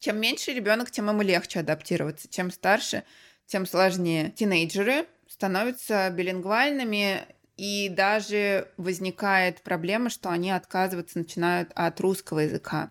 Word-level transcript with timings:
Чем 0.00 0.18
меньше 0.20 0.52
ребенок, 0.52 0.90
тем 0.90 1.08
ему 1.08 1.22
легче 1.22 1.60
адаптироваться. 1.60 2.28
Чем 2.28 2.50
старше, 2.50 3.04
тем 3.46 3.64
сложнее. 3.66 4.32
Тинейджеры 4.32 5.06
становятся 5.28 6.10
билингвальными, 6.10 7.26
и 7.60 7.90
даже 7.90 8.68
возникает 8.78 9.60
проблема, 9.60 10.08
что 10.08 10.30
они 10.30 10.50
отказываться 10.50 11.18
начинают 11.18 11.70
от 11.74 12.00
русского 12.00 12.38
языка. 12.38 12.90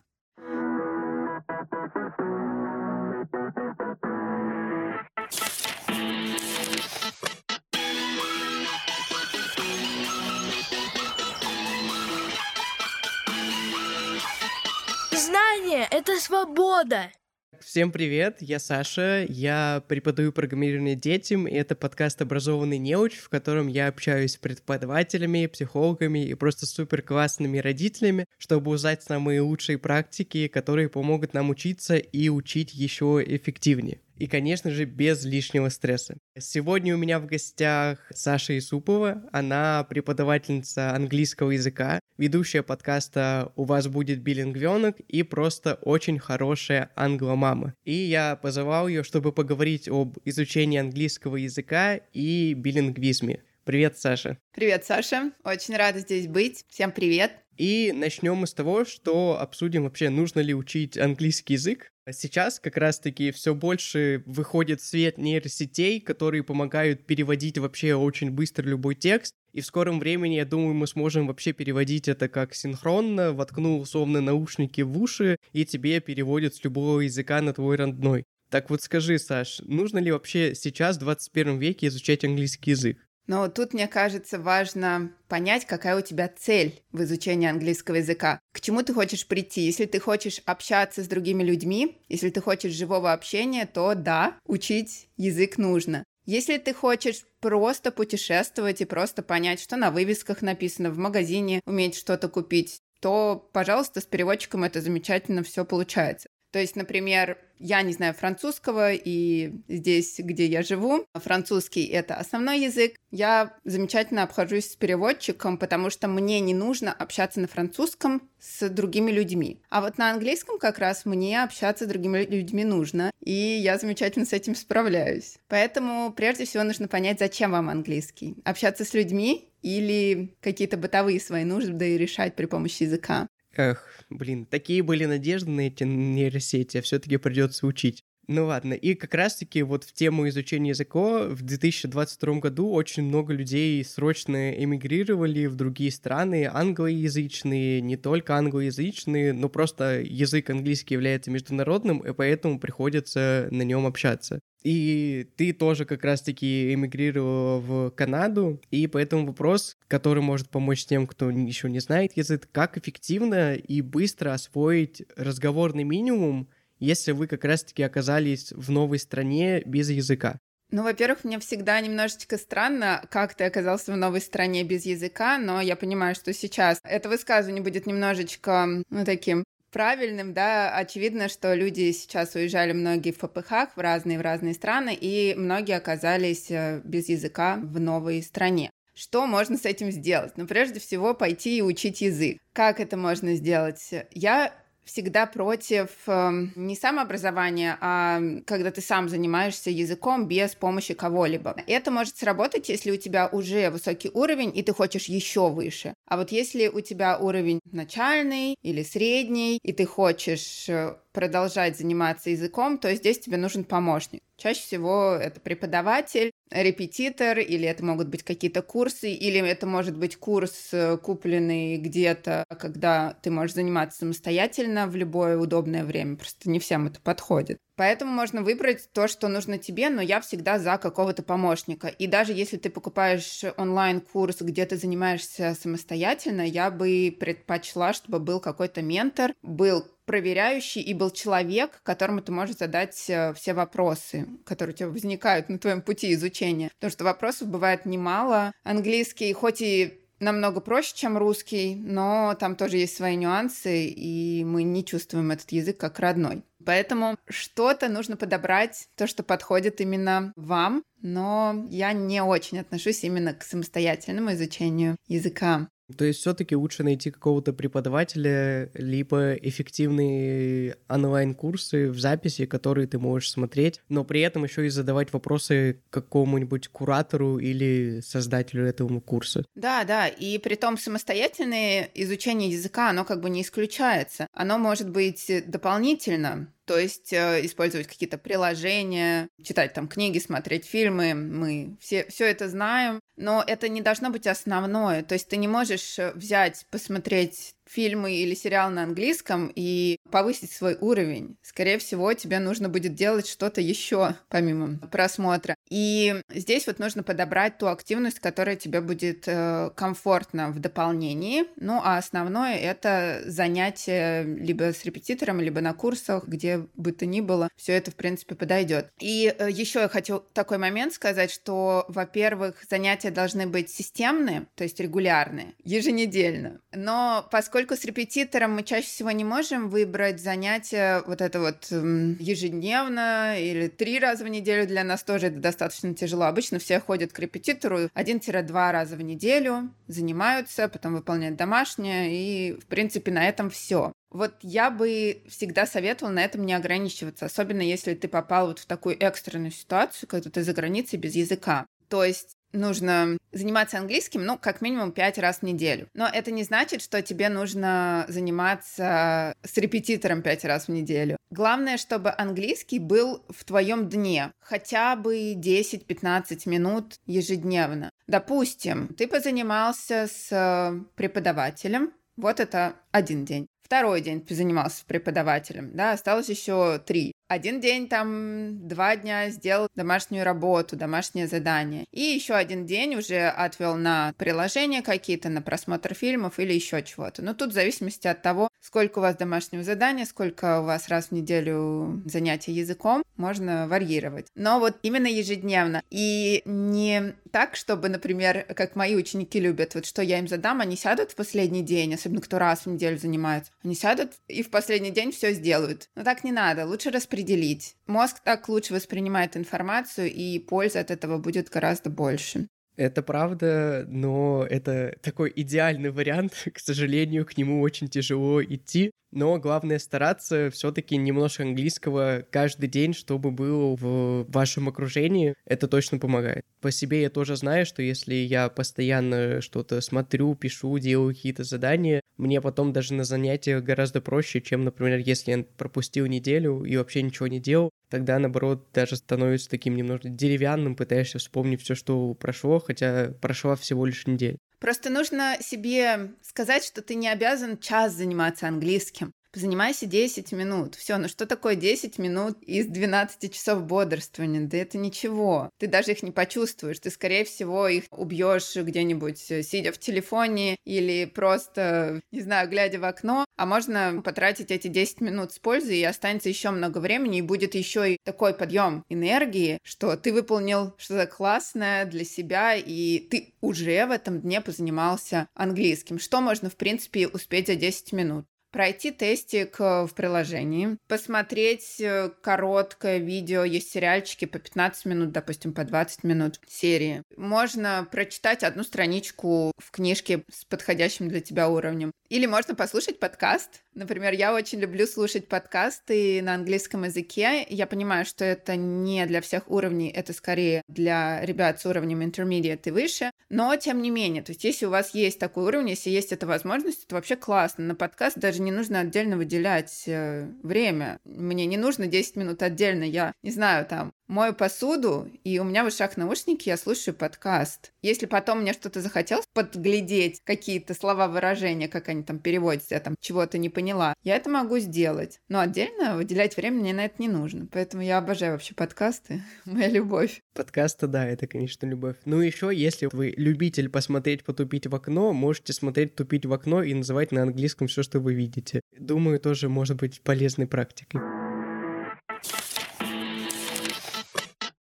Свобода. 16.29 17.11
Всем 17.59 17.91
привет, 17.91 18.37
я 18.39 18.59
Саша, 18.59 19.25
я 19.27 19.83
преподаю 19.87 20.31
программирование 20.31 20.95
детям, 20.95 21.47
и 21.47 21.53
это 21.53 21.75
подкаст 21.75 22.21
«Образованный 22.21 22.77
неуч», 22.77 23.17
в 23.17 23.29
котором 23.29 23.67
я 23.67 23.87
общаюсь 23.87 24.33
с 24.33 24.37
преподавателями, 24.37 25.47
психологами 25.47 26.23
и 26.25 26.35
просто 26.35 26.67
супер 26.67 27.01
классными 27.01 27.57
родителями, 27.57 28.25
чтобы 28.37 28.71
узнать 28.71 29.01
самые 29.01 29.41
лучшие 29.41 29.79
практики, 29.79 30.47
которые 30.47 30.87
помогут 30.87 31.33
нам 31.33 31.49
учиться 31.49 31.97
и 31.97 32.29
учить 32.29 32.75
еще 32.75 33.23
эффективнее 33.25 33.99
и, 34.19 34.27
конечно 34.27 34.69
же, 34.69 34.85
без 34.85 35.23
лишнего 35.23 35.69
стресса. 35.69 36.17
Сегодня 36.37 36.93
у 36.93 36.97
меня 36.97 37.19
в 37.19 37.25
гостях 37.25 38.05
Саша 38.13 38.57
Исупова, 38.57 39.23
она 39.31 39.85
преподавательница 39.89 40.93
английского 40.93 41.51
языка, 41.51 41.99
ведущая 42.17 42.61
подкаста 42.61 43.53
«У 43.55 43.63
вас 43.63 43.87
будет 43.87 44.19
билингвенок» 44.19 44.99
и 44.99 45.23
просто 45.23 45.75
очень 45.75 46.19
хорошая 46.19 46.91
англомама. 46.95 47.73
И 47.85 47.93
я 47.93 48.35
позывал 48.35 48.87
ее, 48.89 49.03
чтобы 49.03 49.31
поговорить 49.31 49.87
об 49.87 50.17
изучении 50.25 50.77
английского 50.77 51.37
языка 51.37 51.95
и 52.13 52.53
билингвизме. 52.53 53.43
Привет, 53.63 53.97
Саша. 53.97 54.37
Привет, 54.53 54.83
Саша. 54.83 55.31
Очень 55.43 55.77
рада 55.77 55.99
здесь 55.99 56.27
быть. 56.27 56.65
Всем 56.69 56.91
привет. 56.91 57.31
И 57.59 57.91
начнем 57.93 58.35
мы 58.35 58.47
с 58.47 58.53
того, 58.53 58.85
что 58.85 59.37
обсудим 59.39 59.83
вообще, 59.83 60.09
нужно 60.09 60.39
ли 60.39 60.53
учить 60.53 60.97
английский 60.97 61.53
язык. 61.53 61.91
Сейчас 62.11 62.59
как 62.59 62.77
раз-таки 62.77 63.31
все 63.31 63.53
больше 63.53 64.23
выходит 64.25 64.81
свет 64.81 65.17
нейросетей, 65.17 65.99
которые 65.99 66.43
помогают 66.43 67.05
переводить 67.05 67.57
вообще 67.57 67.95
очень 67.95 68.31
быстро 68.31 68.63
любой 68.67 68.95
текст. 68.95 69.33
И 69.53 69.61
в 69.61 69.65
скором 69.65 69.99
времени, 69.99 70.35
я 70.35 70.45
думаю, 70.45 70.73
мы 70.73 70.87
сможем 70.87 71.27
вообще 71.27 71.53
переводить 71.53 72.07
это 72.07 72.29
как 72.29 72.53
синхронно, 72.53 73.33
воткнул 73.33 73.81
условно 73.81 74.21
наушники 74.21 74.81
в 74.81 74.97
уши, 74.97 75.37
и 75.51 75.65
тебе 75.65 75.99
переводят 75.99 76.55
с 76.55 76.63
любого 76.63 77.01
языка 77.01 77.41
на 77.41 77.53
твой 77.53 77.75
родной. 77.75 78.23
Так 78.49 78.69
вот 78.69 78.81
скажи, 78.81 79.19
Саш, 79.19 79.61
нужно 79.65 79.99
ли 79.99 80.11
вообще 80.11 80.55
сейчас, 80.55 80.97
в 80.97 81.01
21 81.01 81.59
веке, 81.59 81.87
изучать 81.87 82.23
английский 82.23 82.71
язык? 82.71 82.97
Но 83.29 83.47
тут, 83.47 83.75
мне 83.75 83.87
кажется, 83.87 84.39
важно 84.39 85.11
понять, 85.27 85.65
какая 85.65 85.95
у 85.95 86.01
тебя 86.01 86.33
цель 86.35 86.81
в 86.91 87.03
изучении 87.03 87.47
английского 87.47 87.97
языка. 87.97 88.39
К 88.51 88.59
чему 88.59 88.81
ты 88.81 88.91
хочешь 88.91 89.27
прийти? 89.27 89.61
Если 89.61 89.85
ты 89.85 89.99
хочешь 89.99 90.41
общаться 90.47 91.03
с 91.03 91.07
другими 91.07 91.43
людьми, 91.43 92.01
если 92.07 92.31
ты 92.31 92.41
хочешь 92.41 92.73
живого 92.73 93.13
общения, 93.13 93.67
то 93.67 93.93
да, 93.93 94.35
учить 94.45 95.09
язык 95.15 95.59
нужно. 95.59 96.03
Если 96.25 96.57
ты 96.57 96.73
хочешь 96.73 97.23
просто 97.39 97.91
путешествовать 97.91 98.81
и 98.81 98.85
просто 98.85 99.21
понять, 99.21 99.61
что 99.61 99.75
на 99.75 99.91
вывесках 99.91 100.41
написано, 100.41 100.89
в 100.89 100.97
магазине 100.97 101.61
уметь 101.67 101.95
что-то 101.95 102.29
купить, 102.29 102.79
то, 102.99 103.47
пожалуйста, 103.53 104.01
с 104.01 104.05
переводчиком 104.05 104.63
это 104.63 104.81
замечательно 104.81 105.43
все 105.43 105.65
получается. 105.65 106.29
То 106.51 106.59
есть, 106.59 106.75
например, 106.75 107.37
я 107.59 107.81
не 107.81 107.93
знаю 107.93 108.13
французского, 108.13 108.93
и 108.93 109.53
здесь, 109.67 110.19
где 110.19 110.45
я 110.45 110.63
живу, 110.63 111.05
французский— 111.13 111.85
это 111.87 112.15
основной 112.15 112.61
язык. 112.61 112.95
Я 113.11 113.53
замечательно 113.65 114.23
обхожусь 114.23 114.71
с 114.71 114.75
переводчиком, 114.75 115.57
потому 115.57 115.89
что 115.89 116.07
мне 116.07 116.39
не 116.39 116.53
нужно 116.53 116.91
общаться 116.93 117.39
на 117.39 117.47
французском 117.47 118.27
с 118.39 118.67
другими 118.69 119.11
людьми. 119.11 119.61
А 119.69 119.81
вот 119.81 119.97
на 119.97 120.09
английском 120.09 120.57
как 120.57 120.79
раз 120.79 121.05
мне 121.05 121.43
общаться 121.43 121.85
с 121.85 121.87
другими 121.87 122.23
людьми 122.23 122.63
нужно, 122.63 123.11
и 123.19 123.33
я 123.33 123.77
замечательно 123.77 124.25
с 124.25 124.33
этим 124.33 124.55
справляюсь. 124.55 125.37
Поэтому 125.49 126.13
прежде 126.13 126.45
всего 126.45 126.63
нужно 126.63 126.87
понять, 126.87 127.19
зачем 127.19 127.51
вам 127.51 127.69
английский. 127.69 128.37
Общаться 128.45 128.85
с 128.85 128.93
людьми 128.93 129.49
или 129.61 130.33
какие-то 130.41 130.77
бытовые 130.77 131.19
свои 131.19 131.43
нужды 131.43 131.97
решать 131.97 132.35
при 132.35 132.45
помощи 132.45 132.83
языка. 132.83 133.27
Эх, 133.59 133.85
блин, 134.09 134.45
такие 134.45 134.81
были 134.81 135.03
надежды 135.03 135.49
на 135.49 135.67
эти 135.67 135.83
нейросети, 135.83 136.77
а 136.77 136.81
все-таки 136.81 137.17
придется 137.17 137.67
учить. 137.67 138.05
Ну 138.31 138.45
ладно, 138.45 138.75
и 138.75 138.93
как 138.93 139.15
раз-таки 139.15 139.63
вот 139.63 139.83
в 139.85 139.91
тему 139.91 140.29
изучения 140.29 140.69
языка 140.69 141.23
в 141.23 141.41
2022 141.41 142.35
году 142.35 142.69
очень 142.69 143.01
много 143.01 143.33
людей 143.33 143.83
срочно 143.83 144.51
эмигрировали 144.51 145.47
в 145.47 145.55
другие 145.55 145.91
страны, 145.91 146.47
англоязычные, 146.47 147.81
не 147.81 147.97
только 147.97 148.35
англоязычные, 148.35 149.33
но 149.33 149.49
просто 149.49 150.01
язык 150.01 150.51
английский 150.51 150.93
является 150.93 151.31
международным, 151.31 152.01
и 152.01 152.13
поэтому 152.13 152.59
приходится 152.59 153.47
на 153.49 153.63
нем 153.63 153.87
общаться. 153.87 154.39
И 154.61 155.27
ты 155.35 155.51
тоже 155.51 155.85
как 155.85 156.03
раз-таки 156.03 156.71
эмигрировала 156.75 157.59
в 157.59 157.89
Канаду, 157.89 158.61
и 158.69 158.85
поэтому 158.85 159.25
вопрос, 159.25 159.75
который 159.87 160.21
может 160.21 160.49
помочь 160.49 160.85
тем, 160.85 161.07
кто 161.07 161.31
еще 161.31 161.67
не 161.67 161.79
знает 161.79 162.15
язык, 162.15 162.47
как 162.51 162.77
эффективно 162.77 163.55
и 163.55 163.81
быстро 163.81 164.33
освоить 164.33 165.01
разговорный 165.15 165.83
минимум, 165.83 166.47
если 166.79 167.11
вы 167.11 167.27
как 167.27 167.45
раз-таки 167.45 167.83
оказались 167.83 168.51
в 168.51 168.71
новой 168.71 168.99
стране 168.99 169.61
без 169.65 169.89
языка? 169.89 170.39
Ну, 170.71 170.83
во-первых, 170.83 171.23
мне 171.23 171.39
всегда 171.39 171.81
немножечко 171.81 172.37
странно, 172.37 173.03
как 173.09 173.33
ты 173.33 173.45
оказался 173.45 173.91
в 173.91 173.97
новой 173.97 174.21
стране 174.21 174.63
без 174.63 174.85
языка, 174.85 175.39
но 175.39 175.61
я 175.61 175.75
понимаю, 175.75 176.13
что 176.13 176.31
сейчас 176.31 176.79
это 176.83 177.09
высказывание 177.09 177.63
будет 177.63 177.87
немножечко, 177.87 178.67
ну, 178.89 179.03
таким 179.03 179.43
правильным, 179.71 180.33
да, 180.33 180.75
очевидно, 180.75 181.27
что 181.27 181.53
люди 181.55 181.91
сейчас 181.91 182.35
уезжали 182.35 182.73
многие 182.73 183.11
в 183.11 183.17
ППХ 183.17 183.75
в 183.75 183.79
разные 183.79 184.19
в 184.19 184.21
разные 184.21 184.53
страны, 184.53 184.95
и 184.99 185.33
многие 185.35 185.75
оказались 185.75 186.51
э, 186.51 186.81
без 186.83 187.09
языка 187.09 187.59
в 187.61 187.79
новой 187.79 188.21
стране. 188.21 188.69
Что 188.93 189.25
можно 189.27 189.57
с 189.57 189.65
этим 189.65 189.91
сделать? 189.91 190.33
Ну, 190.35 190.45
прежде 190.45 190.79
всего, 190.79 191.13
пойти 191.13 191.57
и 191.57 191.61
учить 191.61 192.01
язык. 192.01 192.37
Как 192.53 192.79
это 192.79 192.97
можно 192.97 193.35
сделать? 193.35 193.93
Я 194.11 194.53
всегда 194.91 195.25
против 195.25 195.89
э, 196.07 196.31
не 196.55 196.75
самообразования, 196.75 197.77
а 197.79 198.19
когда 198.45 198.71
ты 198.71 198.81
сам 198.81 199.07
занимаешься 199.07 199.69
языком 199.69 200.27
без 200.27 200.55
помощи 200.55 200.93
кого-либо. 200.93 201.55
Это 201.67 201.91
может 201.91 202.17
сработать, 202.17 202.69
если 202.69 202.91
у 202.91 202.97
тебя 202.97 203.27
уже 203.27 203.69
высокий 203.69 204.09
уровень, 204.13 204.51
и 204.55 204.63
ты 204.63 204.73
хочешь 204.73 205.05
еще 205.05 205.49
выше. 205.49 205.93
А 206.07 206.17
вот 206.17 206.31
если 206.31 206.67
у 206.67 206.81
тебя 206.81 207.17
уровень 207.17 207.59
начальный 207.71 208.55
или 208.63 208.83
средний, 208.83 209.59
и 209.61 209.73
ты 209.73 209.85
хочешь 209.85 210.67
э, 210.67 210.95
продолжать 211.19 211.77
заниматься 211.77 212.29
языком, 212.29 212.77
то 212.77 212.95
здесь 212.95 213.19
тебе 213.19 213.35
нужен 213.35 213.65
помощник. 213.65 214.23
Чаще 214.37 214.61
всего 214.61 215.17
это 215.19 215.41
преподаватель, 215.41 216.31
репетитор, 216.49 217.39
или 217.39 217.67
это 217.67 217.83
могут 217.83 218.07
быть 218.07 218.23
какие-то 218.23 218.61
курсы, 218.61 219.11
или 219.11 219.45
это 219.45 219.67
может 219.67 219.97
быть 219.97 220.15
курс, 220.15 220.69
э, 220.71 220.97
купленный 220.97 221.75
где-то, 221.75 222.45
когда 222.57 223.17
ты 223.21 223.31
можешь 223.31 223.55
заниматься 223.55 223.99
самостоятельно 223.99 224.87
в 224.87 224.95
любое 224.95 225.37
удобное 225.37 225.83
время. 225.83 226.15
Просто 226.15 226.49
не 226.49 226.59
всем 226.59 226.87
это 226.87 227.01
подходит. 227.01 227.57
Поэтому 227.75 228.11
можно 228.11 228.41
выбрать 228.41 228.89
то, 228.93 229.09
что 229.09 229.27
нужно 229.27 229.57
тебе, 229.57 229.89
но 229.89 230.01
я 230.01 230.21
всегда 230.21 230.57
за 230.57 230.77
какого-то 230.77 231.23
помощника. 231.23 231.87
И 231.87 232.07
даже 232.07 232.33
если 232.33 232.57
ты 232.57 232.69
покупаешь 232.69 233.43
онлайн-курс, 233.57 234.41
где 234.41 234.65
ты 234.65 234.77
занимаешься 234.77 235.55
самостоятельно, 235.57 236.41
я 236.41 236.71
бы 236.71 237.15
предпочла, 237.17 237.93
чтобы 237.93 238.19
был 238.19 238.39
какой-то 238.39 238.81
ментор, 238.81 239.33
был 239.41 239.85
проверяющий 240.09 240.81
и 240.81 240.95
был 240.95 241.11
человек, 241.11 241.81
которому 241.83 242.21
ты 242.21 242.31
можешь 242.31 242.55
задать 242.55 243.07
э, 243.11 243.31
все 243.35 243.53
вопросы, 243.53 244.25
которые 244.43 244.73
у 244.73 244.77
тебя 244.77 244.89
возникают 244.89 245.49
на 245.49 245.59
твоем 245.59 245.83
пути 245.83 246.11
изучения. 246.13 246.71
Потому 246.79 246.91
что 246.91 247.03
вопросов 247.03 247.47
бывает 247.47 247.85
немало. 247.85 248.51
Английский, 248.63 249.31
хоть 249.33 249.61
и 249.61 250.01
намного 250.19 250.61
проще, 250.61 250.93
чем 250.95 251.15
русский, 251.15 251.75
но 251.75 252.35
там 252.39 252.55
тоже 252.55 252.77
есть 252.77 252.97
свои 252.97 253.17
нюансы, 253.17 253.85
и 253.85 254.43
мы 254.45 254.63
не 254.63 254.83
чувствуем 254.83 255.29
этот 255.29 255.51
язык 255.51 255.77
как 255.77 255.99
родной. 255.99 256.43
Поэтому 256.65 257.15
что-то 257.29 257.87
нужно 257.87 258.17
подобрать, 258.17 258.87
то, 258.95 259.05
что 259.05 259.21
подходит 259.21 259.79
именно 259.79 260.33
вам, 260.35 260.81
но 261.03 261.67
я 261.69 261.93
не 261.93 262.23
очень 262.23 262.57
отношусь 262.57 263.03
именно 263.03 263.35
к 263.35 263.43
самостоятельному 263.43 264.33
изучению 264.33 264.95
языка. 265.07 265.67
То 265.97 266.05
есть 266.05 266.19
все-таки 266.19 266.55
лучше 266.55 266.83
найти 266.83 267.11
какого-то 267.11 267.53
преподавателя, 267.53 268.69
либо 268.73 269.33
эффективные 269.33 270.77
онлайн-курсы 270.87 271.89
в 271.89 271.99
записи, 271.99 272.45
которые 272.45 272.87
ты 272.87 272.99
можешь 272.99 273.31
смотреть, 273.31 273.81
но 273.89 274.03
при 274.03 274.21
этом 274.21 274.43
еще 274.43 274.65
и 274.65 274.69
задавать 274.69 275.13
вопросы 275.13 275.81
какому-нибудь 275.89 276.67
куратору 276.69 277.37
или 277.37 278.01
создателю 278.01 278.65
этого 278.65 278.99
курса. 278.99 279.45
Да, 279.55 279.83
да, 279.83 280.07
и 280.07 280.37
при 280.37 280.55
том 280.55 280.77
самостоятельное 280.77 281.89
изучение 281.93 282.49
языка, 282.49 282.89
оно 282.89 283.05
как 283.05 283.21
бы 283.21 283.29
не 283.29 283.41
исключается. 283.41 284.27
Оно 284.33 284.57
может 284.57 284.89
быть 284.89 285.31
дополнительно 285.47 286.51
то 286.69 286.77
есть 286.77 287.11
э, 287.13 287.43
использовать 287.43 287.87
какие-то 287.87 288.19
приложения, 288.19 289.27
читать 289.43 289.73
там 289.73 289.87
книги, 289.87 290.19
смотреть 290.19 290.65
фильмы, 290.65 291.15
мы 291.15 291.77
все, 291.81 292.05
все 292.09 292.25
это 292.25 292.47
знаем, 292.47 292.99
но 293.17 293.43
это 293.45 293.67
не 293.69 293.81
должно 293.81 294.11
быть 294.11 294.27
основное, 294.27 295.01
то 295.01 295.13
есть 295.13 295.27
ты 295.29 295.37
не 295.37 295.47
можешь 295.47 295.97
э, 295.97 296.11
взять, 296.13 296.67
посмотреть 296.69 297.55
фильмы 297.69 298.15
или 298.15 298.33
сериал 298.33 298.71
на 298.71 298.83
английском 298.83 299.51
и 299.55 299.97
повысить 300.11 300.51
свой 300.51 300.75
уровень. 300.79 301.37
Скорее 301.41 301.77
всего, 301.77 302.11
тебе 302.13 302.39
нужно 302.39 302.67
будет 302.69 302.95
делать 302.95 303.27
что-то 303.27 303.61
еще 303.61 304.15
помимо 304.29 304.79
просмотра. 304.91 305.55
И 305.69 306.21
здесь 306.29 306.67
вот 306.67 306.79
нужно 306.79 307.03
подобрать 307.03 307.57
ту 307.57 307.67
активность, 307.67 308.19
которая 308.19 308.55
тебе 308.55 308.81
будет 308.81 309.27
э, 309.27 309.69
комфортна 309.75 310.49
в 310.49 310.59
дополнении. 310.59 311.45
Ну, 311.57 311.79
а 311.83 311.97
основное 311.97 312.57
это 312.57 313.21
занятие 313.25 314.23
либо 314.23 314.73
с 314.73 314.83
репетитором, 314.83 315.39
либо 315.39 315.61
на 315.61 315.73
курсах, 315.73 316.27
где 316.27 316.65
бы 316.75 316.91
то 316.91 317.05
ни 317.05 317.21
было. 317.21 317.49
Все 317.55 317.73
это, 317.73 317.91
в 317.91 317.95
принципе, 317.95 318.35
подойдет. 318.35 318.91
И 318.99 319.33
э, 319.37 319.49
еще 319.51 319.81
я 319.81 319.89
хочу 319.89 320.23
такой 320.33 320.57
момент 320.57 320.93
сказать, 320.93 321.31
что, 321.31 321.85
во-первых, 321.87 322.63
занятия 322.69 323.11
должны 323.11 323.45
быть 323.45 323.69
системные, 323.69 324.47
то 324.55 324.63
есть 324.63 324.79
регулярные, 324.79 325.53
еженедельно. 325.63 326.61
Но 326.71 327.27
поскольку 327.31 327.58
поскольку 327.59 327.75
с 327.75 327.83
репетитором 327.83 328.55
мы 328.55 328.63
чаще 328.63 328.87
всего 328.87 329.11
не 329.11 329.25
можем 329.25 329.67
выбрать 329.67 330.21
занятия 330.21 331.03
вот 331.05 331.19
это 331.19 331.41
вот 331.41 331.69
ежедневно 331.69 333.37
или 333.37 333.67
три 333.67 333.99
раза 333.99 334.23
в 334.23 334.29
неделю, 334.29 334.65
для 334.65 334.85
нас 334.85 335.03
тоже 335.03 335.27
это 335.27 335.39
достаточно 335.39 335.93
тяжело. 335.93 336.23
Обычно 336.23 336.59
все 336.59 336.79
ходят 336.79 337.11
к 337.11 337.19
репетитору 337.19 337.89
1-2 337.95 338.71
раза 338.71 338.95
в 338.95 339.01
неделю, 339.01 339.73
занимаются, 339.87 340.69
потом 340.69 340.95
выполняют 340.95 341.35
домашнее, 341.35 342.15
и, 342.15 342.53
в 342.53 342.65
принципе, 342.65 343.11
на 343.11 343.27
этом 343.27 343.49
все. 343.49 343.91
Вот 344.09 344.35
я 344.41 344.71
бы 344.71 345.21
всегда 345.27 345.65
советовала 345.65 346.13
на 346.13 346.23
этом 346.23 346.45
не 346.45 346.53
ограничиваться, 346.53 347.25
особенно 347.25 347.61
если 347.61 347.93
ты 347.93 348.07
попал 348.07 348.47
вот 348.47 348.59
в 348.59 348.67
такую 348.67 348.97
экстренную 349.03 349.51
ситуацию, 349.51 350.07
когда 350.07 350.29
ты 350.29 350.43
за 350.43 350.53
границей 350.53 350.97
без 350.97 351.13
языка. 351.15 351.65
То 351.89 352.05
есть 352.05 352.37
нужно 352.51 353.17
заниматься 353.31 353.77
английским, 353.77 354.25
ну, 354.25 354.37
как 354.37 354.61
минимум 354.61 354.91
пять 354.91 355.17
раз 355.17 355.39
в 355.39 355.43
неделю. 355.43 355.87
Но 355.93 356.07
это 356.07 356.31
не 356.31 356.43
значит, 356.43 356.81
что 356.81 357.01
тебе 357.01 357.29
нужно 357.29 358.05
заниматься 358.07 359.33
с 359.43 359.57
репетитором 359.57 360.21
пять 360.21 360.45
раз 360.45 360.65
в 360.65 360.69
неделю. 360.69 361.17
Главное, 361.29 361.77
чтобы 361.77 362.13
английский 362.17 362.79
был 362.79 363.23
в 363.29 363.43
твоем 363.43 363.87
дне, 363.87 364.31
хотя 364.39 364.95
бы 364.95 365.33
10-15 365.33 366.49
минут 366.49 366.95
ежедневно. 367.05 367.91
Допустим, 368.07 368.87
ты 368.95 369.07
позанимался 369.07 370.07
с 370.11 370.73
преподавателем, 370.95 371.93
вот 372.17 372.39
это 372.39 372.75
один 372.91 373.25
день. 373.25 373.47
Второй 373.61 374.01
день 374.01 374.19
ты 374.19 374.33
занимался 374.33 374.83
преподавателем, 374.85 375.75
да, 375.75 375.91
осталось 375.91 376.27
еще 376.29 376.79
три. 376.79 377.13
Один 377.29 377.59
день 377.59 377.87
там, 377.87 378.67
два 378.67 378.95
дня 378.95 379.29
сделал 379.29 379.67
домашнюю 379.75 380.25
работу, 380.25 380.75
домашнее 380.75 381.27
задание. 381.27 381.85
И 381.91 382.01
еще 382.01 382.33
один 382.33 382.65
день 382.65 382.95
уже 382.95 383.27
отвел 383.27 383.75
на 383.75 384.13
приложения 384.17 384.81
какие-то, 384.81 385.29
на 385.29 385.43
просмотр 385.43 385.93
фильмов 385.93 386.39
или 386.39 386.53
еще 386.53 386.81
чего-то. 386.81 387.21
Но 387.21 387.35
тут 387.35 387.51
в 387.51 387.53
зависимости 387.53 388.07
от 388.07 388.23
того, 388.23 388.48
сколько 388.61 388.99
у 388.99 389.01
вас 389.01 389.15
домашнего 389.15 389.63
задания, 389.63 390.05
сколько 390.05 390.61
у 390.61 390.65
вас 390.65 390.87
раз 390.89 391.07
в 391.07 391.11
неделю 391.11 392.01
занятия 392.05 392.51
языком, 392.51 393.03
можно 393.17 393.67
варьировать. 393.67 394.27
Но 394.35 394.59
вот 394.59 394.77
именно 394.81 395.07
ежедневно. 395.07 395.83
И 395.89 396.41
не 396.45 397.15
так, 397.31 397.55
чтобы, 397.55 397.89
например, 397.89 398.45
как 398.55 398.75
мои 398.75 398.95
ученики 398.95 399.39
любят, 399.39 399.75
вот 399.75 399.85
что 399.85 400.01
я 400.01 400.19
им 400.19 400.27
задам, 400.27 400.61
они 400.61 400.75
сядут 400.75 401.11
в 401.11 401.15
последний 401.15 401.61
день, 401.61 401.93
особенно 401.93 402.21
кто 402.21 402.39
раз 402.39 402.61
в 402.61 402.67
неделю 402.67 402.97
занимается, 402.97 403.51
они 403.63 403.75
сядут 403.75 404.13
и 404.27 404.43
в 404.43 404.49
последний 404.49 404.91
день 404.91 405.11
все 405.11 405.33
сделают. 405.33 405.89
Но 405.95 406.03
так 406.03 406.23
не 406.23 406.31
надо, 406.31 406.65
лучше 406.65 406.91
распределить. 406.91 407.75
Мозг 407.87 408.19
так 408.23 408.49
лучше 408.49 408.73
воспринимает 408.73 409.35
информацию, 409.35 410.11
и 410.11 410.39
пользы 410.39 410.79
от 410.79 410.91
этого 410.91 411.17
будет 411.17 411.49
гораздо 411.49 411.89
больше. 411.89 412.47
Это 412.79 413.03
правда, 413.03 413.83
но 413.89 414.47
это 414.49 414.95
такой 415.01 415.33
идеальный 415.35 415.91
вариант. 415.91 416.31
К 416.53 416.59
сожалению, 416.59 417.25
к 417.25 417.35
нему 417.35 417.59
очень 417.59 417.89
тяжело 417.89 418.41
идти. 418.41 418.91
Но 419.11 419.37
главное 419.37 419.79
стараться 419.79 420.49
все-таки 420.49 420.95
немножко 420.95 421.43
английского 421.43 422.25
каждый 422.31 422.69
день, 422.69 422.93
чтобы 422.93 423.31
было 423.31 423.75
в 423.75 424.31
вашем 424.31 424.69
окружении. 424.69 425.33
Это 425.43 425.67
точно 425.67 425.97
помогает. 425.97 426.45
По 426.61 426.71
себе 426.71 427.01
я 427.01 427.09
тоже 427.09 427.35
знаю, 427.35 427.65
что 427.65 427.81
если 427.81 428.13
я 428.13 428.47
постоянно 428.47 429.41
что-то 429.41 429.81
смотрю, 429.81 430.35
пишу, 430.35 430.77
делаю 430.77 431.13
какие-то 431.13 431.43
задания, 431.43 432.01
мне 432.15 432.39
потом 432.39 432.71
даже 432.71 432.93
на 432.93 433.03
занятиях 433.03 433.61
гораздо 433.63 433.99
проще, 433.99 434.41
чем, 434.41 434.63
например, 434.63 434.99
если 434.99 435.31
я 435.31 435.45
пропустил 435.57 436.05
неделю 436.05 436.63
и 436.63 436.77
вообще 436.77 437.01
ничего 437.01 437.27
не 437.27 437.41
делал, 437.41 437.71
тогда, 437.89 438.19
наоборот, 438.19 438.67
даже 438.73 438.95
становится 438.95 439.49
таким 439.49 439.75
немножко 439.75 440.09
деревянным, 440.09 440.75
пытаешься 440.75 441.19
вспомнить 441.19 441.61
все, 441.61 441.75
что 441.75 442.13
прошло, 442.13 442.59
хотя 442.59 443.11
прошла 443.21 443.55
всего 443.55 443.85
лишь 443.85 444.07
неделя. 444.07 444.37
Просто 444.59 444.89
нужно 444.89 445.37
себе 445.39 446.11
сказать, 446.21 446.63
что 446.63 446.81
ты 446.81 446.95
не 446.95 447.07
обязан 447.07 447.57
час 447.57 447.93
заниматься 447.93 448.47
английским. 448.47 449.11
Позанимайся 449.31 449.85
10 449.85 450.31
минут. 450.31 450.73
Все, 450.73 450.97
ну 450.97 451.07
что 451.07 451.27
такое 451.27 451.53
10 451.53 451.99
минут 451.99 452.41
из 452.41 452.65
12 452.65 453.31
часов 453.31 453.63
бодрствования? 453.63 454.47
Да 454.47 454.57
это 454.57 454.79
ничего. 454.79 455.51
Ты 455.59 455.67
даже 455.67 455.91
их 455.91 456.01
не 456.01 456.09
почувствуешь. 456.09 456.79
Ты, 456.79 456.89
скорее 456.89 457.25
всего, 457.25 457.67
их 457.67 457.83
убьешь 457.91 458.55
где-нибудь, 458.55 459.29
э, 459.29 459.43
сидя 459.43 459.71
в 459.71 459.77
телефоне 459.77 460.57
или 460.65 461.05
просто, 461.05 462.01
не 462.11 462.21
знаю, 462.21 462.49
глядя 462.49 462.79
в 462.79 462.85
окно. 462.85 463.23
А 463.37 463.45
можно 463.45 464.01
потратить 464.03 464.49
эти 464.49 464.67
10 464.67 465.01
минут 465.01 465.31
с 465.31 465.37
пользой, 465.37 465.77
и 465.77 465.83
останется 465.83 466.29
еще 466.29 466.49
много 466.49 466.79
времени, 466.79 467.19
и 467.19 467.21
будет 467.21 467.53
еще 467.53 467.93
и 467.93 467.97
такой 468.03 468.33
подъем 468.33 468.83
энергии, 468.89 469.59
что 469.61 469.95
ты 469.95 470.11
выполнил 470.11 470.73
что-то 470.79 471.05
классное 471.05 471.85
для 471.85 472.03
себя, 472.03 472.55
и 472.55 472.97
ты 472.97 473.35
уже 473.41 473.85
в 473.85 473.91
этом 473.91 474.21
дне 474.21 474.41
позанимался 474.41 475.27
английским. 475.35 475.99
Что 475.99 476.19
можно, 476.19 476.49
в 476.49 476.55
принципе, 476.55 477.07
успеть 477.07 477.45
за 477.45 477.55
10 477.55 477.93
минут? 477.93 478.25
Пройти 478.51 478.91
тестик 478.91 479.59
э, 479.59 479.85
в 479.85 479.93
приложении, 479.93 480.77
посмотреть 480.87 481.79
э, 481.79 482.09
короткое 482.21 482.97
видео, 482.97 483.43
есть 483.43 483.71
сериальчики 483.71 484.25
по 484.25 484.39
15 484.39 484.85
минут, 484.85 485.11
допустим, 485.11 485.53
по 485.53 485.63
20 485.63 486.03
минут 486.03 486.39
серии. 486.47 487.03
Можно 487.15 487.87
прочитать 487.91 488.43
одну 488.43 488.63
страничку 488.63 489.51
в 489.57 489.71
книжке 489.71 490.23
с 490.31 490.45
подходящим 490.45 491.09
для 491.09 491.21
тебя 491.21 491.49
уровнем. 491.49 491.91
Или 492.09 492.25
можно 492.25 492.55
послушать 492.55 492.99
подкаст. 492.99 493.61
Например, 493.79 494.11
я 494.11 494.33
очень 494.33 494.59
люблю 494.59 494.85
слушать 494.85 495.29
подкасты 495.29 496.21
на 496.21 496.33
английском 496.33 496.83
языке. 496.83 497.45
Я 497.49 497.65
понимаю, 497.65 498.03
что 498.03 498.25
это 498.25 498.57
не 498.57 499.05
для 499.05 499.21
всех 499.21 499.49
уровней, 499.49 499.89
это 499.89 500.11
скорее 500.11 500.63
для 500.67 501.25
ребят 501.25 501.61
с 501.61 501.65
уровнем 501.65 502.01
intermediate 502.01 502.63
и 502.65 502.71
выше. 502.71 503.11
Но, 503.29 503.55
тем 503.55 503.81
не 503.81 503.89
менее, 503.89 504.21
то 504.21 504.33
есть 504.33 504.43
если 504.43 504.65
у 504.65 504.69
вас 504.69 504.93
есть 504.93 505.17
такой 505.17 505.45
уровень, 505.45 505.69
если 505.69 505.91
есть 505.91 506.11
эта 506.11 506.27
возможность, 506.27 506.83
это 506.83 506.95
вообще 506.95 507.15
классно. 507.15 507.63
На 507.63 507.75
подкаст 507.75 508.17
даже 508.17 508.41
не 508.41 508.51
нужно 508.51 508.81
отдельно 508.81 509.15
выделять 509.15 509.83
э, 509.87 510.27
время. 510.43 510.99
Мне 511.05 511.45
не 511.45 511.55
нужно 511.55 511.87
10 511.87 512.17
минут 512.17 512.43
отдельно. 512.43 512.83
Я, 512.83 513.13
не 513.23 513.31
знаю, 513.31 513.65
там, 513.65 513.93
мою 514.09 514.33
посуду, 514.33 515.09
и 515.23 515.39
у 515.39 515.43
меня 515.43 515.63
в 515.63 515.67
ушах 515.67 515.95
наушники, 515.95 516.49
я 516.49 516.57
слушаю 516.57 516.95
подкаст. 516.95 517.71
Если 517.81 518.07
потом 518.07 518.41
мне 518.41 518.53
что-то 518.53 518.81
захотелось 518.81 519.27
подглядеть, 519.33 520.21
какие-то 520.25 520.73
слова, 520.73 521.07
выражения, 521.07 521.69
как 521.69 521.87
они 521.87 522.03
там 522.03 522.19
переводятся, 522.19 522.75
я 522.75 522.81
там 522.81 522.95
чего-то 522.99 523.37
не 523.37 523.49
поняла, 523.49 523.93
я 524.03 524.15
это 524.15 524.29
могу 524.29 524.57
сделать. 524.57 525.21
Но 525.29 525.39
отдельно 525.39 525.95
выделять 525.95 526.35
время 526.35 526.57
мне 526.57 526.73
на 526.73 526.85
это 526.85 526.95
не 526.97 527.07
нужно. 527.07 527.47
Поэтому 527.51 527.83
я 527.83 527.99
обожаю 527.99 528.33
вообще 528.33 528.55
подкасты. 528.55 529.23
Моя 529.45 529.69
любовь. 529.69 530.21
Подкасты, 530.33 530.87
да, 530.87 531.07
это, 531.07 531.27
конечно, 531.27 531.67
любовь. 531.67 531.95
Ну, 532.05 532.19
еще, 532.19 532.51
если 532.53 532.89
вы 532.91 533.13
любитель 533.15 533.69
посмотреть, 533.69 534.23
потупить 534.23 534.65
в 534.65 534.75
окно, 534.75 535.13
можете 535.13 535.53
смотреть, 535.53 535.95
тупить 535.95 536.25
в 536.25 536.33
окно 536.33 536.63
и 536.63 536.73
называть 536.73 537.11
на 537.11 537.21
английском 537.21 537.67
все, 537.67 537.83
что 537.83 537.99
вы 537.99 538.15
видите. 538.15 538.61
Думаю, 538.77 539.19
тоже 539.19 539.49
может 539.49 539.77
быть 539.77 540.01
полезной 540.01 540.47
практикой. 540.47 541.18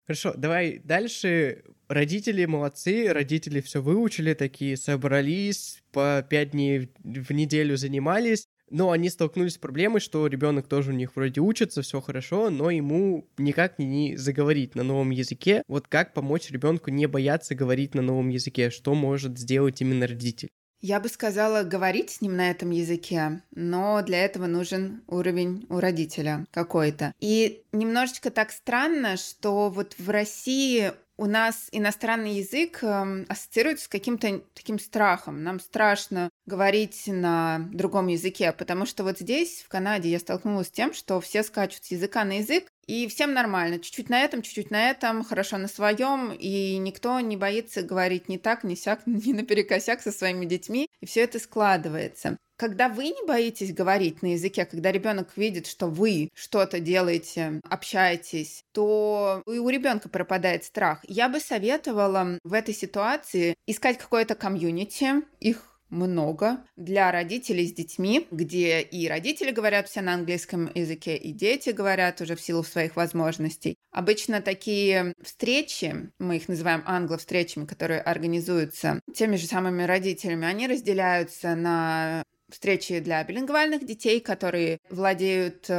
Хорошо, 0.06 0.34
давай 0.36 0.78
дальше. 0.78 1.64
Родители 1.88 2.44
молодцы, 2.44 3.12
родители 3.12 3.60
все 3.60 3.82
выучили, 3.82 4.34
такие 4.34 4.76
собрались, 4.76 5.82
по 5.92 6.24
пять 6.28 6.50
дней 6.50 6.90
в 7.02 7.32
неделю 7.32 7.76
занимались, 7.76 8.46
но 8.70 8.90
они 8.90 9.08
столкнулись 9.08 9.54
с 9.54 9.58
проблемой, 9.58 10.00
что 10.00 10.26
ребенок 10.26 10.68
тоже 10.68 10.90
у 10.90 10.94
них 10.94 11.14
вроде 11.14 11.40
учится, 11.40 11.82
все 11.82 12.00
хорошо, 12.00 12.50
но 12.50 12.70
ему 12.70 13.28
никак 13.38 13.78
не 13.78 14.16
заговорить 14.16 14.74
на 14.74 14.82
новом 14.84 15.10
языке. 15.10 15.62
Вот 15.68 15.88
как 15.88 16.12
помочь 16.14 16.50
ребенку 16.50 16.90
не 16.90 17.06
бояться 17.06 17.54
говорить 17.54 17.94
на 17.94 18.02
новом 18.02 18.28
языке? 18.28 18.70
Что 18.70 18.94
может 18.94 19.38
сделать 19.38 19.80
именно 19.80 20.06
родитель? 20.06 20.48
Я 20.80 21.00
бы 21.00 21.08
сказала 21.08 21.62
говорить 21.62 22.10
с 22.10 22.20
ним 22.20 22.36
на 22.36 22.50
этом 22.50 22.70
языке, 22.70 23.42
но 23.50 24.02
для 24.02 24.24
этого 24.24 24.46
нужен 24.46 25.02
уровень 25.06 25.66
у 25.68 25.80
родителя 25.80 26.46
какой-то. 26.50 27.14
И 27.18 27.62
немножечко 27.72 28.30
так 28.30 28.50
странно, 28.50 29.16
что 29.16 29.70
вот 29.70 29.94
в 29.98 30.10
России 30.10 30.92
у 31.18 31.26
нас 31.26 31.68
иностранный 31.72 32.34
язык 32.34 32.80
э, 32.82 33.24
ассоциируется 33.28 33.86
с 33.86 33.88
каким-то 33.88 34.42
таким 34.54 34.78
страхом. 34.78 35.42
Нам 35.42 35.60
страшно 35.60 36.28
говорить 36.44 37.04
на 37.06 37.66
другом 37.72 38.08
языке, 38.08 38.52
потому 38.52 38.84
что 38.84 39.02
вот 39.02 39.18
здесь, 39.18 39.62
в 39.62 39.68
Канаде, 39.68 40.10
я 40.10 40.18
столкнулась 40.18 40.68
с 40.68 40.72
тем, 40.72 40.92
что 40.92 41.20
все 41.20 41.42
скачут 41.42 41.84
с 41.84 41.90
языка 41.90 42.24
на 42.24 42.38
язык, 42.38 42.66
и 42.86 43.08
всем 43.08 43.32
нормально. 43.32 43.78
Чуть-чуть 43.78 44.08
на 44.08 44.22
этом, 44.22 44.42
чуть-чуть 44.42 44.70
на 44.70 44.90
этом, 44.90 45.24
хорошо 45.24 45.58
на 45.58 45.68
своем, 45.68 46.32
и 46.32 46.76
никто 46.78 47.18
не 47.20 47.36
боится 47.36 47.82
говорить 47.82 48.28
не 48.28 48.38
так, 48.38 48.64
не 48.64 48.76
сяк, 48.76 49.00
не 49.06 49.32
наперекосяк 49.32 50.00
со 50.02 50.12
своими 50.12 50.46
детьми, 50.46 50.88
и 51.00 51.06
все 51.06 51.22
это 51.22 51.38
складывается. 51.38 52.38
Когда 52.56 52.88
вы 52.88 53.08
не 53.08 53.26
боитесь 53.26 53.74
говорить 53.74 54.22
на 54.22 54.32
языке, 54.32 54.64
когда 54.64 54.90
ребенок 54.90 55.36
видит, 55.36 55.66
что 55.66 55.88
вы 55.88 56.30
что-то 56.34 56.80
делаете, 56.80 57.60
общаетесь, 57.68 58.64
то 58.72 59.42
и 59.46 59.58
у 59.58 59.68
ребенка 59.68 60.08
пропадает 60.08 60.64
страх. 60.64 61.04
Я 61.06 61.28
бы 61.28 61.38
советовала 61.38 62.38
в 62.44 62.54
этой 62.54 62.72
ситуации 62.72 63.56
искать 63.66 63.98
какое-то 63.98 64.34
комьюнити, 64.34 65.22
их 65.38 65.75
много 65.88 66.64
для 66.76 67.10
родителей 67.12 67.66
с 67.66 67.72
детьми, 67.72 68.26
где 68.30 68.80
и 68.80 69.08
родители 69.08 69.50
говорят 69.50 69.88
все 69.88 70.00
на 70.00 70.14
английском 70.14 70.70
языке, 70.74 71.16
и 71.16 71.32
дети 71.32 71.70
говорят 71.70 72.20
уже 72.20 72.36
в 72.36 72.40
силу 72.40 72.62
своих 72.64 72.96
возможностей. 72.96 73.76
Обычно 73.90 74.40
такие 74.40 75.14
встречи, 75.22 76.10
мы 76.18 76.36
их 76.36 76.48
называем 76.48 76.82
англо-встречами, 76.86 77.66
которые 77.66 78.00
организуются 78.00 79.00
теми 79.14 79.36
же 79.36 79.46
самыми 79.46 79.84
родителями, 79.84 80.46
они 80.46 80.66
разделяются 80.66 81.54
на 81.54 82.22
встречи 82.48 83.00
для 83.00 83.22
билингвальных 83.24 83.84
детей, 83.84 84.20
которые 84.20 84.78
владеют 84.90 85.66
э, 85.68 85.72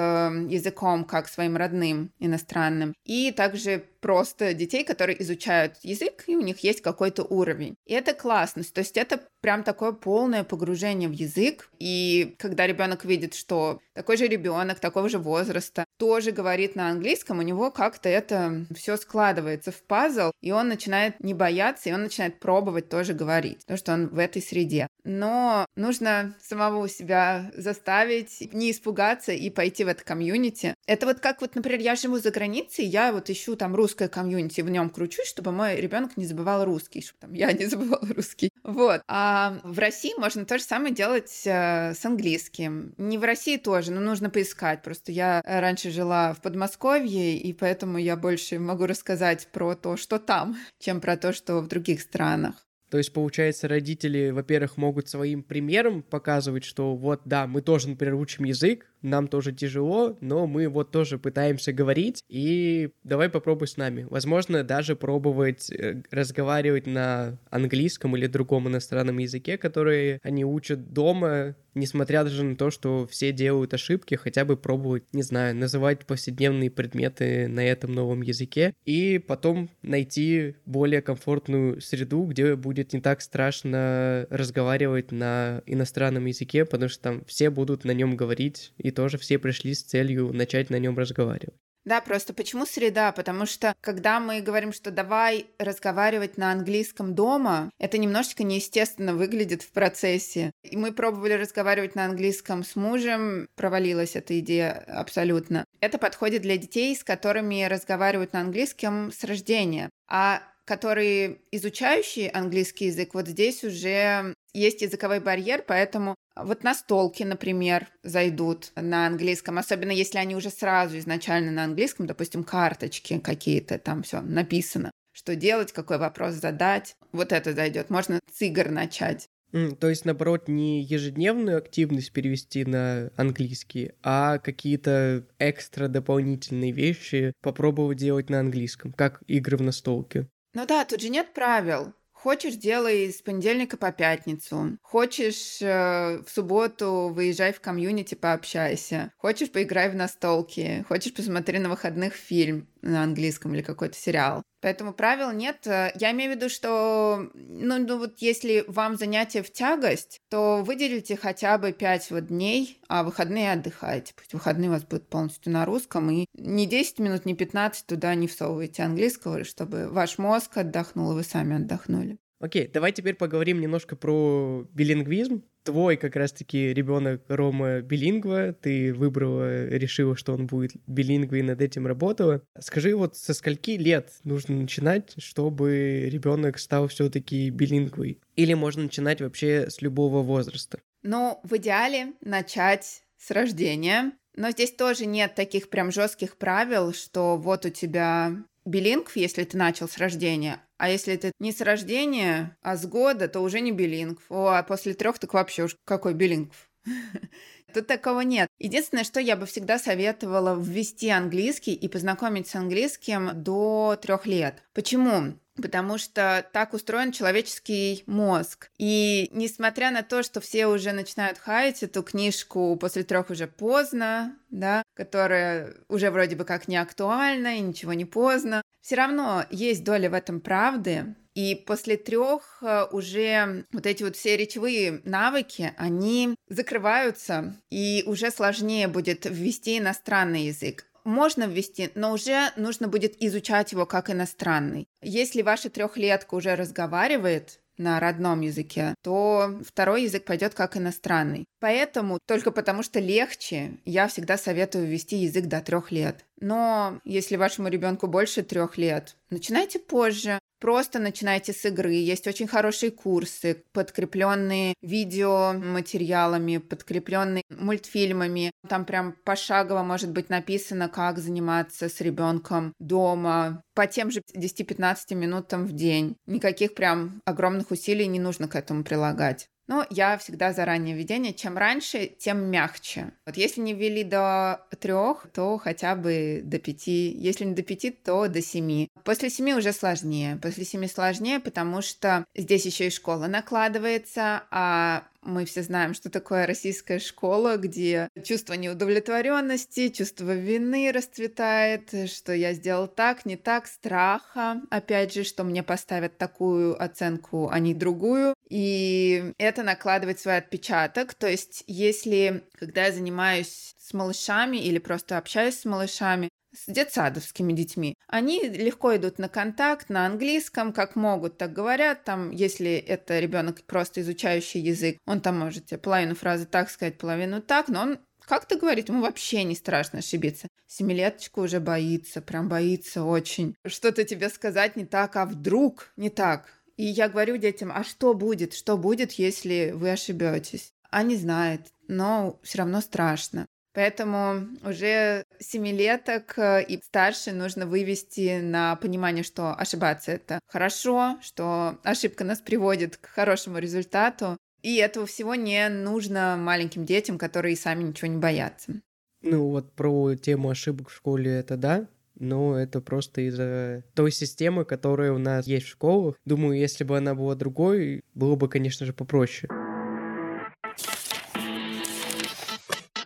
языком 0.49 1.05
как 1.05 1.27
своим 1.27 1.55
родным 1.55 2.11
иностранным, 2.19 2.93
и 3.05 3.31
также 3.31 3.85
просто 4.07 4.53
детей, 4.53 4.85
которые 4.85 5.21
изучают 5.21 5.73
язык, 5.83 6.23
и 6.27 6.37
у 6.37 6.41
них 6.41 6.59
есть 6.59 6.79
какой-то 6.79 7.23
уровень. 7.23 7.75
И 7.85 7.93
это 7.93 8.13
классно. 8.13 8.63
То 8.63 8.79
есть 8.79 8.95
это 8.95 9.19
прям 9.41 9.63
такое 9.63 9.91
полное 9.91 10.45
погружение 10.45 11.09
в 11.09 11.11
язык. 11.11 11.69
И 11.77 12.33
когда 12.39 12.65
ребенок 12.65 13.03
видит, 13.03 13.33
что 13.33 13.81
такой 13.93 14.15
же 14.15 14.27
ребенок 14.27 14.79
такого 14.79 15.09
же 15.09 15.17
возраста 15.17 15.83
тоже 15.97 16.31
говорит 16.31 16.75
на 16.75 16.89
английском, 16.89 17.39
у 17.39 17.41
него 17.41 17.69
как-то 17.69 18.07
это 18.07 18.65
все 18.73 18.95
складывается 18.95 19.71
в 19.71 19.81
пазл, 19.83 20.31
и 20.41 20.53
он 20.53 20.69
начинает 20.69 21.19
не 21.19 21.33
бояться, 21.33 21.89
и 21.89 21.93
он 21.93 22.03
начинает 22.03 22.39
пробовать 22.39 22.87
тоже 22.87 23.13
говорить, 23.13 23.59
потому 23.59 23.77
что 23.77 23.93
он 23.93 24.07
в 24.07 24.19
этой 24.19 24.41
среде. 24.41 24.87
Но 25.03 25.65
нужно 25.75 26.35
самого 26.41 26.87
себя 26.87 27.51
заставить 27.55 28.53
не 28.53 28.71
испугаться 28.71 29.31
и 29.31 29.49
пойти 29.49 29.83
в 29.83 29.87
это 29.87 30.03
комьюнити. 30.03 30.75
Это 30.85 31.05
вот 31.05 31.19
как 31.19 31.41
вот, 31.41 31.55
например, 31.55 31.81
я 31.81 31.95
живу 31.95 32.19
за 32.19 32.31
границей, 32.31 32.85
я 32.85 33.11
вот 33.11 33.29
ищу 33.29 33.55
там 33.55 33.75
русское 33.97 34.09
комьюнити, 34.09 34.61
в 34.61 34.69
нем 34.69 34.89
кручусь, 34.89 35.27
чтобы 35.27 35.51
мой 35.51 35.77
ребенок 35.77 36.17
не 36.17 36.25
забывал 36.25 36.65
русский, 36.65 37.01
чтобы 37.01 37.19
там 37.19 37.33
я 37.33 37.51
не 37.51 37.65
забывала 37.65 38.07
русский. 38.15 38.51
Вот. 38.63 39.01
А 39.07 39.59
в 39.63 39.79
России 39.79 40.13
можно 40.19 40.45
то 40.45 40.57
же 40.57 40.63
самое 40.63 40.93
делать 40.93 41.41
э, 41.45 41.93
с 41.93 42.05
английским. 42.05 42.93
Не 42.97 43.17
в 43.17 43.23
России 43.23 43.57
тоже, 43.57 43.91
но 43.91 43.99
нужно 44.01 44.29
поискать. 44.29 44.83
Просто 44.83 45.11
я 45.11 45.41
раньше 45.43 45.89
жила 45.89 46.33
в 46.33 46.41
Подмосковье, 46.41 47.37
и 47.37 47.53
поэтому 47.53 47.97
я 47.97 48.15
больше 48.15 48.59
могу 48.59 48.85
рассказать 48.85 49.47
про 49.51 49.73
то, 49.73 49.97
что 49.97 50.19
там, 50.19 50.55
чем 50.79 51.01
про 51.01 51.17
то, 51.17 51.33
что 51.33 51.61
в 51.61 51.67
других 51.67 52.01
странах. 52.01 52.55
То 52.89 52.97
есть, 52.97 53.11
получается, 53.11 53.67
родители, 53.67 54.29
во-первых, 54.29 54.77
могут 54.77 55.09
своим 55.09 55.43
примером 55.43 56.03
показывать, 56.03 56.63
что 56.63 56.95
вот, 56.95 57.21
да, 57.25 57.45
мы 57.45 57.61
тоже, 57.61 57.89
например, 57.89 58.15
учим 58.15 58.45
язык, 58.45 58.89
нам 59.01 59.27
тоже 59.27 59.51
тяжело, 59.51 60.17
но 60.21 60.47
мы 60.47 60.67
вот 60.67 60.91
тоже 60.91 61.17
пытаемся 61.17 61.73
говорить, 61.73 62.23
и 62.29 62.89
давай 63.03 63.29
попробуй 63.29 63.67
с 63.67 63.77
нами. 63.77 64.07
Возможно, 64.09 64.63
даже 64.63 64.95
пробовать 64.95 65.69
э, 65.71 66.01
разговаривать 66.11 66.87
на 66.87 67.37
английском 67.49 68.15
или 68.15 68.27
другом 68.27 68.67
иностранном 68.67 69.17
языке, 69.17 69.57
который 69.57 70.19
они 70.23 70.45
учат 70.45 70.93
дома, 70.93 71.55
несмотря 71.77 72.23
даже 72.23 72.43
на 72.43 72.55
то, 72.55 72.71
что 72.71 73.07
все 73.07 73.31
делают 73.31 73.73
ошибки, 73.73 74.15
хотя 74.15 74.45
бы 74.45 74.57
пробовать, 74.57 75.03
не 75.13 75.23
знаю, 75.23 75.55
называть 75.55 76.05
повседневные 76.05 76.69
предметы 76.71 77.47
на 77.47 77.65
этом 77.65 77.93
новом 77.93 78.21
языке, 78.21 78.73
и 78.85 79.19
потом 79.19 79.69
найти 79.81 80.55
более 80.65 81.01
комфортную 81.01 81.81
среду, 81.81 82.23
где 82.25 82.55
будет 82.55 82.93
не 82.93 83.01
так 83.01 83.21
страшно 83.21 84.27
разговаривать 84.29 85.11
на 85.11 85.61
иностранном 85.65 86.25
языке, 86.25 86.65
потому 86.65 86.89
что 86.89 87.01
там 87.01 87.25
все 87.25 87.49
будут 87.49 87.85
на 87.85 87.91
нем 87.91 88.15
говорить, 88.15 88.73
и 88.87 88.91
тоже 88.91 89.17
все 89.17 89.37
пришли 89.37 89.73
с 89.73 89.83
целью 89.83 90.31
начать 90.33 90.69
на 90.69 90.77
нем 90.79 90.97
разговаривать. 90.97 91.55
Да, 91.87 92.01
просто 92.01 92.33
почему 92.33 92.65
среда? 92.65 93.13
Потому 93.13 93.45
что 93.45 93.73
когда 93.79 94.19
мы 94.19 94.41
говорим, 94.41 94.73
что 94.73 94.91
давай 94.91 95.47
разговаривать 95.57 96.37
на 96.37 96.51
английском 96.51 97.15
дома, 97.15 97.71
это 97.79 97.97
немножечко 97.97 98.43
неестественно 98.43 99.13
выглядит 99.13 99.61
в 99.61 99.71
процессе. 99.71 100.51
И 100.63 100.75
мы 100.75 100.91
пробовали 100.91 101.31
разговаривать 101.31 101.95
на 101.95 102.03
английском 102.03 102.65
с 102.65 102.75
мужем, 102.75 103.47
провалилась 103.55 104.17
эта 104.17 104.37
идея 104.39 104.73
абсолютно. 104.73 105.63
Это 105.79 105.97
подходит 105.97 106.41
для 106.41 106.57
детей, 106.57 106.93
с 106.93 107.05
которыми 107.05 107.63
разговаривают 107.63 108.33
на 108.33 108.41
английском 108.41 109.09
с 109.13 109.23
рождения. 109.23 109.89
А 110.09 110.41
которые 110.67 111.39
изучающие 111.51 112.29
английский 112.29 112.87
язык, 112.87 113.13
вот 113.13 113.27
здесь 113.27 113.63
уже 113.63 114.35
есть 114.53 114.81
языковой 114.81 115.21
барьер, 115.21 115.63
поэтому 115.65 116.15
вот 116.35 116.63
настолки, 116.63 117.23
например, 117.23 117.87
зайдут 118.03 118.71
на 118.75 119.07
английском, 119.07 119.57
особенно 119.57 119.91
если 119.91 120.17
они 120.17 120.35
уже 120.35 120.49
сразу 120.49 120.97
изначально 120.99 121.51
на 121.51 121.63
английском, 121.63 122.05
допустим, 122.05 122.43
карточки 122.43 123.17
какие-то, 123.19 123.79
там 123.79 124.03
все 124.03 124.21
написано, 124.21 124.91
что 125.13 125.35
делать, 125.35 125.71
какой 125.71 125.97
вопрос 125.97 126.35
задать. 126.35 126.95
Вот 127.13 127.31
это 127.31 127.53
зайдет. 127.53 127.89
Можно 127.89 128.19
с 128.31 128.41
игр 128.41 128.69
начать. 128.69 129.27
Mm, 129.53 129.77
то 129.77 129.89
есть, 129.89 130.03
наоборот, 130.03 130.49
не 130.49 130.83
ежедневную 130.83 131.57
активность 131.57 132.11
перевести 132.11 132.65
на 132.65 133.09
английский, 133.15 133.93
а 134.03 134.37
какие-то 134.39 135.25
экстра 135.39 135.87
дополнительные 135.87 136.73
вещи 136.73 137.31
попробовать 137.41 137.97
делать 137.97 138.29
на 138.29 138.41
английском, 138.41 138.91
как 138.91 139.23
игры 139.27 139.57
в 139.57 139.61
настолке. 139.61 140.27
Ну 140.57 140.65
да, 140.65 140.85
тут 140.85 141.01
же 141.01 141.09
нет 141.09 141.35
правил. 141.35 141.93
Хочешь, 142.13 142.55
делай 142.55 143.13
с 143.13 143.21
понедельника 143.21 143.77
по 143.77 143.91
пятницу. 143.91 144.79
Хочешь, 144.81 145.61
э, 145.61 146.23
в 146.25 146.29
субботу 146.31 147.11
выезжай 147.13 147.53
в 147.53 147.61
комьюнити, 147.61 148.15
пообщайся. 148.15 149.13
Хочешь, 149.17 149.51
поиграй 149.51 149.87
в 149.91 149.95
настолки. 149.95 150.83
Хочешь, 150.87 151.13
посмотри 151.13 151.59
на 151.59 151.69
выходных 151.69 152.15
фильм 152.15 152.67
на 152.81 153.03
английском 153.03 153.53
или 153.53 153.61
какой-то 153.61 153.95
сериал. 153.95 154.41
Поэтому 154.61 154.93
правил 154.93 155.31
нет. 155.31 155.65
Я 155.65 156.11
имею 156.11 156.33
в 156.33 156.35
виду, 156.35 156.49
что 156.49 157.29
ну, 157.33 157.77
ну 157.79 157.97
вот 157.99 158.19
если 158.19 158.63
вам 158.67 158.97
занятие 158.97 159.43
в 159.43 159.51
тягость, 159.51 160.21
то 160.29 160.63
выделите 160.63 161.15
хотя 161.15 161.57
бы 161.57 161.71
5 161.71 162.11
вот 162.11 162.27
дней, 162.27 162.81
а 162.87 163.03
выходные 163.03 163.51
отдыхайте. 163.51 164.13
Пусть 164.15 164.33
выходные 164.33 164.69
у 164.69 164.73
вас 164.73 164.83
будут 164.83 165.09
полностью 165.09 165.51
на 165.51 165.65
русском, 165.65 166.09
и 166.09 166.25
не 166.33 166.65
10 166.65 166.99
минут, 166.99 167.25
не 167.25 167.35
15 167.35 167.85
туда 167.85 168.15
не 168.15 168.27
всовывайте 168.27 168.83
английского, 168.83 169.43
чтобы 169.43 169.87
ваш 169.89 170.17
мозг 170.17 170.57
отдохнул, 170.57 171.11
и 171.11 171.15
вы 171.15 171.23
сами 171.23 171.57
отдохнули. 171.57 172.17
Окей, 172.39 172.67
давай 172.67 172.91
теперь 172.91 173.15
поговорим 173.15 173.59
немножко 173.59 173.95
про 173.95 174.67
билингвизм. 174.71 175.43
Твой 175.67 175.97
как 175.97 176.15
раз-таки 176.15 176.73
ребенок 176.73 177.23
Рома 177.27 177.81
билингва, 177.81 178.53
ты 178.53 178.93
выбрала, 178.93 179.67
решила, 179.67 180.15
что 180.15 180.33
он 180.33 180.47
будет 180.47 180.71
билингвой 180.87 181.39
и 181.39 181.43
над 181.43 181.61
этим 181.61 181.85
работала. 181.85 182.41
Скажи, 182.57 182.95
вот 182.95 183.17
со 183.17 183.33
скольки 183.33 183.71
лет 183.71 184.13
нужно 184.23 184.55
начинать, 184.55 185.13
чтобы 185.17 186.07
ребенок 186.09 186.57
стал 186.57 186.87
все-таки 186.87 187.49
билингвой? 187.49 188.21
Или 188.37 188.53
можно 188.53 188.83
начинать 188.83 189.19
вообще 189.19 189.69
с 189.69 189.81
любого 189.81 190.21
возраста? 190.21 190.79
Ну, 191.03 191.41
в 191.43 191.57
идеале 191.57 192.13
начать 192.21 193.03
с 193.17 193.29
рождения. 193.31 194.13
Но 194.37 194.51
здесь 194.51 194.71
тоже 194.71 195.05
нет 195.05 195.35
таких 195.35 195.69
прям 195.69 195.91
жестких 195.91 196.37
правил, 196.37 196.93
что 196.93 197.35
вот 197.35 197.65
у 197.65 197.69
тебя 197.69 198.31
билингв, 198.63 199.17
если 199.17 199.43
ты 199.43 199.57
начал 199.57 199.89
с 199.89 199.97
рождения, 199.97 200.61
а 200.77 200.89
если 200.89 201.13
это 201.13 201.31
не 201.39 201.51
с 201.51 201.61
рождения, 201.61 202.57
а 202.61 202.75
с 202.77 202.85
года, 202.85 203.27
то 203.27 203.41
уже 203.41 203.59
не 203.59 203.71
билингв. 203.71 204.23
О, 204.29 204.47
а 204.47 204.63
после 204.63 204.93
трех 204.93 205.19
так 205.19 205.33
вообще 205.33 205.63
уж 205.63 205.75
какой 205.85 206.13
билингв. 206.13 206.69
Тут 207.73 207.87
такого 207.87 208.21
нет. 208.21 208.47
Единственное, 208.59 209.03
что 209.03 209.19
я 209.19 209.35
бы 209.35 209.45
всегда 209.45 209.77
советовала 209.77 210.59
ввести 210.59 211.09
английский 211.09 211.73
и 211.73 211.87
познакомить 211.87 212.47
с 212.47 212.55
английским 212.55 213.31
до 213.33 213.97
трех 214.01 214.25
лет. 214.25 214.63
Почему? 214.73 215.33
потому 215.61 215.97
что 215.97 216.47
так 216.53 216.73
устроен 216.73 217.11
человеческий 217.11 218.03
мозг. 218.05 218.69
И 218.77 219.29
несмотря 219.33 219.91
на 219.91 220.03
то, 220.03 220.23
что 220.23 220.39
все 220.39 220.67
уже 220.67 220.91
начинают 220.91 221.37
хаять 221.37 221.83
эту 221.83 222.03
книжку 222.03 222.75
после 222.77 223.03
трех 223.03 223.29
уже 223.29 223.47
поздно, 223.47 224.35
да, 224.49 224.83
которая 224.93 225.73
уже 225.89 226.11
вроде 226.11 226.35
бы 226.35 226.45
как 226.45 226.67
не 226.67 226.77
актуальна 226.77 227.57
и 227.57 227.61
ничего 227.61 227.93
не 227.93 228.05
поздно, 228.05 228.61
все 228.87 228.95
равно 228.95 229.43
есть 229.51 229.83
доля 229.83 230.09
в 230.09 230.13
этом 230.13 230.39
правды, 230.39 231.17
и 231.33 231.55
после 231.55 231.97
трех 231.97 232.59
э, 232.61 232.85
уже 232.93 233.65
вот 233.73 233.85
эти 233.85 234.01
вот 234.01 234.15
все 234.15 234.37
речевые 234.37 235.01
навыки, 235.03 235.73
они 235.75 236.35
закрываются, 236.47 237.53
и 237.69 238.05
уже 238.07 238.31
сложнее 238.31 238.87
будет 238.87 239.25
ввести 239.25 239.79
иностранный 239.79 240.43
язык. 240.43 240.85
можно 241.03 241.43
ввести, 241.43 241.89
но 241.95 242.13
уже 242.13 242.51
нужно 242.55 242.87
будет 242.87 243.21
изучать 243.21 243.73
его 243.73 243.85
как 243.85 244.09
иностранный. 244.09 244.87
Если 245.01 245.41
ваша 245.41 245.69
трехлетка 245.69 246.35
уже 246.35 246.55
разговаривает, 246.55 247.59
на 247.77 247.99
родном 247.99 248.41
языке, 248.41 248.93
то 249.03 249.59
второй 249.65 250.03
язык 250.03 250.25
пойдет 250.25 250.53
как 250.53 250.77
иностранный. 250.77 251.45
Поэтому, 251.59 252.19
только 252.25 252.51
потому 252.51 252.83
что 252.83 252.99
легче, 252.99 253.77
я 253.85 254.07
всегда 254.07 254.37
советую 254.37 254.87
ввести 254.87 255.17
язык 255.17 255.45
до 255.45 255.61
трех 255.61 255.91
лет. 255.91 256.25
Но 256.39 256.99
если 257.03 257.35
вашему 257.35 257.67
ребенку 257.67 258.07
больше 258.07 258.43
трех 258.43 258.77
лет, 258.77 259.15
начинайте 259.29 259.79
позже. 259.79 260.39
Просто 260.59 260.99
начинайте 260.99 261.53
с 261.53 261.63
игры. 261.65 261.93
Есть 261.93 262.27
очень 262.27 262.47
хорошие 262.47 262.91
курсы, 262.91 263.63
подкрепленные 263.73 264.73
видеоматериалами, 264.81 266.57
подкрепленные 266.57 267.43
мультфильмами. 267.49 268.51
Там 268.67 268.85
прям 268.85 269.15
пошагово 269.23 269.83
может 269.83 270.11
быть 270.11 270.29
написано, 270.29 270.89
как 270.89 271.19
заниматься 271.19 271.89
с 271.89 272.01
ребенком 272.01 272.73
дома 272.79 273.61
по 273.75 273.85
тем 273.85 274.09
же 274.09 274.21
10-15 274.35 275.13
минутам 275.13 275.65
в 275.65 275.73
день. 275.73 276.15
Никаких 276.25 276.73
прям 276.73 277.21
огромных 277.25 277.69
усилий 277.69 278.07
не 278.07 278.19
нужно 278.19 278.47
к 278.47 278.55
этому 278.55 278.83
прилагать. 278.83 279.49
Но 279.67 279.85
я 279.89 280.17
всегда 280.17 280.53
за 280.53 280.65
раннее 280.65 280.95
введение. 280.95 281.33
Чем 281.33 281.57
раньше, 281.57 282.07
тем 282.07 282.45
мягче. 282.45 283.11
Вот 283.25 283.37
если 283.37 283.61
не 283.61 283.73
ввели 283.73 284.03
до 284.03 284.65
трех, 284.79 285.27
то 285.33 285.57
хотя 285.57 285.95
бы 285.95 286.41
до 286.43 286.57
пяти. 286.57 287.11
Если 287.11 287.43
не 287.43 287.53
до 287.53 287.63
пяти, 287.63 287.91
то 287.91 288.27
до 288.27 288.41
семи. 288.41 288.89
После 289.03 289.29
семи 289.29 289.53
уже 289.53 289.73
сложнее. 289.73 290.37
После 290.41 290.63
семи 290.63 290.87
сложнее, 290.87 291.39
потому 291.39 291.81
что 291.81 292.25
здесь 292.35 292.65
еще 292.65 292.87
и 292.87 292.91
школа 292.91 293.27
накладывается, 293.27 294.43
а 294.51 295.03
мы 295.27 295.45
все 295.45 295.61
знаем, 295.61 295.93
что 295.93 296.09
такое 296.09 296.47
российская 296.47 296.99
школа, 296.99 297.57
где 297.57 298.09
чувство 298.23 298.53
неудовлетворенности, 298.53 299.89
чувство 299.89 300.33
вины 300.33 300.91
расцветает, 300.91 302.09
что 302.09 302.33
я 302.33 302.53
сделал 302.53 302.87
так, 302.87 303.25
не 303.25 303.35
так, 303.35 303.67
страха, 303.67 304.61
опять 304.69 305.13
же, 305.13 305.23
что 305.23 305.43
мне 305.43 305.63
поставят 305.63 306.17
такую 306.17 306.81
оценку, 306.81 307.49
а 307.49 307.59
не 307.59 307.73
другую. 307.73 308.33
И 308.49 309.33
это 309.37 309.63
накладывает 309.63 310.19
свой 310.19 310.37
отпечаток. 310.37 311.13
То 311.13 311.27
есть, 311.27 311.63
если, 311.67 312.47
когда 312.53 312.85
я 312.85 312.91
занимаюсь 312.91 313.75
с 313.77 313.93
малышами 313.93 314.57
или 314.57 314.79
просто 314.79 315.17
общаюсь 315.17 315.59
с 315.59 315.65
малышами, 315.65 316.29
с 316.57 316.71
детсадовскими 316.71 317.53
детьми. 317.53 317.95
Они 318.07 318.41
легко 318.41 318.95
идут 318.95 319.19
на 319.19 319.29
контакт 319.29 319.89
на 319.89 320.05
английском, 320.05 320.73
как 320.73 320.95
могут, 320.95 321.37
так 321.37 321.53
говорят. 321.53 322.03
Там, 322.03 322.31
если 322.31 322.75
это 322.75 323.19
ребенок 323.19 323.63
просто 323.63 324.01
изучающий 324.01 324.61
язык, 324.61 324.97
он 325.05 325.21
там 325.21 325.37
может 325.39 325.69
половину 325.81 326.15
фразы 326.15 326.45
так 326.45 326.69
сказать, 326.69 326.97
половину 326.97 327.41
так, 327.41 327.67
но 327.67 327.81
он 327.81 327.99
как-то 328.27 328.57
говорит, 328.57 328.89
ему 328.89 329.01
вообще 329.01 329.43
не 329.43 329.55
страшно 329.55 329.99
ошибиться. 329.99 330.47
Семилеточка 330.67 331.39
уже 331.39 331.59
боится, 331.59 332.21
прям 332.21 332.49
боится 332.49 333.03
очень. 333.03 333.55
Что-то 333.65 334.03
тебе 334.03 334.29
сказать 334.29 334.75
не 334.75 334.85
так, 334.85 335.15
а 335.15 335.25
вдруг 335.25 335.91
не 335.95 336.09
так. 336.09 336.49
И 336.75 336.83
я 336.83 337.09
говорю 337.09 337.37
детям, 337.37 337.71
а 337.73 337.83
что 337.83 338.13
будет, 338.13 338.53
что 338.53 338.77
будет, 338.77 339.13
если 339.13 339.71
вы 339.73 339.91
ошибетесь? 339.91 340.73
Они 340.91 341.15
знают, 341.15 341.61
но 341.87 342.39
все 342.43 342.59
равно 342.59 342.81
страшно. 342.81 343.47
Поэтому 343.77 344.47
уже 344.63 345.23
семилеток 345.37 346.33
э, 346.39 346.65
и 346.67 346.81
старше 346.81 347.31
нужно 347.31 347.67
вывести 347.67 348.39
на 348.41 348.75
понимание, 348.75 349.23
что 349.23 349.53
ошибаться 349.53 350.13
это 350.13 350.39
хорошо, 350.47 351.19
что 351.21 351.77
ошибка 351.83 352.23
нас 352.23 352.41
приводит 352.41 352.97
к 352.97 353.05
хорошему 353.05 353.59
результату. 353.59 354.35
И 354.63 354.77
этого 354.77 355.05
всего 355.05 355.35
не 355.35 355.69
нужно 355.69 356.37
маленьким 356.39 356.85
детям, 356.85 357.19
которые 357.19 357.55
сами 357.55 357.83
ничего 357.83 358.07
не 358.07 358.17
боятся. 358.17 358.81
Ну 359.21 359.51
вот 359.51 359.71
про 359.73 360.15
тему 360.15 360.49
ошибок 360.49 360.89
в 360.89 360.95
школе 360.95 361.33
это 361.33 361.55
да, 361.55 361.87
но 362.15 362.57
это 362.57 362.81
просто 362.81 363.21
из-за 363.27 363.83
той 363.93 364.11
системы, 364.11 364.65
которая 364.65 365.11
у 365.11 365.19
нас 365.19 365.45
есть 365.45 365.67
в 365.67 365.69
школах. 365.69 366.15
Думаю, 366.25 366.57
если 366.57 366.83
бы 366.83 366.97
она 366.97 367.13
была 367.13 367.35
другой, 367.35 368.01
было 368.15 368.35
бы, 368.35 368.49
конечно 368.49 368.87
же, 368.87 368.93
попроще. 368.93 369.47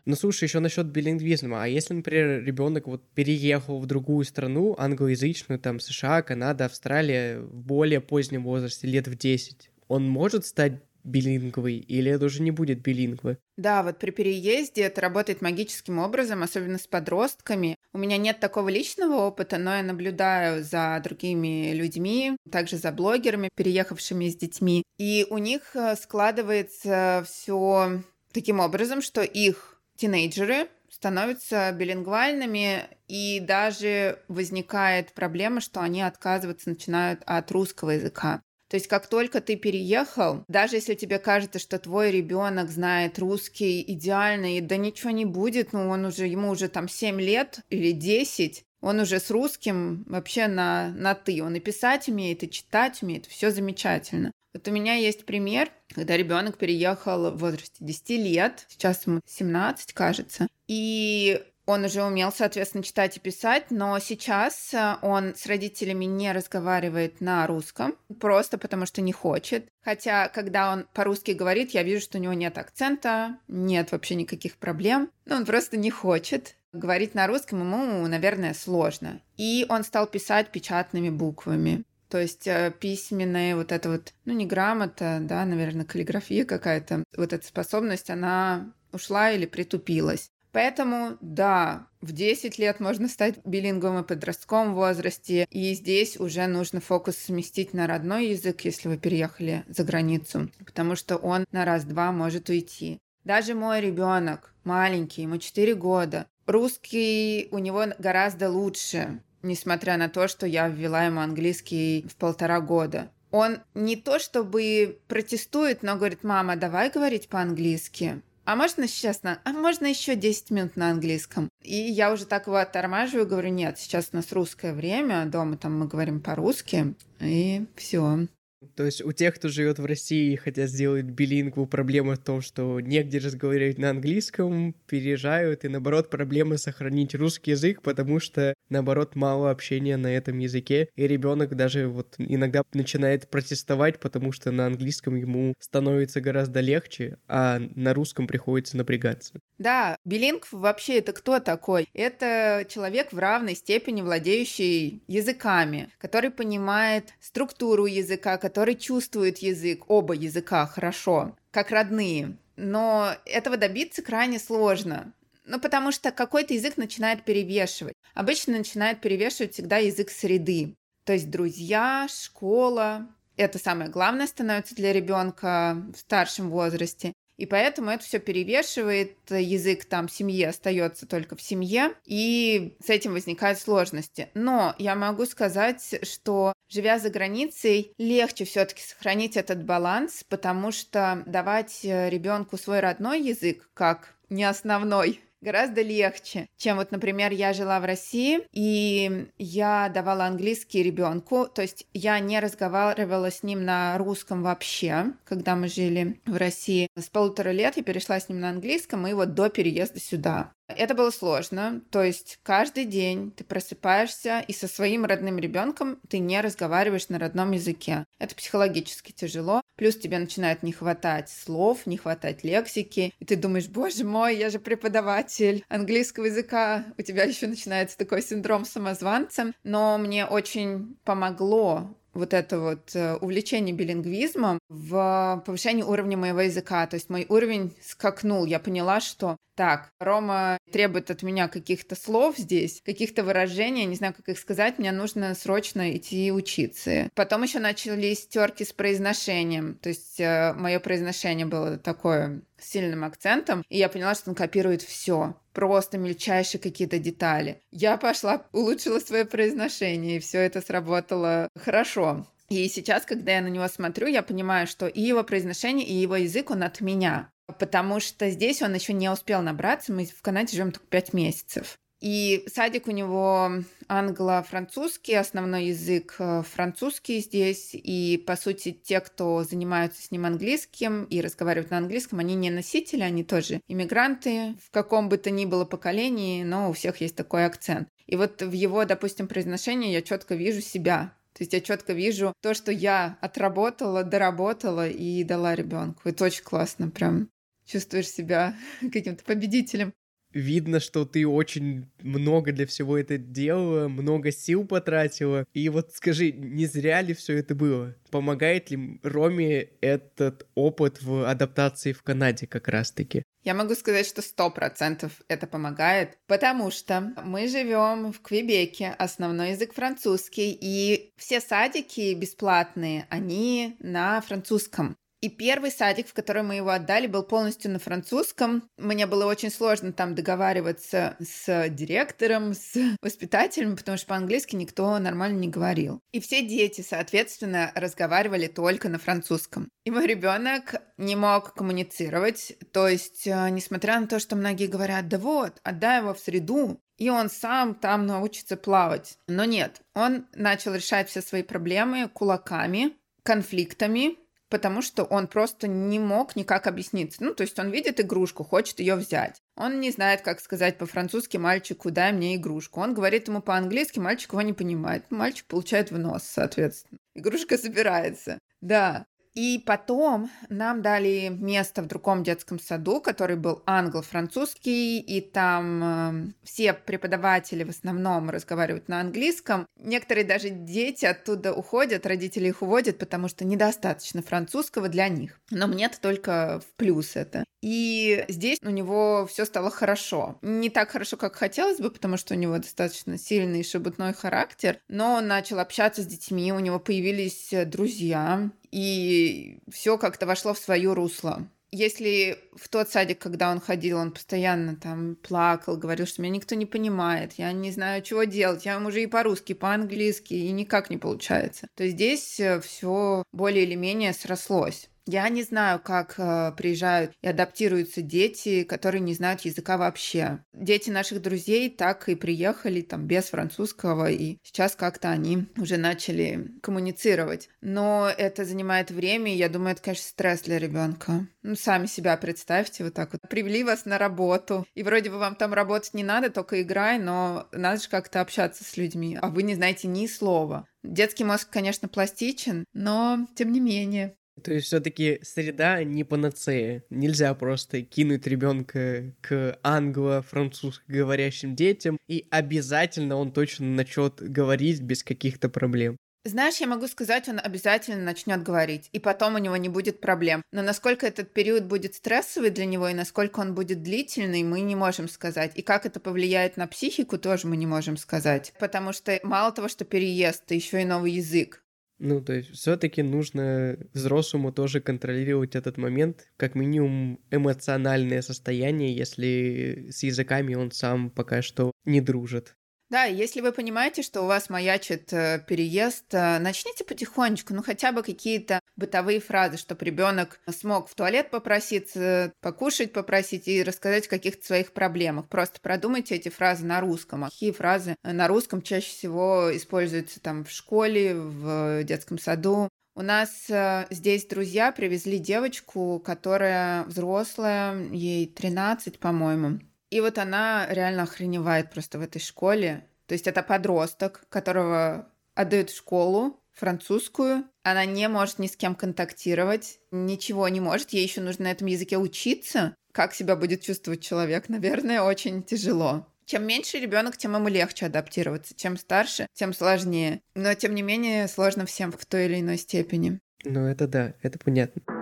Ну, 0.05 0.15
слушай, 0.15 0.45
еще 0.45 0.59
насчет 0.59 0.87
билингвизма. 0.87 1.63
А 1.63 1.67
если, 1.67 1.93
например, 1.93 2.43
ребенок 2.43 2.87
вот 2.87 3.03
переехал 3.13 3.79
в 3.79 3.85
другую 3.85 4.25
страну, 4.25 4.75
англоязычную, 4.77 5.59
там, 5.59 5.79
США, 5.79 6.21
Канада, 6.23 6.65
Австралия, 6.65 7.39
в 7.39 7.61
более 7.61 8.01
позднем 8.01 8.43
возрасте, 8.43 8.87
лет 8.87 9.07
в 9.07 9.15
10, 9.15 9.69
он 9.87 10.07
может 10.07 10.45
стать 10.45 10.81
билингвой, 11.03 11.77
или 11.77 12.11
это 12.11 12.25
уже 12.25 12.41
не 12.41 12.51
будет 12.51 12.81
билингвы? 12.81 13.37
Да, 13.57 13.83
вот 13.83 13.97
при 13.97 14.11
переезде 14.11 14.83
это 14.83 15.01
работает 15.01 15.41
магическим 15.41 15.99
образом, 15.99 16.43
особенно 16.43 16.77
с 16.77 16.87
подростками. 16.87 17.75
У 17.93 17.97
меня 17.97 18.17
нет 18.17 18.39
такого 18.39 18.69
личного 18.69 19.15
опыта, 19.15 19.57
но 19.57 19.75
я 19.75 19.83
наблюдаю 19.83 20.63
за 20.63 20.99
другими 21.03 21.73
людьми, 21.73 22.37
также 22.51 22.77
за 22.77 22.91
блогерами, 22.91 23.49
переехавшими 23.55 24.29
с 24.29 24.35
детьми. 24.35 24.83
И 24.97 25.25
у 25.29 25.37
них 25.37 25.75
э, 25.75 25.95
складывается 25.95 27.23
все 27.27 28.01
таким 28.31 28.59
образом, 28.59 29.01
что 29.01 29.21
их 29.21 29.70
тинейджеры 30.01 30.67
становятся 30.89 31.71
билингвальными, 31.71 32.87
и 33.07 33.39
даже 33.39 34.19
возникает 34.27 35.13
проблема, 35.13 35.61
что 35.61 35.81
они 35.81 36.01
отказываться 36.01 36.69
начинают 36.69 37.21
от 37.25 37.51
русского 37.51 37.91
языка. 37.91 38.41
То 38.69 38.75
есть 38.77 38.87
как 38.87 39.07
только 39.07 39.41
ты 39.41 39.57
переехал, 39.57 40.45
даже 40.47 40.77
если 40.77 40.93
тебе 40.95 41.19
кажется, 41.19 41.59
что 41.59 41.77
твой 41.77 42.09
ребенок 42.11 42.69
знает 42.69 43.19
русский 43.19 43.83
идеально, 43.93 44.57
и 44.57 44.61
да 44.61 44.77
ничего 44.77 45.11
не 45.11 45.25
будет, 45.25 45.73
ну 45.73 45.89
он 45.89 46.05
уже, 46.05 46.25
ему 46.25 46.49
уже 46.49 46.69
там 46.69 46.87
7 46.87 47.19
лет 47.19 47.59
или 47.69 47.91
10, 47.91 48.63
он 48.81 48.99
уже 49.01 49.19
с 49.19 49.29
русским 49.29 50.03
вообще 50.07 50.47
на, 50.47 50.89
на 50.89 51.13
«ты». 51.15 51.43
Он 51.43 51.55
и 51.55 51.59
писать 51.59 52.07
умеет, 52.07 52.43
и 52.43 52.49
читать 52.49 53.03
умеет, 53.03 53.25
все 53.25 53.51
замечательно. 53.51 54.31
Вот 54.53 54.67
у 54.67 54.71
меня 54.71 54.95
есть 54.95 55.25
пример, 55.25 55.69
когда 55.93 56.17
ребенок 56.17 56.57
переехал 56.57 57.31
в 57.31 57.37
возрасте 57.37 57.77
10 57.79 58.09
лет, 58.09 58.65
сейчас 58.69 59.07
ему 59.07 59.21
17, 59.25 59.93
кажется, 59.93 60.47
и 60.67 61.41
он 61.65 61.85
уже 61.85 62.03
умел, 62.03 62.31
соответственно, 62.31 62.83
читать 62.83 63.17
и 63.17 63.19
писать, 63.19 63.67
но 63.69 63.97
сейчас 63.99 64.73
э, 64.73 64.95
он 65.01 65.35
с 65.35 65.45
родителями 65.45 66.05
не 66.05 66.31
разговаривает 66.31 67.21
на 67.21 67.45
русском, 67.47 67.95
просто 68.19 68.57
потому 68.57 68.85
что 68.85 69.01
не 69.01 69.13
хочет. 69.13 69.67
Хотя, 69.83 70.27
когда 70.27 70.73
он 70.73 70.87
по-русски 70.93 71.31
говорит, 71.31 71.71
я 71.71 71.83
вижу, 71.83 72.01
что 72.01 72.17
у 72.17 72.21
него 72.21 72.33
нет 72.33 72.57
акцента, 72.57 73.37
нет 73.47 73.91
вообще 73.91 74.15
никаких 74.15 74.57
проблем, 74.57 75.11
но 75.25 75.35
он 75.35 75.45
просто 75.45 75.77
не 75.77 75.91
хочет. 75.91 76.55
Говорить 76.73 77.15
на 77.15 77.27
русском 77.27 77.59
ему, 77.59 78.07
наверное, 78.07 78.53
сложно. 78.53 79.21
И 79.37 79.65
он 79.69 79.83
стал 79.83 80.07
писать 80.07 80.51
печатными 80.51 81.09
буквами. 81.09 81.83
То 82.11 82.19
есть 82.19 82.45
э, 82.45 82.73
письменная 82.77 83.55
вот 83.55 83.71
эта 83.71 83.89
вот, 83.89 84.13
ну 84.25 84.33
не 84.33 84.45
грамота, 84.45 85.19
да, 85.21 85.45
наверное, 85.45 85.85
каллиграфия 85.85 86.43
какая-то, 86.43 87.05
вот 87.15 87.31
эта 87.31 87.47
способность, 87.47 88.09
она 88.09 88.73
ушла 88.91 89.31
или 89.31 89.45
притупилась. 89.45 90.29
Поэтому, 90.51 91.17
да, 91.21 91.87
в 92.01 92.11
10 92.11 92.59
лет 92.59 92.81
можно 92.81 93.07
стать 93.07 93.35
билинговым 93.45 94.03
и 94.03 94.05
подростковом 94.05 94.75
возрасте, 94.75 95.47
и 95.49 95.73
здесь 95.73 96.19
уже 96.19 96.45
нужно 96.47 96.81
фокус 96.81 97.15
сместить 97.15 97.73
на 97.73 97.87
родной 97.87 98.27
язык, 98.27 98.59
если 98.65 98.89
вы 98.89 98.97
переехали 98.97 99.63
за 99.69 99.85
границу, 99.85 100.51
потому 100.65 100.97
что 100.97 101.15
он 101.15 101.45
на 101.53 101.63
раз-два 101.63 102.11
может 102.11 102.49
уйти. 102.49 102.99
Даже 103.23 103.53
мой 103.53 103.79
ребенок 103.79 104.53
маленький, 104.65 105.21
ему 105.21 105.37
4 105.37 105.75
года, 105.75 106.27
русский 106.45 107.47
у 107.51 107.59
него 107.59 107.85
гораздо 107.99 108.49
лучше, 108.49 109.21
несмотря 109.43 109.97
на 109.97 110.09
то, 110.09 110.27
что 110.27 110.45
я 110.45 110.67
ввела 110.67 111.05
ему 111.05 111.19
английский 111.21 112.05
в 112.09 112.15
полтора 112.15 112.61
года. 112.61 113.09
Он 113.31 113.59
не 113.73 113.95
то 113.95 114.19
чтобы 114.19 114.99
протестует, 115.07 115.83
но 115.83 115.95
говорит, 115.95 116.23
мама, 116.23 116.55
давай 116.55 116.89
говорить 116.89 117.29
по-английски. 117.29 118.21
А 118.43 118.55
можно 118.55 118.87
сейчас 118.87 119.23
на... 119.23 119.39
А 119.43 119.53
можно 119.53 119.85
еще 119.85 120.15
10 120.15 120.49
минут 120.51 120.75
на 120.75 120.89
английском? 120.89 121.47
И 121.61 121.75
я 121.75 122.11
уже 122.11 122.25
так 122.25 122.47
его 122.47 122.57
оттормаживаю, 122.57 123.27
говорю, 123.27 123.49
нет, 123.49 123.77
сейчас 123.77 124.09
у 124.11 124.17
нас 124.17 124.31
русское 124.31 124.73
время, 124.73 125.25
дома 125.25 125.57
там 125.57 125.79
мы 125.79 125.87
говорим 125.87 126.19
по-русски, 126.19 126.95
и 127.19 127.65
все. 127.75 128.27
То 128.75 128.85
есть 128.85 129.03
у 129.03 129.11
тех, 129.11 129.35
кто 129.35 129.49
живет 129.49 129.79
в 129.79 129.85
России 129.85 130.33
и 130.33 130.35
хотят 130.35 130.69
сделать 130.69 131.05
билингву, 131.05 131.65
проблема 131.65 132.15
в 132.15 132.19
том, 132.19 132.41
что 132.41 132.79
негде 132.79 133.17
разговаривать 133.17 133.79
на 133.79 133.89
английском, 133.89 134.75
переезжают, 134.87 135.65
и 135.65 135.67
наоборот, 135.67 136.09
проблема 136.09 136.57
сохранить 136.57 137.15
русский 137.15 137.51
язык, 137.51 137.81
потому 137.81 138.19
что, 138.19 138.53
наоборот, 138.69 139.15
мало 139.15 139.49
общения 139.49 139.97
на 139.97 140.07
этом 140.07 140.37
языке, 140.37 140.89
и 140.95 141.07
ребенок 141.07 141.55
даже 141.55 141.87
вот 141.87 142.15
иногда 142.19 142.61
начинает 142.73 143.29
протестовать, 143.29 143.99
потому 143.99 144.31
что 144.31 144.51
на 144.51 144.67
английском 144.67 145.15
ему 145.15 145.55
становится 145.59 146.21
гораздо 146.21 146.59
легче, 146.59 147.17
а 147.27 147.59
на 147.59 147.93
русском 147.93 148.27
приходится 148.27 148.77
напрягаться. 148.77 149.39
Да, 149.57 149.97
билингв 150.05 150.51
вообще 150.51 150.97
это 150.99 151.13
кто 151.13 151.39
такой? 151.39 151.87
Это 151.93 152.65
человек 152.67 153.11
в 153.13 153.19
равной 153.19 153.55
степени 153.55 154.01
владеющий 154.01 155.03
языками, 155.07 155.89
который 155.99 156.31
понимает 156.31 157.13
структуру 157.19 157.85
языка, 157.85 158.37
который 158.51 158.75
чувствует 158.75 159.37
язык, 159.37 159.85
оба 159.87 160.13
языка 160.13 160.65
хорошо, 160.67 161.37
как 161.51 161.71
родные. 161.71 162.35
Но 162.57 163.13
этого 163.25 163.55
добиться 163.55 164.01
крайне 164.01 164.39
сложно. 164.39 165.13
Ну, 165.45 165.57
потому 165.57 165.93
что 165.93 166.11
какой-то 166.11 166.53
язык 166.53 166.75
начинает 166.75 167.23
перевешивать. 167.23 167.93
Обычно 168.13 168.57
начинает 168.57 168.99
перевешивать 168.99 169.53
всегда 169.53 169.77
язык 169.77 170.09
среды. 170.09 170.75
То 171.05 171.13
есть 171.13 171.29
друзья, 171.29 172.07
школа. 172.09 173.07
Это 173.37 173.57
самое 173.57 173.89
главное 173.89 174.27
становится 174.27 174.75
для 174.75 174.91
ребенка 174.91 175.81
в 175.95 175.99
старшем 175.99 176.49
возрасте. 176.49 177.13
И 177.41 177.47
поэтому 177.47 177.89
это 177.89 178.03
все 178.03 178.19
перевешивает, 178.19 179.17
язык 179.31 179.85
там 179.85 180.07
семьи 180.07 180.43
остается 180.43 181.07
только 181.07 181.35
в 181.35 181.41
семье, 181.41 181.95
и 182.05 182.77
с 182.85 182.91
этим 182.91 183.13
возникают 183.13 183.57
сложности. 183.57 184.29
Но 184.35 184.75
я 184.77 184.93
могу 184.93 185.25
сказать, 185.25 185.95
что 186.03 186.53
живя 186.69 186.99
за 186.99 187.09
границей, 187.09 187.93
легче 187.97 188.45
все-таки 188.45 188.83
сохранить 188.83 189.37
этот 189.37 189.63
баланс, 189.63 190.23
потому 190.29 190.71
что 190.71 191.23
давать 191.25 191.79
ребенку 191.81 192.59
свой 192.59 192.79
родной 192.79 193.19
язык 193.21 193.71
как 193.73 194.13
не 194.29 194.43
основной 194.43 195.19
гораздо 195.41 195.81
легче, 195.81 196.47
чем 196.57 196.77
вот, 196.77 196.91
например, 196.91 197.31
я 197.31 197.53
жила 197.53 197.79
в 197.79 197.85
России, 197.85 198.39
и 198.51 199.27
я 199.37 199.89
давала 199.93 200.25
английский 200.25 200.83
ребенку, 200.83 201.47
то 201.47 201.61
есть 201.61 201.87
я 201.93 202.19
не 202.19 202.39
разговаривала 202.39 203.31
с 203.31 203.43
ним 203.43 203.65
на 203.65 203.97
русском 203.97 204.43
вообще, 204.43 205.13
когда 205.25 205.55
мы 205.55 205.67
жили 205.67 206.19
в 206.25 206.37
России. 206.37 206.87
С 206.95 207.09
полутора 207.09 207.49
лет 207.49 207.77
я 207.77 207.83
перешла 207.83 208.19
с 208.19 208.29
ним 208.29 208.39
на 208.39 208.49
английском, 208.49 209.07
и 209.07 209.13
вот 209.13 209.33
до 209.33 209.49
переезда 209.49 209.99
сюда. 209.99 210.51
Это 210.77 210.93
было 210.93 211.11
сложно, 211.11 211.81
то 211.91 212.03
есть 212.03 212.39
каждый 212.43 212.85
день 212.85 213.31
ты 213.31 213.43
просыпаешься 213.43 214.43
и 214.47 214.53
со 214.53 214.67
своим 214.67 215.05
родным 215.05 215.37
ребенком 215.37 215.99
ты 216.09 216.19
не 216.19 216.39
разговариваешь 216.41 217.09
на 217.09 217.19
родном 217.19 217.51
языке. 217.51 218.05
Это 218.19 218.35
психологически 218.35 219.11
тяжело, 219.11 219.61
плюс 219.75 219.97
тебе 219.97 220.19
начинает 220.19 220.63
не 220.63 220.71
хватать 220.71 221.29
слов, 221.29 221.85
не 221.85 221.97
хватать 221.97 222.43
лексики, 222.43 223.13
и 223.19 223.25
ты 223.25 223.35
думаешь, 223.35 223.67
боже 223.67 224.03
мой, 224.03 224.37
я 224.37 224.49
же 224.49 224.59
преподаватель 224.59 225.63
английского 225.69 226.25
языка, 226.25 226.85
у 226.97 227.01
тебя 227.01 227.23
еще 227.23 227.47
начинается 227.47 227.97
такой 227.97 228.21
синдром 228.21 228.65
самозванца, 228.65 229.53
но 229.63 229.97
мне 229.97 230.25
очень 230.25 230.97
помогло 231.03 231.95
вот 232.13 232.33
это 232.33 232.59
вот 232.59 232.91
э, 232.93 233.15
увлечение 233.15 233.73
билингвизмом 233.73 234.59
в 234.69 235.43
повышении 235.45 235.83
уровня 235.83 236.17
моего 236.17 236.41
языка. 236.41 236.85
То 236.87 236.95
есть 236.95 237.09
мой 237.09 237.25
уровень 237.29 237.73
скакнул. 237.81 238.45
Я 238.45 238.59
поняла, 238.59 238.99
что 238.99 239.37
так, 239.61 239.91
Рома 239.99 240.57
требует 240.71 241.11
от 241.11 241.21
меня 241.21 241.47
каких-то 241.47 241.95
слов 241.95 242.35
здесь, 242.35 242.81
каких-то 242.83 243.23
выражений, 243.23 243.85
не 243.85 243.95
знаю, 243.95 244.15
как 244.15 244.27
их 244.27 244.39
сказать, 244.39 244.79
мне 244.79 244.91
нужно 244.91 245.35
срочно 245.35 245.95
идти 245.95 246.31
учиться. 246.31 247.11
Потом 247.13 247.43
еще 247.43 247.59
начались 247.59 248.25
терки 248.25 248.65
с 248.65 248.73
произношением, 248.73 249.75
то 249.75 249.89
есть 249.89 250.19
э, 250.19 250.55
мое 250.57 250.79
произношение 250.79 251.45
было 251.45 251.77
такое 251.77 252.41
с 252.57 252.71
сильным 252.71 253.03
акцентом, 253.03 253.63
и 253.69 253.77
я 253.77 253.87
поняла, 253.87 254.15
что 254.15 254.31
он 254.31 254.35
копирует 254.35 254.81
все, 254.81 255.35
просто 255.53 255.99
мельчайшие 255.99 256.59
какие-то 256.59 256.97
детали. 256.97 257.61
Я 257.69 257.97
пошла, 257.97 258.47
улучшила 258.53 258.97
свое 258.97 259.25
произношение, 259.25 260.17
и 260.17 260.19
все 260.19 260.39
это 260.39 260.61
сработало 260.61 261.49
хорошо. 261.55 262.25
И 262.49 262.67
сейчас, 262.67 263.05
когда 263.05 263.33
я 263.33 263.41
на 263.41 263.47
него 263.47 263.67
смотрю, 263.67 264.07
я 264.07 264.23
понимаю, 264.23 264.65
что 264.65 264.87
и 264.87 265.01
его 265.01 265.23
произношение, 265.23 265.85
и 265.85 265.93
его 265.93 266.15
язык, 266.15 266.49
он 266.49 266.63
от 266.63 266.81
меня. 266.81 267.29
Потому 267.51 267.99
что 267.99 268.29
здесь 268.29 268.61
он 268.61 268.73
еще 268.73 268.93
не 268.93 269.09
успел 269.09 269.41
набраться, 269.41 269.93
мы 269.93 270.05
в 270.05 270.21
Канаде 270.21 270.55
живем 270.55 270.71
только 270.71 270.87
пять 270.87 271.13
месяцев. 271.13 271.77
И 272.01 272.43
садик 272.47 272.87
у 272.87 272.91
него 272.91 273.51
англо-французский, 273.87 275.13
основной 275.13 275.65
язык 275.65 276.15
э, 276.17 276.41
французский 276.41 277.19
здесь. 277.19 277.71
И, 277.73 278.21
по 278.25 278.35
сути, 278.35 278.71
те, 278.71 278.99
кто 279.01 279.43
занимаются 279.43 280.01
с 280.01 280.09
ним 280.09 280.25
английским 280.25 281.03
и 281.03 281.21
разговаривают 281.21 281.69
на 281.69 281.77
английском, 281.77 282.17
они 282.17 282.33
не 282.33 282.49
носители, 282.49 283.01
они 283.01 283.23
тоже 283.23 283.61
иммигранты 283.67 284.55
в 284.65 284.71
каком 284.71 285.09
бы 285.09 285.17
то 285.19 285.29
ни 285.29 285.45
было 285.45 285.63
поколении, 285.63 286.41
но 286.41 286.71
у 286.71 286.73
всех 286.73 287.01
есть 287.01 287.15
такой 287.15 287.45
акцент. 287.45 287.87
И 288.07 288.15
вот 288.15 288.41
в 288.41 288.51
его, 288.51 288.83
допустим, 288.85 289.27
произношении 289.27 289.93
я 289.93 290.01
четко 290.01 290.33
вижу 290.33 290.61
себя. 290.61 291.13
То 291.33 291.43
есть 291.43 291.53
я 291.53 291.61
четко 291.61 291.93
вижу 291.93 292.33
то, 292.41 292.55
что 292.55 292.71
я 292.71 293.17
отработала, 293.21 294.03
доработала 294.03 294.87
и 294.89 295.23
дала 295.23 295.53
ребенку. 295.53 296.01
Это 296.05 296.25
очень 296.25 296.43
классно, 296.43 296.89
прям 296.89 297.29
чувствуешь 297.71 298.09
себя 298.09 298.55
каким-то 298.91 299.23
победителем 299.23 299.93
видно, 300.33 300.79
что 300.79 301.05
ты 301.05 301.27
очень 301.27 301.89
много 302.01 302.51
для 302.51 302.65
всего 302.65 302.97
это 302.97 303.17
делала, 303.17 303.87
много 303.87 304.31
сил 304.31 304.65
потратила. 304.65 305.45
И 305.53 305.69
вот 305.69 305.93
скажи, 305.93 306.31
не 306.31 306.65
зря 306.65 307.01
ли 307.01 307.13
все 307.13 307.37
это 307.37 307.55
было? 307.55 307.95
Помогает 308.09 308.71
ли 308.71 308.99
Роме 309.03 309.69
этот 309.81 310.47
опыт 310.55 311.01
в 311.01 311.29
адаптации 311.29 311.93
в 311.93 312.03
Канаде 312.03 312.47
как 312.47 312.67
раз-таки? 312.67 313.23
Я 313.43 313.55
могу 313.55 313.73
сказать, 313.73 314.05
что 314.05 314.21
сто 314.21 314.51
процентов 314.51 315.13
это 315.27 315.47
помогает, 315.47 316.19
потому 316.27 316.69
что 316.69 317.13
мы 317.23 317.47
живем 317.47 318.13
в 318.13 318.21
Квебеке, 318.21 318.93
основной 318.99 319.51
язык 319.51 319.73
французский, 319.73 320.55
и 320.59 321.11
все 321.17 321.41
садики 321.41 322.13
бесплатные, 322.13 323.07
они 323.09 323.77
на 323.79 324.21
французском. 324.21 324.95
И 325.21 325.29
первый 325.29 325.69
садик, 325.69 326.07
в 326.07 326.13
который 326.13 326.41
мы 326.41 326.55
его 326.55 326.71
отдали, 326.71 327.05
был 327.05 327.21
полностью 327.21 327.69
на 327.69 327.77
французском. 327.77 328.67
Мне 328.77 329.05
было 329.05 329.25
очень 329.25 329.51
сложно 329.51 329.93
там 329.93 330.15
договариваться 330.15 331.15
с 331.19 331.69
директором, 331.69 332.55
с 332.55 332.75
воспитателем, 333.03 333.77
потому 333.77 333.97
что 333.97 334.07
по-английски 334.07 334.55
никто 334.55 334.97
нормально 334.97 335.37
не 335.37 335.47
говорил. 335.47 336.01
И 336.11 336.19
все 336.19 336.41
дети, 336.41 336.81
соответственно, 336.81 337.71
разговаривали 337.75 338.47
только 338.47 338.89
на 338.89 338.97
французском. 338.97 339.69
И 339.85 339.91
мой 339.91 340.07
ребенок 340.07 340.81
не 340.97 341.15
мог 341.15 341.53
коммуницировать. 341.53 342.53
То 342.71 342.87
есть, 342.87 343.27
э, 343.27 343.49
несмотря 343.51 343.99
на 343.99 344.07
то, 344.07 344.19
что 344.19 344.35
многие 344.35 344.65
говорят, 344.65 345.07
да 345.07 345.19
вот, 345.19 345.59
отдай 345.63 345.99
его 345.99 346.15
в 346.15 346.19
среду, 346.19 346.81
и 346.97 347.09
он 347.09 347.29
сам 347.29 347.75
там 347.75 348.07
научится 348.07 348.57
плавать. 348.57 349.17
Но 349.27 349.45
нет, 349.45 349.81
он 349.93 350.25
начал 350.33 350.73
решать 350.73 351.09
все 351.09 351.21
свои 351.21 351.43
проблемы 351.43 352.09
кулаками, 352.09 352.93
конфликтами, 353.23 354.17
потому 354.51 354.81
что 354.81 355.05
он 355.05 355.27
просто 355.27 355.67
не 355.67 355.97
мог 355.97 356.35
никак 356.35 356.67
объясниться. 356.67 357.23
Ну, 357.23 357.33
то 357.33 357.41
есть 357.41 357.57
он 357.57 357.71
видит 357.71 358.01
игрушку, 358.01 358.43
хочет 358.43 358.79
ее 358.79 358.95
взять. 358.95 359.41
Он 359.55 359.79
не 359.79 359.91
знает, 359.91 360.21
как 360.21 360.41
сказать 360.41 360.77
по-французски 360.77 361.37
мальчику 361.37 361.89
«дай 361.89 362.11
мне 362.11 362.35
игрушку». 362.35 362.81
Он 362.81 362.93
говорит 362.93 363.29
ему 363.29 363.41
по-английски, 363.41 363.99
мальчик 363.99 364.33
его 364.33 364.41
не 364.41 364.53
понимает. 364.53 365.09
Мальчик 365.09 365.47
получает 365.47 365.89
в 365.89 365.97
нос, 365.97 366.23
соответственно. 366.23 366.99
Игрушка 367.15 367.57
собирается. 367.57 368.39
Да, 368.59 369.05
и 369.33 369.63
потом 369.65 370.29
нам 370.49 370.81
дали 370.81 371.29
место 371.29 371.81
в 371.81 371.87
другом 371.87 372.23
детском 372.23 372.59
саду, 372.59 372.99
который 372.99 373.37
был 373.37 373.63
англо-французский, 373.65 374.99
и 374.99 375.21
там 375.21 375.83
э, 375.83 376.31
все 376.43 376.73
преподаватели 376.73 377.63
в 377.63 377.69
основном 377.69 378.29
разговаривают 378.29 378.89
на 378.89 378.99
английском. 378.99 379.65
Некоторые 379.77 380.25
даже 380.25 380.49
дети 380.49 381.05
оттуда 381.05 381.53
уходят, 381.53 382.05
родители 382.05 382.49
их 382.49 382.61
уводят, 382.61 382.97
потому 382.97 383.29
что 383.29 383.45
недостаточно 383.45 384.21
французского 384.21 384.89
для 384.89 385.07
них. 385.07 385.39
Но 385.49 385.67
мне-то 385.67 385.99
только 386.01 386.61
в 386.65 386.75
плюс 386.75 387.15
это. 387.15 387.45
И 387.61 388.25
здесь 388.27 388.57
у 388.63 388.69
него 388.69 389.27
все 389.27 389.45
стало 389.45 389.69
хорошо. 389.69 390.39
Не 390.41 390.69
так 390.69 390.89
хорошо, 390.89 391.15
как 391.15 391.35
хотелось 391.35 391.77
бы, 391.77 391.91
потому 391.91 392.17
что 392.17 392.33
у 392.33 392.37
него 392.37 392.57
достаточно 392.57 393.17
сильный 393.17 393.63
шебутной 393.63 394.13
характер, 394.13 394.79
но 394.89 395.13
он 395.15 395.27
начал 395.27 395.59
общаться 395.59 396.01
с 396.01 396.07
детьми, 396.07 396.51
у 396.51 396.59
него 396.59 396.79
появились 396.79 397.49
друзья, 397.67 398.49
и 398.71 399.59
все 399.69 399.97
как-то 399.97 400.25
вошло 400.25 400.53
в 400.53 400.59
свое 400.59 400.93
русло. 400.93 401.47
Если 401.73 402.37
в 402.53 402.67
тот 402.67 402.89
садик, 402.89 403.19
когда 403.19 403.49
он 403.49 403.61
ходил, 403.61 403.97
он 403.97 404.11
постоянно 404.11 404.75
там 404.75 405.15
плакал, 405.15 405.77
говорил, 405.77 406.05
что 406.05 406.21
меня 406.21 406.35
никто 406.35 406.53
не 406.55 406.65
понимает, 406.65 407.33
я 407.37 407.53
не 407.53 407.71
знаю, 407.71 408.01
чего 408.01 408.25
делать, 408.25 408.65
я 408.65 408.77
уже 408.77 409.03
и 409.03 409.07
по-русски, 409.07 409.53
по-английски, 409.53 410.33
и 410.33 410.51
никак 410.51 410.89
не 410.89 410.97
получается, 410.97 411.69
то 411.75 411.87
здесь 411.87 412.41
э, 412.41 412.59
все 412.59 413.23
более 413.31 413.63
или 413.63 413.75
менее 413.75 414.11
срослось. 414.11 414.89
Я 415.11 415.27
не 415.27 415.43
знаю, 415.43 415.81
как 415.83 416.15
э, 416.17 416.53
приезжают 416.55 417.11
и 417.21 417.27
адаптируются 417.27 418.01
дети, 418.01 418.63
которые 418.63 419.01
не 419.01 419.13
знают 419.13 419.41
языка 419.41 419.75
вообще. 419.75 420.45
Дети 420.53 420.89
наших 420.89 421.21
друзей 421.21 421.69
так 421.69 422.07
и 422.07 422.15
приехали 422.15 422.79
там 422.79 423.07
без 423.07 423.25
французского, 423.25 424.09
и 424.09 424.37
сейчас 424.41 424.77
как-то 424.77 425.09
они 425.09 425.49
уже 425.57 425.75
начали 425.75 426.51
коммуницировать. 426.61 427.49
Но 427.59 428.09
это 428.09 428.45
занимает 428.45 428.89
время, 428.89 429.33
и 429.33 429.37
я 429.37 429.49
думаю, 429.49 429.73
это, 429.73 429.81
конечно, 429.81 430.07
стресс 430.07 430.43
для 430.43 430.59
ребенка. 430.59 431.27
Ну, 431.43 431.55
сами 431.55 431.87
себя 431.87 432.15
представьте 432.15 432.85
вот 432.85 432.93
так 432.93 433.11
вот. 433.11 433.19
Привели 433.29 433.65
вас 433.65 433.83
на 433.83 433.97
работу, 433.97 434.65
и 434.75 434.81
вроде 434.81 435.09
бы 435.09 435.17
вам 435.17 435.35
там 435.35 435.53
работать 435.53 435.93
не 435.93 436.05
надо, 436.05 436.29
только 436.29 436.61
играй, 436.61 436.99
но 436.99 437.49
надо 437.51 437.81
же 437.81 437.89
как-то 437.89 438.21
общаться 438.21 438.63
с 438.63 438.77
людьми, 438.77 439.19
а 439.21 439.27
вы 439.27 439.43
не 439.43 439.55
знаете 439.55 439.89
ни 439.89 440.07
слова. 440.07 440.65
Детский 440.83 441.25
мозг, 441.25 441.49
конечно, 441.49 441.89
пластичен, 441.89 442.63
но 442.71 443.27
тем 443.35 443.51
не 443.51 443.59
менее. 443.59 444.15
То 444.43 444.53
есть 444.53 444.67
все-таки 444.67 445.19
среда 445.23 445.83
не 445.83 446.03
панацея. 446.03 446.83
Нельзя 446.89 447.33
просто 447.33 447.81
кинуть 447.81 448.27
ребенка 448.27 449.13
к 449.21 449.57
англо-французско 449.63 450.83
говорящим 450.87 451.55
детям, 451.55 451.97
и 452.07 452.27
обязательно 452.29 453.15
он 453.15 453.31
точно 453.31 453.67
начнет 453.67 454.15
говорить 454.21 454.81
без 454.81 455.03
каких-то 455.03 455.49
проблем. 455.49 455.97
Знаешь, 456.23 456.57
я 456.57 456.67
могу 456.67 456.87
сказать, 456.87 457.27
он 457.29 457.39
обязательно 457.43 458.03
начнет 458.03 458.43
говорить, 458.43 458.89
и 458.91 458.99
потом 458.99 459.35
у 459.35 459.37
него 459.39 459.57
не 459.57 459.69
будет 459.69 460.01
проблем. 460.01 460.43
Но 460.51 460.61
насколько 460.61 461.07
этот 461.07 461.33
период 461.33 461.63
будет 461.63 461.95
стрессовый 461.95 462.51
для 462.51 462.65
него 462.65 462.87
и 462.87 462.93
насколько 462.93 463.39
он 463.39 463.55
будет 463.55 463.81
длительный, 463.81 464.43
мы 464.43 464.61
не 464.61 464.75
можем 464.75 465.09
сказать. 465.09 465.53
И 465.55 465.63
как 465.63 465.87
это 465.87 465.99
повлияет 465.99 466.57
на 466.57 466.67
психику, 466.67 467.17
тоже 467.17 467.47
мы 467.47 467.57
не 467.57 467.65
можем 467.65 467.97
сказать. 467.97 468.53
Потому 468.59 468.93
что 468.93 469.19
мало 469.23 469.51
того, 469.51 469.67
что 469.67 469.83
переезд, 469.83 470.45
то 470.45 470.53
еще 470.53 470.83
и 470.83 470.85
новый 470.85 471.13
язык. 471.13 471.63
Ну, 472.03 472.19
то 472.19 472.33
есть 472.33 472.49
все-таки 472.49 473.03
нужно 473.03 473.77
взрослому 473.93 474.51
тоже 474.51 474.81
контролировать 474.81 475.55
этот 475.55 475.77
момент, 475.77 476.31
как 476.35 476.55
минимум 476.55 477.19
эмоциональное 477.29 478.23
состояние, 478.23 478.95
если 478.95 479.89
с 479.91 480.01
языками 480.01 480.55
он 480.55 480.71
сам 480.71 481.11
пока 481.11 481.43
что 481.43 481.71
не 481.85 482.01
дружит. 482.01 482.55
Да, 482.91 483.05
если 483.05 483.39
вы 483.39 483.53
понимаете, 483.53 484.01
что 484.01 484.21
у 484.21 484.25
вас 484.25 484.49
маячит 484.49 485.13
э, 485.13 485.41
переезд, 485.47 486.13
э, 486.13 486.39
начните 486.39 486.83
потихонечку, 486.83 487.53
ну 487.53 487.63
хотя 487.63 487.93
бы 487.93 488.03
какие-то 488.03 488.59
бытовые 488.75 489.21
фразы, 489.21 489.55
чтобы 489.55 489.85
ребенок 489.85 490.41
смог 490.49 490.89
в 490.89 490.95
туалет 490.95 491.31
попроситься, 491.31 492.33
покушать 492.41 492.91
попросить 492.91 493.47
и 493.47 493.63
рассказать 493.63 494.07
о 494.07 494.09
каких-то 494.09 494.45
своих 494.45 494.73
проблемах. 494.73 495.29
Просто 495.29 495.61
продумайте 495.61 496.15
эти 496.15 496.27
фразы 496.27 496.65
на 496.65 496.81
русском. 496.81 497.23
А 497.23 497.29
какие 497.29 497.53
фразы 497.53 497.95
на 498.03 498.27
русском 498.27 498.61
чаще 498.61 498.89
всего 498.89 499.55
используются 499.55 500.19
там 500.19 500.43
в 500.43 500.51
школе, 500.51 501.15
в 501.15 501.85
детском 501.85 502.19
саду. 502.19 502.67
У 502.93 503.03
нас 503.03 503.49
э, 503.49 503.87
здесь 503.89 504.25
друзья 504.25 504.73
привезли 504.73 505.17
девочку, 505.17 506.01
которая 506.03 506.83
взрослая, 506.83 507.87
ей 507.93 508.27
13, 508.27 508.99
по-моему. 508.99 509.61
И 509.91 509.99
вот 509.99 510.17
она 510.17 510.65
реально 510.69 511.03
охреневает 511.03 511.69
просто 511.69 511.99
в 511.99 512.01
этой 512.01 512.19
школе. 512.19 512.87
То 513.07 513.13
есть 513.13 513.27
это 513.27 513.43
подросток, 513.43 514.25
которого 514.29 515.09
отдают 515.35 515.69
в 515.69 515.77
школу 515.77 516.39
французскую. 516.53 517.43
Она 517.63 517.85
не 517.85 518.07
может 518.07 518.39
ни 518.39 518.47
с 518.47 518.55
кем 518.55 518.73
контактировать, 518.73 519.79
ничего 519.91 520.47
не 520.47 520.61
может. 520.61 520.91
Ей 520.91 521.03
еще 521.03 521.21
нужно 521.21 521.45
на 521.45 521.51
этом 521.51 521.67
языке 521.67 521.97
учиться. 521.97 522.75
Как 522.93 523.13
себя 523.13 523.35
будет 523.35 523.61
чувствовать 523.61 524.01
человек, 524.01 524.49
наверное, 524.49 525.01
очень 525.01 525.43
тяжело. 525.43 526.07
Чем 526.25 526.45
меньше 526.45 526.79
ребенок, 526.79 527.17
тем 527.17 527.35
ему 527.35 527.49
легче 527.49 527.87
адаптироваться. 527.87 528.55
Чем 528.55 528.77
старше, 528.77 529.27
тем 529.33 529.53
сложнее. 529.53 530.21
Но, 530.35 530.53
тем 530.53 530.73
не 530.73 530.81
менее, 530.81 531.27
сложно 531.27 531.65
всем 531.65 531.91
в 531.91 532.05
той 532.05 532.25
или 532.25 532.39
иной 532.39 532.57
степени. 532.57 533.19
Ну, 533.43 533.65
это 533.65 533.87
да, 533.87 534.13
это 534.21 534.39
понятно. 534.39 535.00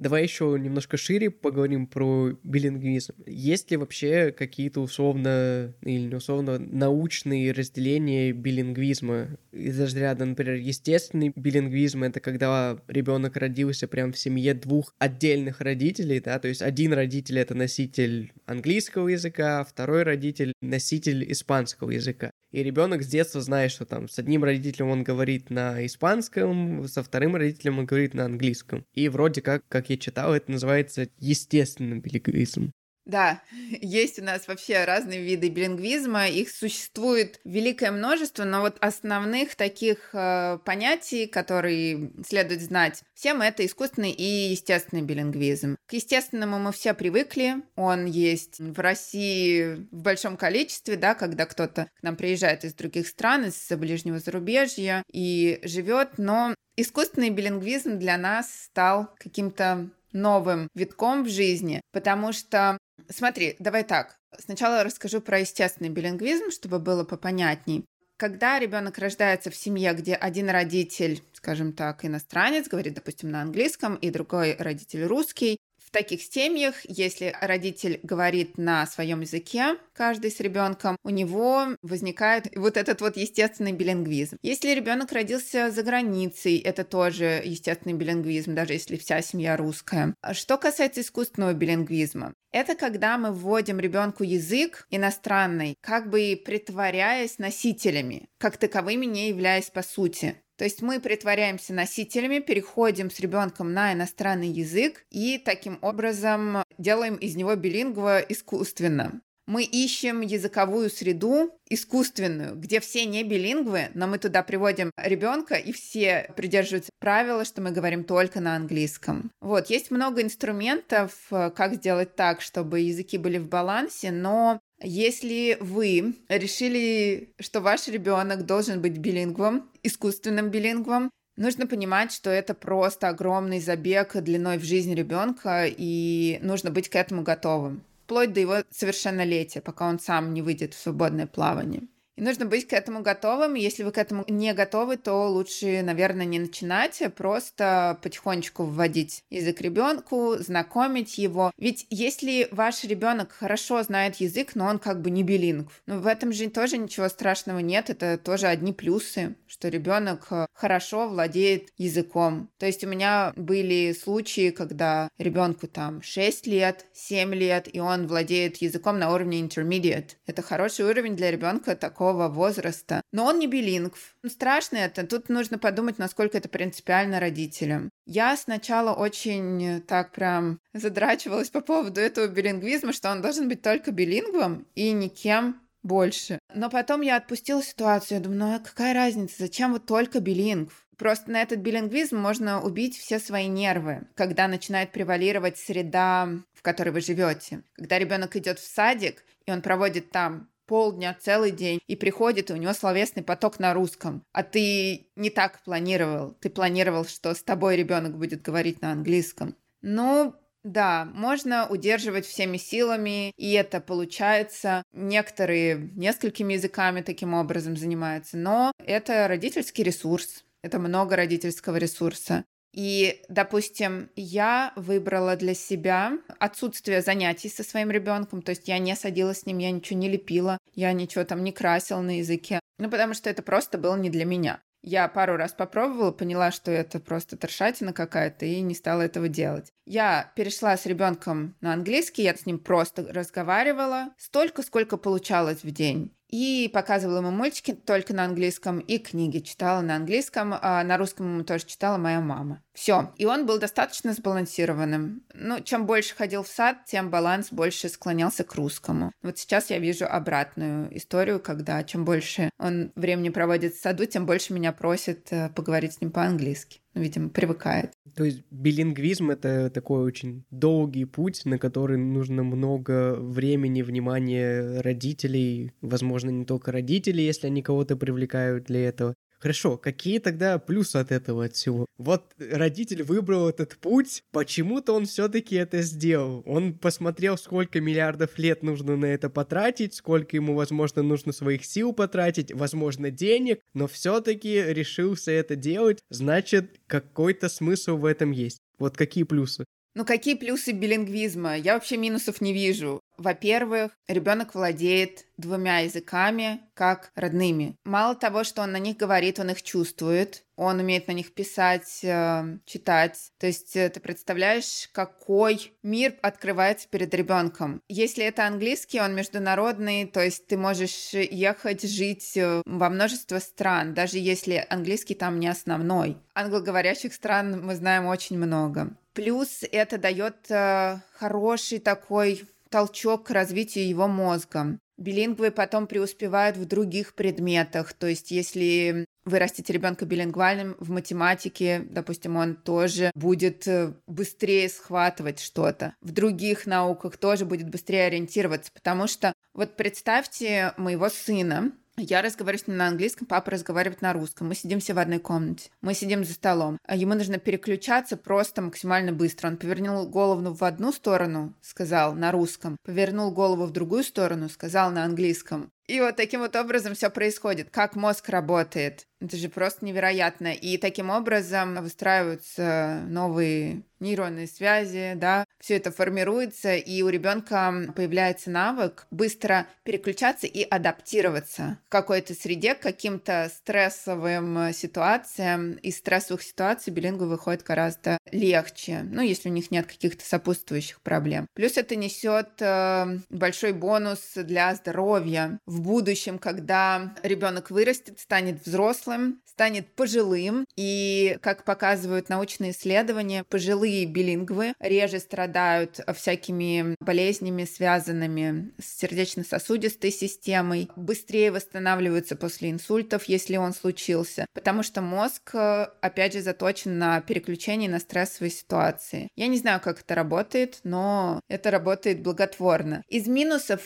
Давай 0.00 0.22
еще 0.22 0.56
немножко 0.58 0.96
шире 0.96 1.30
поговорим 1.30 1.86
про 1.86 2.30
билингвизм. 2.42 3.12
Есть 3.26 3.70
ли 3.70 3.76
вообще 3.76 4.32
какие-то 4.32 4.80
условно 4.80 5.74
или 5.82 6.06
не 6.08 6.14
условно 6.14 6.58
научные 6.58 7.52
разделения 7.52 8.32
билингвизма? 8.32 9.36
Из 9.52 9.78
разряда, 9.78 10.24
например, 10.24 10.54
естественный 10.54 11.34
билингвизм— 11.36 12.02
это 12.04 12.18
когда 12.20 12.78
ребенок 12.88 13.36
родился 13.36 13.86
прям 13.88 14.12
в 14.12 14.18
семье 14.18 14.54
двух 14.54 14.94
отдельных 14.98 15.60
родителей, 15.60 16.20
да, 16.20 16.38
то 16.38 16.48
есть 16.48 16.62
один 16.62 16.94
родитель— 16.94 17.38
это 17.40 17.54
носитель 17.54 18.32
английского 18.46 19.08
языка, 19.08 19.62
второй 19.64 20.04
родитель— 20.04 20.54
носитель 20.62 21.30
испанского 21.30 21.90
языка. 21.90 22.30
И 22.52 22.64
ребенок 22.64 23.02
с 23.02 23.06
детства 23.06 23.40
знает, 23.40 23.70
что 23.70 23.84
там 23.84 24.08
с 24.08 24.18
одним 24.18 24.42
родителем 24.42 24.88
он 24.88 25.04
говорит 25.04 25.50
на 25.50 25.84
испанском, 25.86 26.88
со 26.88 27.02
вторым 27.02 27.36
родителем 27.36 27.78
он 27.78 27.86
говорит 27.86 28.12
на 28.14 28.24
английском. 28.24 28.84
И 28.92 29.08
вроде 29.08 29.40
как, 29.40 29.62
как 29.68 29.89
я 29.90 29.96
читал, 29.96 30.34
это 30.34 30.52
называется 30.52 31.08
естественным 31.18 32.00
билингвизм. 32.00 32.72
Да, 33.10 33.42
есть 33.80 34.20
у 34.20 34.24
нас 34.24 34.46
вообще 34.46 34.84
разные 34.84 35.20
виды 35.20 35.48
билингвизма, 35.48 36.28
их 36.28 36.50
существует 36.50 37.40
великое 37.44 37.90
множество, 37.90 38.44
но 38.44 38.60
вот 38.60 38.76
основных 38.80 39.56
таких 39.56 40.10
э, 40.12 40.58
понятий, 40.64 41.26
которые 41.26 42.12
следует 42.24 42.62
знать 42.62 43.02
всем, 43.14 43.42
это 43.42 43.66
искусственный 43.66 44.12
и 44.12 44.50
естественный 44.50 45.02
билингвизм. 45.02 45.76
К 45.86 45.94
естественному 45.94 46.60
мы 46.60 46.70
все 46.70 46.94
привыкли, 46.94 47.56
он 47.74 48.06
есть 48.06 48.60
в 48.60 48.78
России 48.78 49.86
в 49.90 50.02
большом 50.02 50.36
количестве, 50.36 50.96
да, 50.96 51.14
когда 51.14 51.46
кто-то 51.46 51.88
к 51.98 52.02
нам 52.02 52.14
приезжает 52.14 52.64
из 52.64 52.74
других 52.74 53.08
стран, 53.08 53.46
из 53.46 53.68
ближнего 53.76 54.20
зарубежья 54.20 55.02
и 55.12 55.58
живет, 55.64 56.10
но 56.18 56.54
искусственный 56.76 57.30
билингвизм 57.30 57.98
для 57.98 58.16
нас 58.16 58.66
стал 58.66 59.12
каким-то 59.18 59.90
новым 60.12 60.68
витком 60.74 61.24
в 61.24 61.28
жизни, 61.28 61.80
потому 61.92 62.32
что 62.32 62.78
Смотри, 63.10 63.56
давай 63.58 63.84
так. 63.84 64.16
Сначала 64.38 64.84
расскажу 64.84 65.20
про 65.20 65.40
естественный 65.40 65.90
билингвизм, 65.90 66.50
чтобы 66.50 66.78
было 66.78 67.04
попонятней. 67.04 67.84
Когда 68.16 68.58
ребенок 68.58 68.98
рождается 68.98 69.50
в 69.50 69.56
семье, 69.56 69.94
где 69.94 70.14
один 70.14 70.48
родитель, 70.48 71.22
скажем 71.32 71.72
так, 71.72 72.04
иностранец, 72.04 72.68
говорит, 72.68 72.94
допустим, 72.94 73.30
на 73.30 73.42
английском, 73.42 73.96
и 73.96 74.10
другой 74.10 74.54
родитель 74.56 75.04
русский, 75.04 75.58
в 75.90 75.92
таких 75.92 76.22
семьях, 76.22 76.76
если 76.84 77.34
родитель 77.40 77.98
говорит 78.04 78.58
на 78.58 78.86
своем 78.86 79.22
языке, 79.22 79.76
каждый 79.92 80.30
с 80.30 80.38
ребенком, 80.38 80.96
у 81.02 81.10
него 81.10 81.76
возникает 81.82 82.46
вот 82.54 82.76
этот 82.76 83.00
вот 83.00 83.16
естественный 83.16 83.72
билингвизм. 83.72 84.36
Если 84.40 84.70
ребенок 84.70 85.10
родился 85.10 85.72
за 85.72 85.82
границей, 85.82 86.58
это 86.58 86.84
тоже 86.84 87.42
естественный 87.44 87.96
билингвизм, 87.96 88.54
даже 88.54 88.74
если 88.74 88.96
вся 88.96 89.20
семья 89.20 89.56
русская. 89.56 90.14
Что 90.32 90.58
касается 90.58 91.00
искусственного 91.00 91.54
билингвизма, 91.54 92.34
это 92.52 92.76
когда 92.76 93.18
мы 93.18 93.32
вводим 93.32 93.80
ребенку 93.80 94.22
язык 94.22 94.86
иностранный, 94.90 95.76
как 95.80 96.08
бы 96.08 96.40
притворяясь 96.44 97.38
носителями, 97.38 98.28
как 98.38 98.58
таковыми 98.58 99.06
не 99.06 99.28
являясь 99.28 99.70
по 99.70 99.82
сути. 99.82 100.36
То 100.60 100.64
есть 100.64 100.82
мы 100.82 101.00
притворяемся 101.00 101.72
носителями, 101.72 102.38
переходим 102.38 103.10
с 103.10 103.18
ребенком 103.18 103.72
на 103.72 103.94
иностранный 103.94 104.48
язык 104.48 105.06
и 105.08 105.38
таким 105.38 105.78
образом 105.80 106.62
делаем 106.76 107.14
из 107.14 107.34
него 107.34 107.56
билингва 107.56 108.18
искусственно. 108.18 109.22
Мы 109.46 109.64
ищем 109.64 110.20
языковую 110.20 110.90
среду 110.90 111.58
искусственную, 111.70 112.56
где 112.56 112.78
все 112.80 113.06
не 113.06 113.24
билингвы, 113.24 113.88
но 113.94 114.06
мы 114.06 114.18
туда 114.18 114.42
приводим 114.42 114.90
ребенка, 114.96 115.54
и 115.54 115.72
все 115.72 116.30
придерживаются 116.36 116.90
правила, 117.00 117.46
что 117.46 117.62
мы 117.62 117.70
говорим 117.70 118.04
только 118.04 118.40
на 118.40 118.54
английском. 118.54 119.32
Вот, 119.40 119.68
есть 119.70 119.90
много 119.90 120.20
инструментов, 120.20 121.12
как 121.30 121.74
сделать 121.76 122.16
так, 122.16 122.42
чтобы 122.42 122.80
языки 122.80 123.16
были 123.16 123.38
в 123.38 123.48
балансе, 123.48 124.10
но 124.12 124.60
если 124.82 125.58
вы 125.60 126.16
решили, 126.28 127.32
что 127.38 127.60
ваш 127.60 127.88
ребенок 127.88 128.46
должен 128.46 128.80
быть 128.80 128.98
билингвом, 128.98 129.70
искусственным 129.82 130.50
билингвом, 130.50 131.10
нужно 131.36 131.66
понимать, 131.66 132.12
что 132.12 132.30
это 132.30 132.54
просто 132.54 133.08
огромный 133.08 133.60
забег 133.60 134.16
длиной 134.16 134.58
в 134.58 134.64
жизнь 134.64 134.94
ребенка, 134.94 135.66
и 135.66 136.38
нужно 136.42 136.70
быть 136.70 136.88
к 136.88 136.96
этому 136.96 137.22
готовым, 137.22 137.82
вплоть 138.04 138.32
до 138.32 138.40
его 138.40 138.56
совершеннолетия, 138.70 139.60
пока 139.60 139.88
он 139.88 139.98
сам 139.98 140.32
не 140.34 140.42
выйдет 140.42 140.74
в 140.74 140.80
свободное 140.80 141.26
плавание. 141.26 141.82
И 142.16 142.22
нужно 142.22 142.44
быть 142.44 142.66
к 142.68 142.72
этому 142.74 143.00
готовым. 143.00 143.54
Если 143.54 143.82
вы 143.82 143.92
к 143.92 143.98
этому 143.98 144.24
не 144.28 144.52
готовы, 144.52 144.98
то 144.98 145.28
лучше, 145.28 145.80
наверное, 145.82 146.26
не 146.26 146.38
начинать, 146.38 147.00
а 147.00 147.08
просто 147.08 147.98
потихонечку 148.02 148.64
вводить 148.64 149.24
язык 149.30 149.60
ребенку, 149.62 150.36
знакомить 150.38 151.16
его. 151.16 151.50
Ведь 151.56 151.86
если 151.88 152.48
ваш 152.50 152.84
ребенок 152.84 153.32
хорошо 153.32 153.82
знает 153.82 154.16
язык, 154.16 154.54
но 154.54 154.66
он 154.66 154.78
как 154.78 155.00
бы 155.00 155.10
не 155.10 155.22
билингв, 155.22 155.82
ну 155.86 156.00
в 156.00 156.06
этом 156.06 156.32
же 156.32 156.50
тоже 156.50 156.76
ничего 156.76 157.08
страшного 157.08 157.60
нет. 157.60 157.88
Это 157.88 158.18
тоже 158.18 158.48
одни 158.48 158.72
плюсы, 158.72 159.36
что 159.46 159.68
ребенок 159.68 160.26
э, 160.30 160.46
хорошо 160.52 161.08
владеет 161.08 161.68
языком. 161.78 162.50
То 162.58 162.66
есть 162.66 162.84
у 162.84 162.88
меня 162.88 163.32
были 163.36 163.92
случаи, 163.92 164.50
когда 164.50 165.08
ребенку 165.16 165.68
там 165.68 166.02
6 166.02 166.46
лет, 166.46 166.86
7 166.92 167.34
лет, 167.34 167.68
и 167.72 167.80
он 167.80 168.06
владеет 168.06 168.58
языком 168.58 168.98
на 168.98 169.12
уровне 169.12 169.40
intermediate. 169.40 170.16
Это 170.26 170.42
хороший 170.42 170.84
уровень 170.84 171.16
для 171.16 171.30
ребенка 171.30 171.76
такого 171.76 171.99
такого 172.00 172.28
возраста. 172.28 173.02
Но 173.12 173.26
он 173.26 173.38
не 173.38 173.46
билингв. 173.46 174.16
Страшно 174.26 174.78
это. 174.78 175.06
Тут 175.06 175.28
нужно 175.28 175.58
подумать, 175.58 175.98
насколько 175.98 176.38
это 176.38 176.48
принципиально 176.48 177.20
родителям. 177.20 177.90
Я 178.06 178.38
сначала 178.38 178.94
очень 178.94 179.82
так 179.82 180.12
прям 180.12 180.60
задрачивалась 180.72 181.50
по 181.50 181.60
поводу 181.60 182.00
этого 182.00 182.26
билингвизма, 182.26 182.94
что 182.94 183.10
он 183.10 183.20
должен 183.20 183.50
быть 183.50 183.60
только 183.60 183.92
билингвом 183.92 184.66
и 184.74 184.92
никем 184.92 185.60
больше. 185.82 186.38
Но 186.54 186.70
потом 186.70 187.02
я 187.02 187.16
отпустила 187.16 187.62
ситуацию, 187.62 188.18
я 188.18 188.24
думаю, 188.24 188.38
ну 188.40 188.54
а 188.54 188.58
какая 188.60 188.94
разница, 188.94 189.34
зачем 189.38 189.72
вот 189.72 189.84
только 189.84 190.20
билингв? 190.20 190.86
Просто 190.96 191.30
на 191.30 191.42
этот 191.42 191.58
билингвизм 191.58 192.16
можно 192.16 192.62
убить 192.62 192.96
все 192.96 193.18
свои 193.18 193.46
нервы, 193.46 194.06
когда 194.14 194.48
начинает 194.48 194.92
превалировать 194.92 195.58
среда, 195.58 196.28
в 196.54 196.62
которой 196.62 196.90
вы 196.90 197.00
живете. 197.00 197.62
Когда 197.74 197.98
ребенок 197.98 198.36
идет 198.36 198.58
в 198.58 198.66
садик, 198.66 199.22
и 199.46 199.50
он 199.50 199.62
проводит 199.62 200.10
там 200.10 200.49
полдня, 200.70 201.16
целый 201.20 201.50
день, 201.50 201.80
и 201.88 201.96
приходит, 201.96 202.50
и 202.50 202.52
у 202.52 202.56
него 202.56 202.72
словесный 202.74 203.24
поток 203.24 203.58
на 203.58 203.74
русском. 203.74 204.22
А 204.32 204.44
ты 204.44 205.08
не 205.16 205.28
так 205.30 205.60
планировал. 205.64 206.36
Ты 206.40 206.48
планировал, 206.48 207.04
что 207.04 207.34
с 207.34 207.42
тобой 207.42 207.76
ребенок 207.76 208.16
будет 208.16 208.40
говорить 208.42 208.80
на 208.80 208.92
английском. 208.92 209.56
Ну, 209.82 210.34
Да, 210.62 211.08
можно 211.14 211.66
удерживать 211.66 212.26
всеми 212.26 212.58
силами, 212.58 213.32
и 213.36 213.52
это 213.52 213.80
получается. 213.80 214.82
Некоторые 214.92 215.90
несколькими 215.96 216.52
языками 216.52 217.00
таким 217.00 217.32
образом 217.32 217.76
занимаются, 217.76 218.36
но 218.36 218.70
это 218.84 219.26
родительский 219.26 219.82
ресурс. 219.84 220.44
Это 220.62 220.78
много 220.78 221.16
родительского 221.16 221.76
ресурса. 221.78 222.44
И, 222.72 223.22
допустим, 223.28 224.10
я 224.14 224.72
выбрала 224.76 225.36
для 225.36 225.54
себя 225.54 226.12
отсутствие 226.38 227.02
занятий 227.02 227.48
со 227.48 227.64
своим 227.64 227.90
ребенком, 227.90 228.42
то 228.42 228.50
есть 228.50 228.68
я 228.68 228.78
не 228.78 228.94
садилась 228.94 229.40
с 229.40 229.46
ним, 229.46 229.58
я 229.58 229.70
ничего 229.70 229.98
не 229.98 230.08
лепила, 230.08 230.58
я 230.74 230.92
ничего 230.92 231.24
там 231.24 231.42
не 231.42 231.52
красила 231.52 232.00
на 232.00 232.18
языке, 232.18 232.60
ну 232.78 232.88
потому 232.88 233.14
что 233.14 233.28
это 233.28 233.42
просто 233.42 233.76
было 233.78 233.96
не 233.96 234.10
для 234.10 234.24
меня. 234.24 234.60
Я 234.82 235.08
пару 235.08 235.36
раз 235.36 235.52
попробовала, 235.52 236.10
поняла, 236.10 236.50
что 236.50 236.70
это 236.70 237.00
просто 237.00 237.36
трешатина 237.36 237.92
какая-то, 237.92 238.46
и 238.46 238.60
не 238.60 238.74
стала 238.74 239.02
этого 239.02 239.28
делать. 239.28 239.72
Я 239.84 240.32
перешла 240.36 240.74
с 240.76 240.86
ребенком 240.86 241.54
на 241.60 241.74
английский, 241.74 242.22
я 242.22 242.34
с 242.34 242.46
ним 242.46 242.58
просто 242.58 243.06
разговаривала 243.12 244.14
столько, 244.16 244.62
сколько 244.62 244.96
получалось 244.96 245.64
в 245.64 245.70
день. 245.70 246.14
И 246.30 246.70
показывала 246.72 247.18
ему 247.18 247.32
мультики 247.32 247.72
только 247.72 248.14
на 248.14 248.24
английском, 248.24 248.78
и 248.78 248.98
книги 248.98 249.40
читала 249.40 249.80
на 249.80 249.96
английском, 249.96 250.54
а 250.60 250.82
на 250.84 250.96
русском 250.96 251.26
ему 251.26 251.44
тоже 251.44 251.66
читала 251.66 251.98
моя 251.98 252.20
мама. 252.20 252.62
Все. 252.72 253.12
И 253.16 253.26
он 253.26 253.46
был 253.46 253.58
достаточно 253.58 254.12
сбалансированным. 254.12 255.24
Ну, 255.34 255.60
чем 255.60 255.86
больше 255.86 256.14
ходил 256.14 256.44
в 256.44 256.48
сад, 256.48 256.84
тем 256.86 257.10
баланс 257.10 257.48
больше 257.50 257.88
склонялся 257.88 258.44
к 258.44 258.54
русскому. 258.54 259.12
Вот 259.22 259.38
сейчас 259.38 259.70
я 259.70 259.78
вижу 259.78 260.06
обратную 260.06 260.96
историю, 260.96 261.40
когда 261.40 261.82
чем 261.82 262.04
больше 262.04 262.50
он 262.58 262.92
времени 262.94 263.30
проводит 263.30 263.74
в 263.74 263.80
саду, 263.80 264.06
тем 264.06 264.24
больше 264.24 264.52
меня 264.52 264.72
просит 264.72 265.32
э, 265.32 265.50
поговорить 265.50 265.94
с 265.94 266.00
ним 266.00 266.12
по-английски. 266.12 266.80
Ну, 266.94 267.02
видимо, 267.02 267.30
привыкает. 267.30 267.92
То 268.16 268.24
есть 268.24 268.42
билингвизм— 268.50 269.30
это 269.32 269.70
такой 269.70 270.02
очень 270.02 270.44
долгий 270.50 271.04
путь, 271.04 271.42
на 271.44 271.58
который 271.58 271.98
нужно 271.98 272.42
много 272.42 273.14
времени, 273.14 273.82
внимания 273.82 274.80
родителей, 274.80 275.72
возможно, 275.80 276.30
не 276.30 276.44
только 276.44 276.72
родителей, 276.72 277.24
если 277.24 277.46
они 277.46 277.62
кого-то 277.62 277.96
привлекают 277.96 278.64
для 278.64 278.88
этого, 278.88 279.14
Хорошо, 279.40 279.78
какие 279.78 280.18
тогда 280.18 280.58
плюсы 280.58 280.96
от 280.96 281.10
этого 281.10 281.46
от 281.46 281.54
всего? 281.54 281.86
Вот 281.96 282.34
родитель 282.38 283.02
выбрал 283.02 283.48
этот 283.48 283.78
путь, 283.78 284.22
почему-то 284.32 284.92
он 284.92 285.06
все-таки 285.06 285.56
это 285.56 285.80
сделал. 285.80 286.42
Он 286.44 286.74
посмотрел, 286.74 287.38
сколько 287.38 287.80
миллиардов 287.80 288.38
лет 288.38 288.62
нужно 288.62 288.96
на 288.96 289.06
это 289.06 289.30
потратить, 289.30 289.94
сколько 289.94 290.36
ему, 290.36 290.54
возможно, 290.54 291.02
нужно 291.02 291.32
своих 291.32 291.64
сил 291.64 291.94
потратить, 291.94 292.52
возможно, 292.52 293.10
денег, 293.10 293.60
но 293.72 293.88
все-таки 293.88 294.62
решился 294.62 295.30
это 295.30 295.56
делать, 295.56 296.00
значит, 296.10 296.78
какой-то 296.86 297.48
смысл 297.48 297.96
в 297.96 298.04
этом 298.04 298.32
есть. 298.32 298.58
Вот 298.78 298.98
какие 298.98 299.24
плюсы? 299.24 299.64
Ну 299.94 300.04
какие 300.04 300.34
плюсы 300.34 300.70
билингвизма? 300.70 301.56
Я 301.56 301.74
вообще 301.74 301.96
минусов 301.96 302.40
не 302.40 302.52
вижу. 302.52 303.00
Во-первых, 303.16 303.90
ребенок 304.08 304.54
владеет 304.54 305.26
двумя 305.36 305.80
языками 305.80 306.60
как 306.74 307.10
родными. 307.14 307.76
Мало 307.84 308.14
того, 308.14 308.44
что 308.44 308.62
он 308.62 308.72
на 308.72 308.78
них 308.78 308.96
говорит, 308.96 309.38
он 309.40 309.50
их 309.50 309.62
чувствует, 309.62 310.44
он 310.56 310.78
умеет 310.78 311.08
на 311.08 311.12
них 311.12 311.34
писать, 311.34 312.00
э, 312.02 312.58
читать. 312.66 313.32
То 313.38 313.46
есть 313.46 313.76
э, 313.76 313.90
ты 313.90 313.98
представляешь, 313.98 314.88
какой 314.92 315.72
мир 315.82 316.14
открывается 316.22 316.88
перед 316.88 317.12
ребенком. 317.12 317.82
Если 317.88 318.24
это 318.24 318.46
английский, 318.46 319.00
он 319.00 319.14
международный, 319.14 320.06
то 320.06 320.22
есть 320.22 320.46
ты 320.46 320.56
можешь 320.56 321.12
ехать, 321.12 321.82
жить 321.82 322.36
э, 322.36 322.62
во 322.64 322.90
множество 322.90 323.38
стран, 323.38 323.92
даже 323.92 324.18
если 324.18 324.64
английский 324.70 325.14
там 325.14 325.40
не 325.40 325.48
основной. 325.48 326.16
Англоговорящих 326.34 327.12
стран 327.12 327.60
мы 327.66 327.74
знаем 327.74 328.06
очень 328.06 328.38
много. 328.38 328.96
Плюс 329.20 329.64
это 329.70 329.98
дает 329.98 330.50
э, 330.50 330.96
хороший 331.12 331.78
такой 331.78 332.44
толчок 332.70 333.26
к 333.26 333.30
развитию 333.30 333.86
его 333.86 334.08
мозга. 334.08 334.78
Билингвы 334.96 335.50
потом 335.50 335.86
преуспевают 335.86 336.56
в 336.56 336.64
других 336.64 337.14
предметах. 337.14 337.92
То 337.92 338.06
есть, 338.06 338.30
если 338.30 339.04
вы 339.26 339.38
растите 339.38 339.74
ребенка 339.74 340.06
билингвальным 340.06 340.74
в 340.80 340.88
математике, 340.90 341.82
допустим, 341.90 342.36
он 342.36 342.56
тоже 342.56 343.10
будет 343.14 343.68
э, 343.68 343.92
быстрее 344.06 344.70
схватывать 344.70 345.38
что-то. 345.38 345.94
В 346.00 346.12
других 346.12 346.64
науках 346.64 347.18
тоже 347.18 347.44
будет 347.44 347.68
быстрее 347.68 348.06
ориентироваться, 348.06 348.72
потому 348.72 349.06
что 349.06 349.34
вот 349.52 349.76
представьте 349.76 350.72
моего 350.78 351.10
сына, 351.10 351.72
я 352.02 352.22
разговариваю 352.22 352.64
с 352.64 352.66
ним 352.66 352.76
на 352.76 352.88
английском, 352.88 353.26
папа 353.26 353.50
разговаривает 353.50 354.02
на 354.02 354.12
русском. 354.12 354.48
Мы 354.48 354.54
сидим 354.54 354.80
все 354.80 354.94
в 354.94 354.98
одной 354.98 355.18
комнате. 355.18 355.70
Мы 355.80 355.94
сидим 355.94 356.24
за 356.24 356.34
столом. 356.34 356.78
А 356.86 356.96
ему 356.96 357.14
нужно 357.14 357.38
переключаться 357.38 358.16
просто 358.16 358.62
максимально 358.62 359.12
быстро. 359.12 359.48
Он 359.48 359.56
повернул 359.56 360.08
голову 360.08 360.54
в 360.54 360.64
одну 360.64 360.92
сторону, 360.92 361.54
сказал 361.60 362.14
на 362.14 362.32
русском. 362.32 362.76
Повернул 362.84 363.30
голову 363.30 363.66
в 363.66 363.72
другую 363.72 364.04
сторону, 364.04 364.48
сказал 364.48 364.90
на 364.90 365.04
английском. 365.04 365.70
И 365.90 366.00
вот 366.00 366.14
таким 366.14 366.40
вот 366.40 366.54
образом 366.54 366.94
все 366.94 367.10
происходит. 367.10 367.70
Как 367.70 367.96
мозг 367.96 368.28
работает. 368.28 369.08
Это 369.20 369.36
же 369.36 369.48
просто 369.48 369.84
невероятно. 369.84 370.54
И 370.54 370.78
таким 370.78 371.10
образом 371.10 371.82
выстраиваются 371.82 373.02
новые 373.08 373.82
нейронные 374.00 374.46
связи, 374.46 375.12
да, 375.14 375.44
все 375.60 375.76
это 375.76 375.92
формируется, 375.92 376.74
и 376.74 377.02
у 377.02 377.08
ребенка 377.08 377.92
появляется 377.94 378.50
навык 378.50 379.06
быстро 379.10 379.66
переключаться 379.82 380.46
и 380.46 380.62
адаптироваться 380.62 381.78
к 381.88 381.92
какой-то 381.92 382.34
среде, 382.34 382.74
к 382.74 382.80
каким-то 382.80 383.50
стрессовым 383.54 384.72
ситуациям. 384.72 385.72
Из 385.82 385.98
стрессовых 385.98 386.42
ситуаций 386.42 386.92
билингу 386.92 387.26
выходит 387.26 387.62
гораздо 387.62 388.16
легче, 388.32 389.02
ну, 389.04 389.20
если 389.20 389.50
у 389.50 389.52
них 389.52 389.70
нет 389.70 389.86
каких-то 389.86 390.24
сопутствующих 390.24 391.00
проблем. 391.02 391.46
Плюс 391.54 391.76
это 391.76 391.94
несет 391.94 392.50
э, 392.60 393.18
большой 393.28 393.74
бонус 393.74 394.32
для 394.34 394.74
здоровья 394.74 395.58
в 395.66 395.79
будущем, 395.82 396.38
когда 396.38 397.14
ребенок 397.22 397.70
вырастет, 397.70 398.20
станет 398.20 398.64
взрослым, 398.64 399.40
станет 399.44 399.94
пожилым, 399.94 400.64
и, 400.76 401.36
как 401.42 401.64
показывают 401.64 402.30
научные 402.30 402.70
исследования, 402.70 403.44
пожилые 403.44 404.06
билингвы 404.06 404.72
реже 404.80 405.18
страдают 405.18 406.00
всякими 406.14 406.96
болезнями, 407.00 407.64
связанными 407.64 408.72
с 408.80 408.98
сердечно-сосудистой 408.98 410.12
системой, 410.12 410.88
быстрее 410.96 411.52
восстанавливаются 411.52 412.36
после 412.36 412.70
инсультов, 412.70 413.24
если 413.24 413.56
он 413.56 413.74
случился, 413.74 414.46
потому 414.54 414.82
что 414.82 415.02
мозг, 415.02 415.54
опять 415.54 416.32
же, 416.32 416.40
заточен 416.40 416.98
на 416.98 417.20
переключение 417.20 417.90
на 417.90 417.98
стрессовые 417.98 418.50
ситуации. 418.50 419.28
Я 419.36 419.48
не 419.48 419.58
знаю, 419.58 419.80
как 419.80 420.00
это 420.00 420.14
работает, 420.14 420.80
но 420.84 421.40
это 421.48 421.70
работает 421.70 422.22
благотворно. 422.22 423.02
Из 423.08 423.26
минусов, 423.26 423.82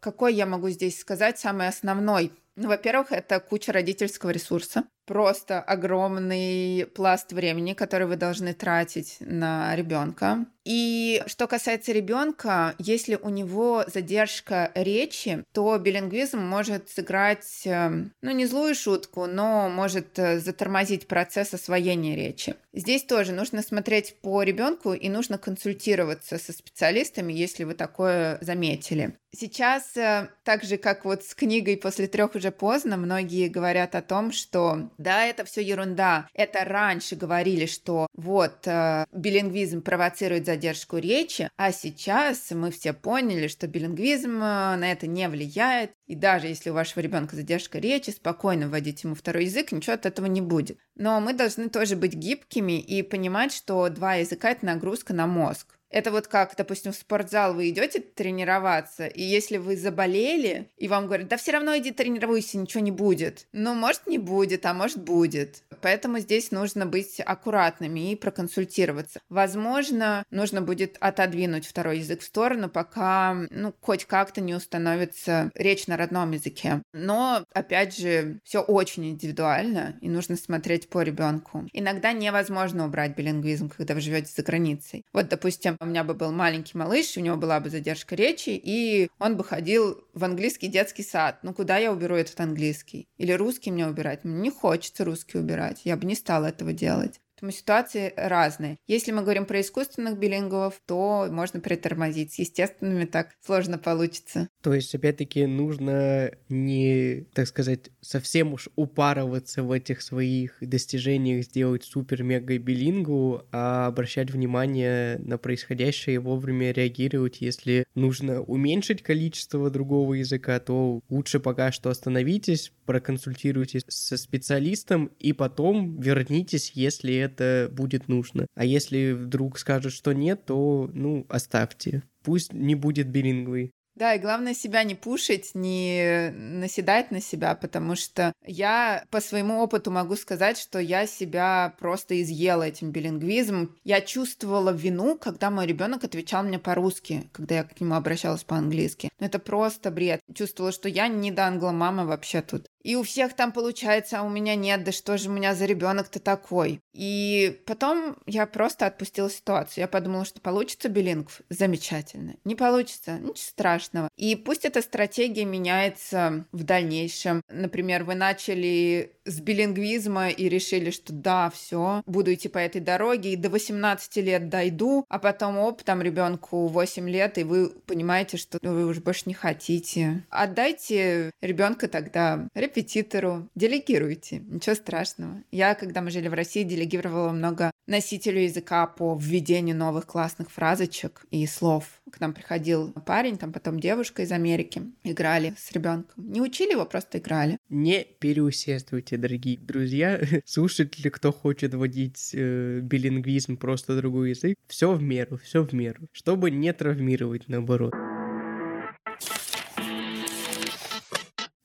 какой 0.00 0.34
я 0.34 0.46
могу 0.46 0.70
здесь 0.70 0.98
сказать, 0.98 1.19
самый 1.38 1.68
основной. 1.68 2.32
Ну, 2.56 2.68
во-первых, 2.68 3.12
это 3.12 3.40
куча 3.40 3.72
родительского 3.72 4.30
ресурса 4.30 4.84
просто 5.10 5.58
огромный 5.58 6.86
пласт 6.94 7.32
времени, 7.32 7.72
который 7.72 8.06
вы 8.06 8.14
должны 8.14 8.54
тратить 8.54 9.16
на 9.18 9.74
ребенка. 9.74 10.46
И 10.64 11.22
что 11.26 11.48
касается 11.48 11.90
ребенка, 11.90 12.76
если 12.78 13.16
у 13.16 13.28
него 13.28 13.84
задержка 13.92 14.70
речи, 14.76 15.42
то 15.52 15.76
билингвизм 15.78 16.38
может 16.38 16.90
сыграть, 16.90 17.62
эм, 17.64 18.12
ну, 18.22 18.30
не 18.30 18.46
злую 18.46 18.76
шутку, 18.76 19.26
но 19.26 19.68
может 19.68 20.16
э, 20.18 20.38
затормозить 20.38 21.08
процесс 21.08 21.54
освоения 21.54 22.14
речи. 22.14 22.54
Здесь 22.72 23.02
тоже 23.02 23.32
нужно 23.32 23.62
смотреть 23.62 24.16
по 24.20 24.42
ребенку 24.42 24.92
и 24.92 25.08
нужно 25.08 25.38
консультироваться 25.38 26.38
со 26.38 26.52
специалистами, 26.52 27.32
если 27.32 27.64
вы 27.64 27.74
такое 27.74 28.38
заметили. 28.42 29.18
Сейчас, 29.32 29.96
э, 29.96 30.28
так 30.44 30.62
же 30.62 30.76
как 30.76 31.04
вот 31.04 31.24
с 31.24 31.34
книгой 31.34 31.78
«После 31.78 32.06
трех 32.06 32.34
уже 32.34 32.50
поздно», 32.50 32.96
многие 32.96 33.48
говорят 33.48 33.94
о 33.94 34.02
том, 34.02 34.30
что 34.30 34.90
да, 35.00 35.24
это 35.24 35.44
все 35.44 35.62
ерунда. 35.62 36.28
Это 36.34 36.64
раньше 36.64 37.16
говорили, 37.16 37.64
что 37.64 38.06
вот 38.14 38.66
э, 38.66 39.06
билингвизм 39.12 39.80
провоцирует 39.80 40.44
задержку 40.44 40.98
речи, 40.98 41.50
а 41.56 41.72
сейчас 41.72 42.50
мы 42.50 42.70
все 42.70 42.92
поняли, 42.92 43.48
что 43.48 43.66
билингвизм 43.66 44.36
э, 44.36 44.76
на 44.76 44.92
это 44.92 45.06
не 45.06 45.26
влияет. 45.28 45.92
И 46.06 46.14
даже 46.14 46.48
если 46.48 46.68
у 46.68 46.74
вашего 46.74 47.00
ребенка 47.00 47.34
задержка 47.34 47.78
речи, 47.78 48.10
спокойно 48.10 48.68
вводить 48.68 49.02
ему 49.04 49.14
второй 49.14 49.44
язык, 49.44 49.72
ничего 49.72 49.94
от 49.94 50.04
этого 50.04 50.26
не 50.26 50.42
будет. 50.42 50.78
Но 50.96 51.18
мы 51.20 51.32
должны 51.32 51.70
тоже 51.70 51.96
быть 51.96 52.14
гибкими 52.14 52.78
и 52.78 53.02
понимать, 53.02 53.54
что 53.54 53.88
два 53.88 54.16
языка 54.16 54.50
это 54.50 54.66
нагрузка 54.66 55.14
на 55.14 55.26
мозг. 55.26 55.79
Это 55.90 56.10
вот 56.10 56.28
как, 56.28 56.54
допустим, 56.56 56.92
в 56.92 56.96
спортзал 56.96 57.54
вы 57.54 57.70
идете 57.70 58.00
тренироваться, 58.00 59.06
и 59.06 59.22
если 59.22 59.56
вы 59.56 59.76
заболели, 59.76 60.70
и 60.76 60.88
вам 60.88 61.06
говорят, 61.06 61.28
да 61.28 61.36
все 61.36 61.52
равно 61.52 61.76
иди 61.76 61.90
тренируйся, 61.90 62.58
ничего 62.58 62.82
не 62.82 62.92
будет. 62.92 63.46
Ну, 63.52 63.74
может, 63.74 64.06
не 64.06 64.18
будет, 64.18 64.64
а 64.66 64.74
может, 64.74 65.02
будет. 65.02 65.62
Поэтому 65.82 66.18
здесь 66.18 66.50
нужно 66.50 66.86
быть 66.86 67.20
аккуратными 67.20 68.12
и 68.12 68.16
проконсультироваться. 68.16 69.20
Возможно, 69.28 70.24
нужно 70.30 70.62
будет 70.62 70.96
отодвинуть 71.00 71.66
второй 71.66 71.98
язык 71.98 72.20
в 72.20 72.24
сторону, 72.24 72.68
пока, 72.68 73.34
ну, 73.50 73.74
хоть 73.80 74.04
как-то 74.04 74.40
не 74.40 74.54
установится 74.54 75.50
речь 75.54 75.86
на 75.86 75.96
родном 75.96 76.30
языке. 76.32 76.82
Но, 76.92 77.44
опять 77.52 77.96
же, 77.96 78.40
все 78.44 78.60
очень 78.60 79.10
индивидуально, 79.10 79.98
и 80.00 80.08
нужно 80.08 80.36
смотреть 80.36 80.88
по 80.88 81.02
ребенку. 81.02 81.66
Иногда 81.72 82.12
невозможно 82.12 82.86
убрать 82.86 83.16
билингвизм, 83.16 83.70
когда 83.70 83.94
вы 83.94 84.00
живете 84.00 84.30
за 84.34 84.42
границей. 84.42 85.04
Вот, 85.12 85.28
допустим, 85.28 85.76
у 85.80 85.86
меня 85.86 86.04
бы 86.04 86.14
был 86.14 86.30
маленький 86.30 86.76
малыш, 86.76 87.16
у 87.16 87.20
него 87.20 87.36
была 87.36 87.58
бы 87.58 87.70
задержка 87.70 88.14
речи, 88.14 88.50
и 88.50 89.08
он 89.18 89.36
бы 89.36 89.44
ходил 89.44 90.04
в 90.12 90.24
английский 90.24 90.68
детский 90.68 91.02
сад. 91.02 91.38
Ну, 91.42 91.54
куда 91.54 91.78
я 91.78 91.90
уберу 91.90 92.16
этот 92.16 92.38
английский? 92.40 93.08
Или 93.16 93.32
русский 93.32 93.70
мне 93.72 93.86
убирать? 93.86 94.24
Мне 94.24 94.40
не 94.40 94.50
хочется 94.50 95.04
русский 95.04 95.38
убирать. 95.38 95.80
Я 95.84 95.96
бы 95.96 96.04
не 96.06 96.14
стала 96.14 96.46
этого 96.46 96.72
делать. 96.74 97.20
Поэтому 97.40 97.52
ситуации 97.52 98.12
разные. 98.16 98.76
Если 98.86 99.12
мы 99.12 99.22
говорим 99.22 99.46
про 99.46 99.62
искусственных 99.62 100.18
билингвов, 100.18 100.74
то 100.86 101.26
можно 101.30 101.58
притормозить. 101.60 102.34
С 102.34 102.38
естественными 102.38 103.06
так 103.06 103.30
сложно 103.44 103.78
получится. 103.78 104.48
То 104.62 104.74
есть, 104.74 104.94
опять-таки, 104.94 105.46
нужно 105.46 106.32
не, 106.50 107.26
так 107.32 107.46
сказать, 107.46 107.90
совсем 108.02 108.52
уж 108.52 108.68
упарываться 108.76 109.62
в 109.62 109.72
этих 109.72 110.02
своих 110.02 110.58
достижениях, 110.60 111.46
сделать 111.46 111.84
супер-мега 111.84 112.58
билингу, 112.58 113.44
а 113.52 113.86
обращать 113.86 114.30
внимание 114.30 115.16
на 115.18 115.38
происходящее 115.38 116.16
и 116.16 116.18
вовремя 116.18 116.72
реагировать. 116.72 117.40
Если 117.40 117.84
нужно 117.94 118.42
уменьшить 118.42 119.02
количество 119.02 119.70
другого 119.70 120.12
языка, 120.12 120.60
то 120.60 121.00
лучше 121.08 121.40
пока 121.40 121.72
что 121.72 121.88
остановитесь, 121.88 122.72
проконсультируйтесь 122.90 123.84
со 123.86 124.16
специалистом 124.16 125.12
и 125.20 125.32
потом 125.32 126.00
вернитесь, 126.00 126.72
если 126.74 127.14
это 127.14 127.68
будет 127.70 128.08
нужно. 128.08 128.48
А 128.56 128.64
если 128.64 129.12
вдруг 129.12 129.60
скажут, 129.60 129.92
что 129.92 130.12
нет, 130.12 130.46
то, 130.46 130.90
ну, 130.92 131.24
оставьте. 131.28 132.02
Пусть 132.24 132.52
не 132.52 132.74
будет 132.74 133.06
билингвый. 133.06 133.70
Да, 134.00 134.14
и 134.14 134.18
главное 134.18 134.54
себя 134.54 134.82
не 134.82 134.94
пушить, 134.94 135.50
не 135.52 136.30
наседать 136.32 137.10
на 137.10 137.20
себя, 137.20 137.54
потому 137.54 137.96
что 137.96 138.32
я 138.46 139.04
по 139.10 139.20
своему 139.20 139.60
опыту 139.60 139.90
могу 139.90 140.16
сказать, 140.16 140.56
что 140.56 140.78
я 140.78 141.06
себя 141.06 141.74
просто 141.78 142.22
изъела 142.22 142.62
этим 142.62 142.92
билингвизмом. 142.92 143.76
Я 143.84 144.00
чувствовала 144.00 144.70
вину, 144.70 145.18
когда 145.18 145.50
мой 145.50 145.66
ребенок 145.66 146.02
отвечал 146.02 146.44
мне 146.44 146.58
по-русски, 146.58 147.28
когда 147.32 147.56
я 147.56 147.64
к 147.64 147.78
нему 147.78 147.94
обращалась 147.94 148.42
по-английски. 148.42 149.10
Но 149.18 149.26
это 149.26 149.38
просто 149.38 149.90
бред. 149.90 150.22
Чувствовала, 150.34 150.72
что 150.72 150.88
я 150.88 151.06
не 151.06 151.30
до 151.30 151.46
англомама 151.46 152.06
вообще 152.06 152.40
тут. 152.40 152.69
И 152.82 152.96
у 152.96 153.02
всех 153.02 153.34
там 153.34 153.52
получается, 153.52 154.20
а 154.20 154.22
у 154.22 154.28
меня 154.28 154.54
нет, 154.54 154.84
да 154.84 154.92
что 154.92 155.18
же 155.18 155.28
у 155.28 155.32
меня 155.32 155.54
за 155.54 155.66
ребенок-то 155.66 156.20
такой? 156.20 156.80
И 156.92 157.60
потом 157.66 158.16
я 158.26 158.46
просто 158.46 158.86
отпустила 158.86 159.30
ситуацию. 159.30 159.82
Я 159.82 159.88
подумала, 159.88 160.24
что 160.24 160.40
получится 160.40 160.88
билингв, 160.88 161.40
замечательно. 161.48 162.34
Не 162.44 162.54
получится, 162.54 163.18
ничего 163.18 163.34
страшного. 163.36 164.08
И 164.16 164.36
пусть 164.36 164.64
эта 164.64 164.82
стратегия 164.82 165.44
меняется 165.44 166.46
в 166.52 166.64
дальнейшем. 166.64 167.42
Например, 167.48 168.04
вы 168.04 168.14
начали 168.14 169.12
с 169.24 169.40
билингвизма 169.40 170.28
и 170.28 170.48
решили, 170.48 170.90
что 170.90 171.12
да, 171.12 171.50
все, 171.50 172.02
буду 172.06 172.34
идти 172.34 172.48
по 172.48 172.58
этой 172.58 172.80
дороге, 172.80 173.32
и 173.32 173.36
до 173.36 173.48
18 173.48 174.16
лет 174.16 174.48
дойду, 174.48 175.04
а 175.08 175.18
потом, 175.18 175.58
оп, 175.58 175.82
там 175.82 176.02
ребенку 176.02 176.66
8 176.66 177.08
лет, 177.08 177.38
и 177.38 177.44
вы 177.44 177.70
понимаете, 177.70 178.36
что 178.36 178.58
вы 178.62 178.86
уже 178.86 179.00
больше 179.00 179.24
не 179.26 179.34
хотите. 179.34 180.24
Отдайте 180.30 181.30
ребенка 181.40 181.88
тогда 181.88 182.48
репетитору, 182.70 183.48
делегируйте, 183.54 184.42
ничего 184.48 184.74
страшного. 184.74 185.42
Я, 185.50 185.74
когда 185.74 186.00
мы 186.00 186.10
жили 186.10 186.28
в 186.28 186.34
России, 186.34 186.62
делегировала 186.62 187.30
много 187.32 187.70
носителю 187.86 188.40
языка 188.40 188.86
по 188.86 189.18
введению 189.20 189.76
новых 189.76 190.06
классных 190.06 190.50
фразочек 190.50 191.26
и 191.30 191.46
слов. 191.46 192.00
К 192.10 192.20
нам 192.20 192.32
приходил 192.32 192.92
парень, 192.92 193.36
там 193.36 193.52
потом 193.52 193.80
девушка 193.80 194.22
из 194.22 194.32
Америки. 194.32 194.82
Играли 195.02 195.54
с 195.58 195.72
ребенком. 195.72 196.30
Не 196.30 196.40
учили 196.40 196.72
его, 196.72 196.86
просто 196.86 197.18
играли. 197.18 197.58
Не 197.68 198.06
переусердствуйте, 198.18 199.16
дорогие 199.16 199.58
друзья. 199.58 200.20
Слушатели, 200.44 201.08
кто 201.08 201.32
хочет 201.32 201.74
вводить 201.74 202.30
э, 202.32 202.80
билингвизм, 202.80 203.56
просто 203.56 203.96
другой 203.96 204.30
язык, 204.30 204.56
все 204.68 204.92
в 204.92 205.02
меру, 205.02 205.38
все 205.38 205.64
в 205.64 205.72
меру, 205.72 206.08
чтобы 206.12 206.50
не 206.50 206.72
травмировать 206.72 207.48
наоборот. 207.48 207.94